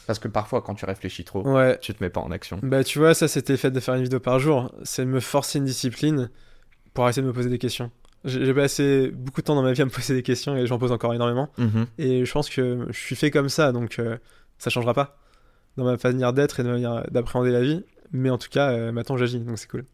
[0.06, 1.78] Parce que parfois, quand tu réfléchis trop, ouais.
[1.80, 2.60] tu te mets pas en action.
[2.62, 4.74] Bah tu vois, ça c'était le fait de faire une vidéo par jour.
[4.84, 6.30] C'est me forcer une discipline
[6.94, 7.90] pour arrêter de me poser des questions.
[8.26, 10.66] J'ai j'ai passé beaucoup de temps dans ma vie à me poser des questions et
[10.68, 11.50] j'en pose encore énormément.
[11.58, 11.86] Mhm.
[11.98, 14.18] Et je pense que je suis fait comme ça, donc euh,
[14.58, 15.18] ça changera pas
[15.78, 17.84] dans ma manière d'être et de ma manière d'appréhender la vie.
[18.12, 19.86] Mais en tout cas, euh, maintenant j'agis, donc c'est cool.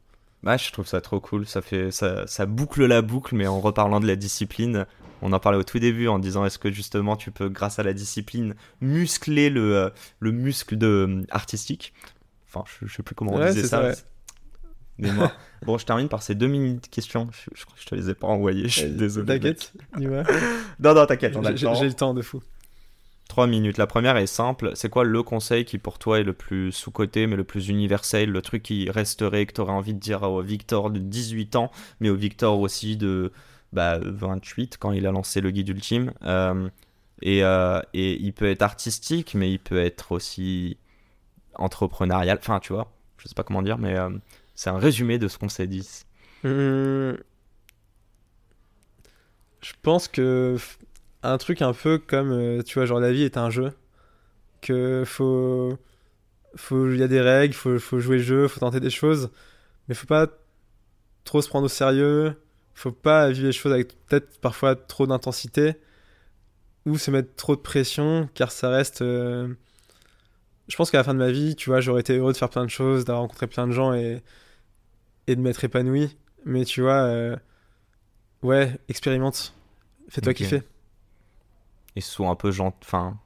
[0.43, 1.45] Bah, je trouve ça trop cool.
[1.45, 4.85] Ça, fait, ça, ça boucle la boucle, mais en reparlant de la discipline,
[5.21, 7.83] on en parlait au tout début en disant est-ce que justement tu peux, grâce à
[7.83, 11.93] la discipline, muscler le, euh, le muscle de, euh, artistique?
[12.47, 13.67] Enfin, je, je sais plus comment on Ouais, disait ça.
[13.67, 13.93] ça, ouais.
[14.97, 15.31] Mémoire.
[15.65, 17.29] bon, je termine par ces deux minutes questions.
[17.31, 18.63] Je, je crois que je te les ai pas envoyées.
[18.67, 19.39] Je suis Euh, désolé.
[19.39, 19.71] T'inquiète.
[20.79, 22.41] Non, non, t'inquiète, j'ai le temps de fou.
[23.29, 23.77] Trois minutes.
[23.77, 24.71] La première est simple.
[24.73, 28.31] C'est quoi le conseil qui pour toi est le plus sous-coté, mais le plus universel,
[28.31, 31.71] le truc qui resterait, que tu aurais envie de dire au Victor de 18 ans,
[31.99, 33.31] mais au Victor aussi de
[33.71, 36.11] bah, 28 quand il a lancé le guide ultime.
[36.23, 36.69] Euh,
[37.21, 40.77] et, euh, et il peut être artistique, mais il peut être aussi
[41.55, 42.39] entrepreneurial.
[42.41, 44.09] Enfin, tu vois, je sais pas comment dire, mais euh,
[44.55, 45.87] c'est un résumé de ce qu'on s'est dit.
[46.43, 47.15] Hum,
[49.61, 50.57] Je pense que
[51.23, 53.73] un truc un peu comme, euh, tu vois, genre la vie est un jeu,
[54.61, 55.77] que faut,
[56.55, 59.31] faut, il y a des règles, faut, faut jouer le jeu, faut tenter des choses,
[59.89, 60.27] mais faut pas
[61.25, 62.35] trop se prendre au sérieux,
[62.75, 65.75] faut pas vivre les choses avec peut-être parfois trop d'intensité
[66.85, 69.01] ou se mettre trop de pression, car ça reste.
[69.01, 69.53] euh,
[70.67, 72.49] Je pense qu'à la fin de ma vie, tu vois, j'aurais été heureux de faire
[72.49, 74.21] plein de choses, d'avoir rencontré plein de gens et
[75.27, 76.15] et de m'être épanoui.
[76.45, 77.35] Mais tu vois, euh,
[78.43, 79.53] ouais, expérimente.
[80.09, 80.37] Fais-toi Ok.
[80.37, 80.63] kiffer.
[81.95, 83.17] Et sois un peu gentil, enfin,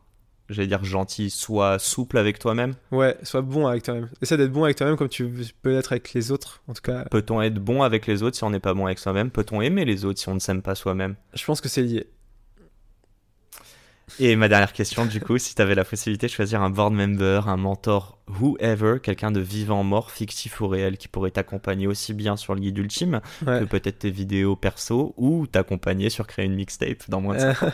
[0.50, 2.74] j'allais dire gentil, sois souple avec toi-même.
[2.92, 4.10] Ouais, sois bon avec toi-même.
[4.22, 5.28] Essaie d'être bon avec toi-même comme tu
[5.62, 6.62] peux l'être avec les autres.
[6.68, 9.00] En tout cas, Peut-on être bon avec les autres si on n'est pas bon avec
[9.00, 9.30] soi-même?
[9.32, 11.16] Peut-on aimer les autres si on ne s'aime pas soi-même?
[11.34, 12.08] Je pense que c'est lié.
[14.20, 16.94] Et ma dernière question, du coup, si tu avais la possibilité de choisir un board
[16.94, 22.14] member, un mentor, whoever, quelqu'un de vivant, mort, fictif ou réel, qui pourrait t'accompagner aussi
[22.14, 23.62] bien sur le guide ultime Ouais.
[23.62, 27.54] que peut-être tes vidéos perso ou t'accompagner sur créer une mixtape dans moins de Euh,
[27.60, 27.72] 5 ans.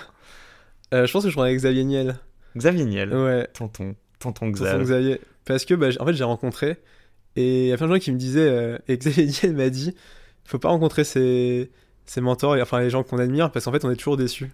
[0.93, 2.15] Euh, je pense que je prendrais Xavier Niel.
[2.57, 4.81] Xavier Niel, Ouais, tonton, tonton tonton Xav.
[4.83, 5.21] Xavier.
[5.45, 6.77] Parce que, bah, en fait, j'ai rencontré.
[7.35, 8.49] Et il y a plein de gens qui me disaient.
[8.49, 11.69] euh, et Xavier Niel m'a dit il faut pas rencontrer ses,
[12.07, 14.51] ses mentors, et, enfin les gens qu'on admire, parce qu'en fait, on est toujours déçus.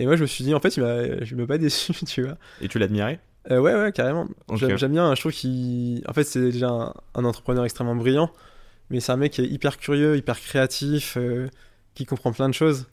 [0.00, 2.36] Et moi, je me suis dit, en fait, il je m'a pas déçu, tu vois.
[2.60, 3.20] Et tu l'admirais?
[3.52, 4.26] Euh, ouais, ouais, carrément.
[4.54, 6.02] J'aime bien, je trouve qu'il.
[6.08, 8.32] En fait, c'est déjà un, un entrepreneur extrêmement brillant,
[8.90, 11.16] mais c'est un mec qui est hyper curieux, hyper créatif,
[11.94, 12.86] qui comprend plein de choses.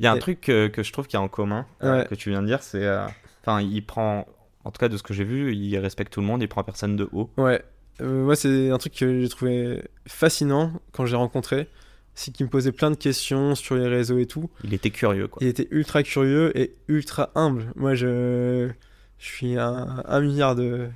[0.00, 1.66] Il y a un Et- truc que, que je trouve qu'il y a en commun,
[1.82, 2.06] euh, Ouais.
[2.06, 2.84] que tu viens de dire, c'est.
[2.84, 3.06] euh,
[3.46, 4.26] Enfin, il prend.
[4.64, 6.64] En tout cas, de ce que j'ai vu, il respecte tout le monde, il prend
[6.64, 7.30] personne de haut.
[7.36, 7.62] Ouais.
[8.00, 11.68] Euh, moi, c'est un truc que j'ai trouvé fascinant quand j'ai rencontré.
[12.14, 14.48] C'est qu'il me posait plein de questions sur les réseaux et tout.
[14.64, 15.38] Il était curieux, quoi.
[15.42, 17.66] Il était ultra curieux et ultra humble.
[17.76, 18.70] Moi, je,
[19.18, 20.88] je suis un, un milliard de,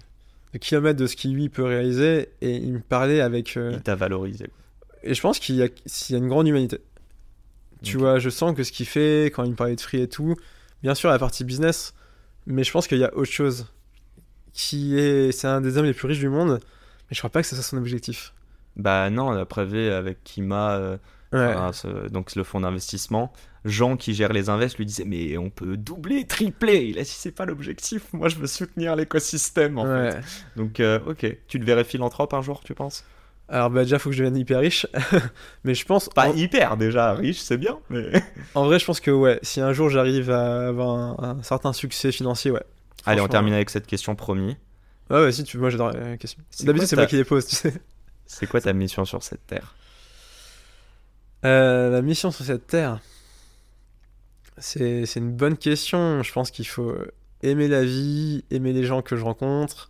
[0.55, 3.57] de kilomètres de ce qu'il lui peut réaliser et il me parlait avec.
[3.57, 4.45] euh, Il t'a valorisé.
[4.47, 4.55] quoi.
[5.03, 6.79] Et je pense qu'il y, a- s'il y a une grande humanité.
[7.83, 10.09] Tu vois, je sens que ce qu'il fait, quand il me parlait de free et
[10.09, 10.35] tout,
[10.83, 11.95] bien sûr, la partie business,
[12.47, 13.67] mais je pense qu'il y a autre chose.
[14.53, 15.31] Qui est.
[15.33, 17.55] C'est un des hommes les plus riches du monde, mais je crois pas que ce
[17.55, 18.33] soit son objectif.
[18.77, 20.97] Bah non, la preuve avec Kima, euh,
[21.33, 21.45] Ouais.
[21.55, 23.33] enfin, ce- donc le fonds d'investissement,
[23.67, 26.87] Jean qui gère les invests lui disait mais on peut doubler, tripler.
[26.87, 28.11] Il a dit c'est pas l'objectif.
[28.15, 29.79] Moi je veux soutenir l'écosystème.
[29.79, 30.13] En ouais.
[30.13, 30.25] fait.
[30.57, 33.05] Donc euh, ok, tu te verrais philanthrope un jour, tu penses?
[33.51, 34.87] Alors bah déjà faut que je devienne hyper riche,
[35.65, 38.23] mais je pense Pas en, hyper déjà, riche c'est bien, mais...
[38.55, 41.73] en vrai je pense que ouais, si un jour j'arrive à avoir un, un certain
[41.73, 42.63] succès financier, ouais.
[43.07, 44.57] Allez, on termine avec cette question promis.
[45.09, 46.43] Ouais ouais si tu moi j'adore la question.
[46.61, 47.73] D'habitude c'est moi qui les pose, tu sais.
[48.27, 49.75] C'est quoi ta mission sur cette terre?
[51.47, 53.01] Euh, la mission sur cette terre,
[54.59, 56.23] c'est c'est une bonne question.
[56.23, 56.95] Je pense qu'il faut
[57.43, 59.89] aimer la vie, aimer les gens que je rencontre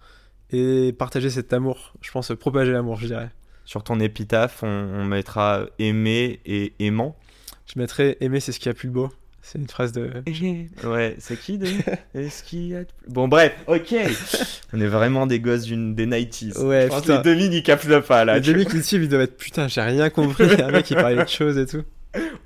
[0.51, 1.95] et partager cet amour.
[2.01, 3.31] Je pense propager l'amour, je dirais.
[3.69, 7.15] Sur ton épitaphe, on, on mettra aimer et aimant.
[7.67, 9.11] Je mettrais aimer c'est ce qu'il y a plus de beau.
[9.43, 10.11] C'est une phrase de
[10.85, 11.67] Ouais, c'est qui de...
[12.15, 12.85] Est-ce qu'il y a...
[12.85, 13.95] de- Bon bref, ok.
[14.73, 15.95] on est vraiment des gosses d'une...
[15.95, 16.63] des 90s.
[16.65, 17.21] Ouais, Je pense putain.
[17.21, 18.39] que les demi, ils le pas là.
[18.39, 20.45] Les demi qui le suivent, ils doivent être putain, j'ai rien compris.
[20.51, 21.83] Il y a un mec qui parlait de choses et tout.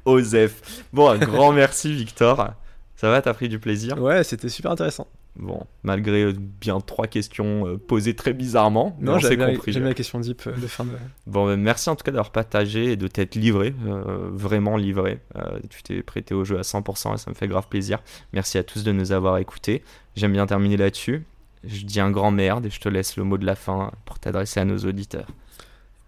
[0.05, 0.85] Osef.
[0.93, 2.49] Bon, un grand merci Victor.
[2.97, 3.97] Ça va, t'as pris du plaisir?
[4.03, 5.07] Ouais, c'était super intéressant.
[5.37, 9.73] Bon, malgré euh, bien trois questions euh, posées très bizarrement, mais Non, bien, compris.
[9.73, 10.91] j'aime la question deep euh, de fin de.
[11.27, 15.21] Bon, ben, merci en tout cas d'avoir partagé et de t'être livré, euh, vraiment livré.
[15.37, 18.01] Euh, tu t'es prêté au jeu à 100% et ça me fait grave plaisir.
[18.35, 19.83] Merci à tous de nous avoir écoutés.
[20.17, 21.25] J'aime bien terminer là-dessus.
[21.65, 24.19] Je dis un grand merde et je te laisse le mot de la fin pour
[24.19, 25.29] t'adresser à nos auditeurs.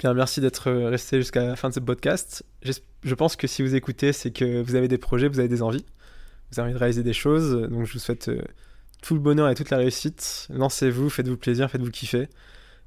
[0.01, 2.45] Bien, merci d'être euh, resté jusqu'à la fin de ce podcast.
[2.63, 5.63] Je pense que si vous écoutez, c'est que vous avez des projets, vous avez des
[5.63, 5.87] envies.
[6.53, 7.53] Vous avez envie de réaliser des choses.
[7.71, 8.43] Donc, je vous souhaite euh,
[9.05, 10.49] tout le bonheur et toute la réussite.
[10.51, 12.29] Lancez-vous, faites-vous plaisir, faites-vous kiffer.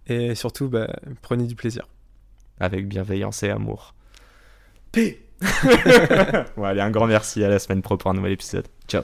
[0.08, 0.88] Et surtout, bah,
[1.22, 1.88] prenez du plaisir.
[2.60, 3.94] Avec bienveillance et amour.
[4.92, 5.24] P
[6.58, 7.44] Bon, allez, un grand merci.
[7.44, 8.68] À la semaine pro pour un nouvel épisode.
[8.88, 9.04] Ciao.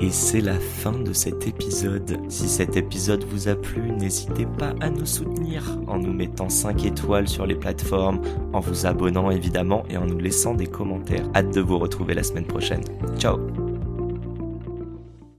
[0.00, 2.18] Et c'est la fin de cet épisode.
[2.28, 6.84] Si cet épisode vous a plu, n'hésitez pas à nous soutenir en nous mettant 5
[6.84, 8.20] étoiles sur les plateformes,
[8.52, 11.26] en vous abonnant évidemment et en nous laissant des commentaires.
[11.34, 12.82] Hâte de vous retrouver la semaine prochaine.
[13.16, 13.38] Ciao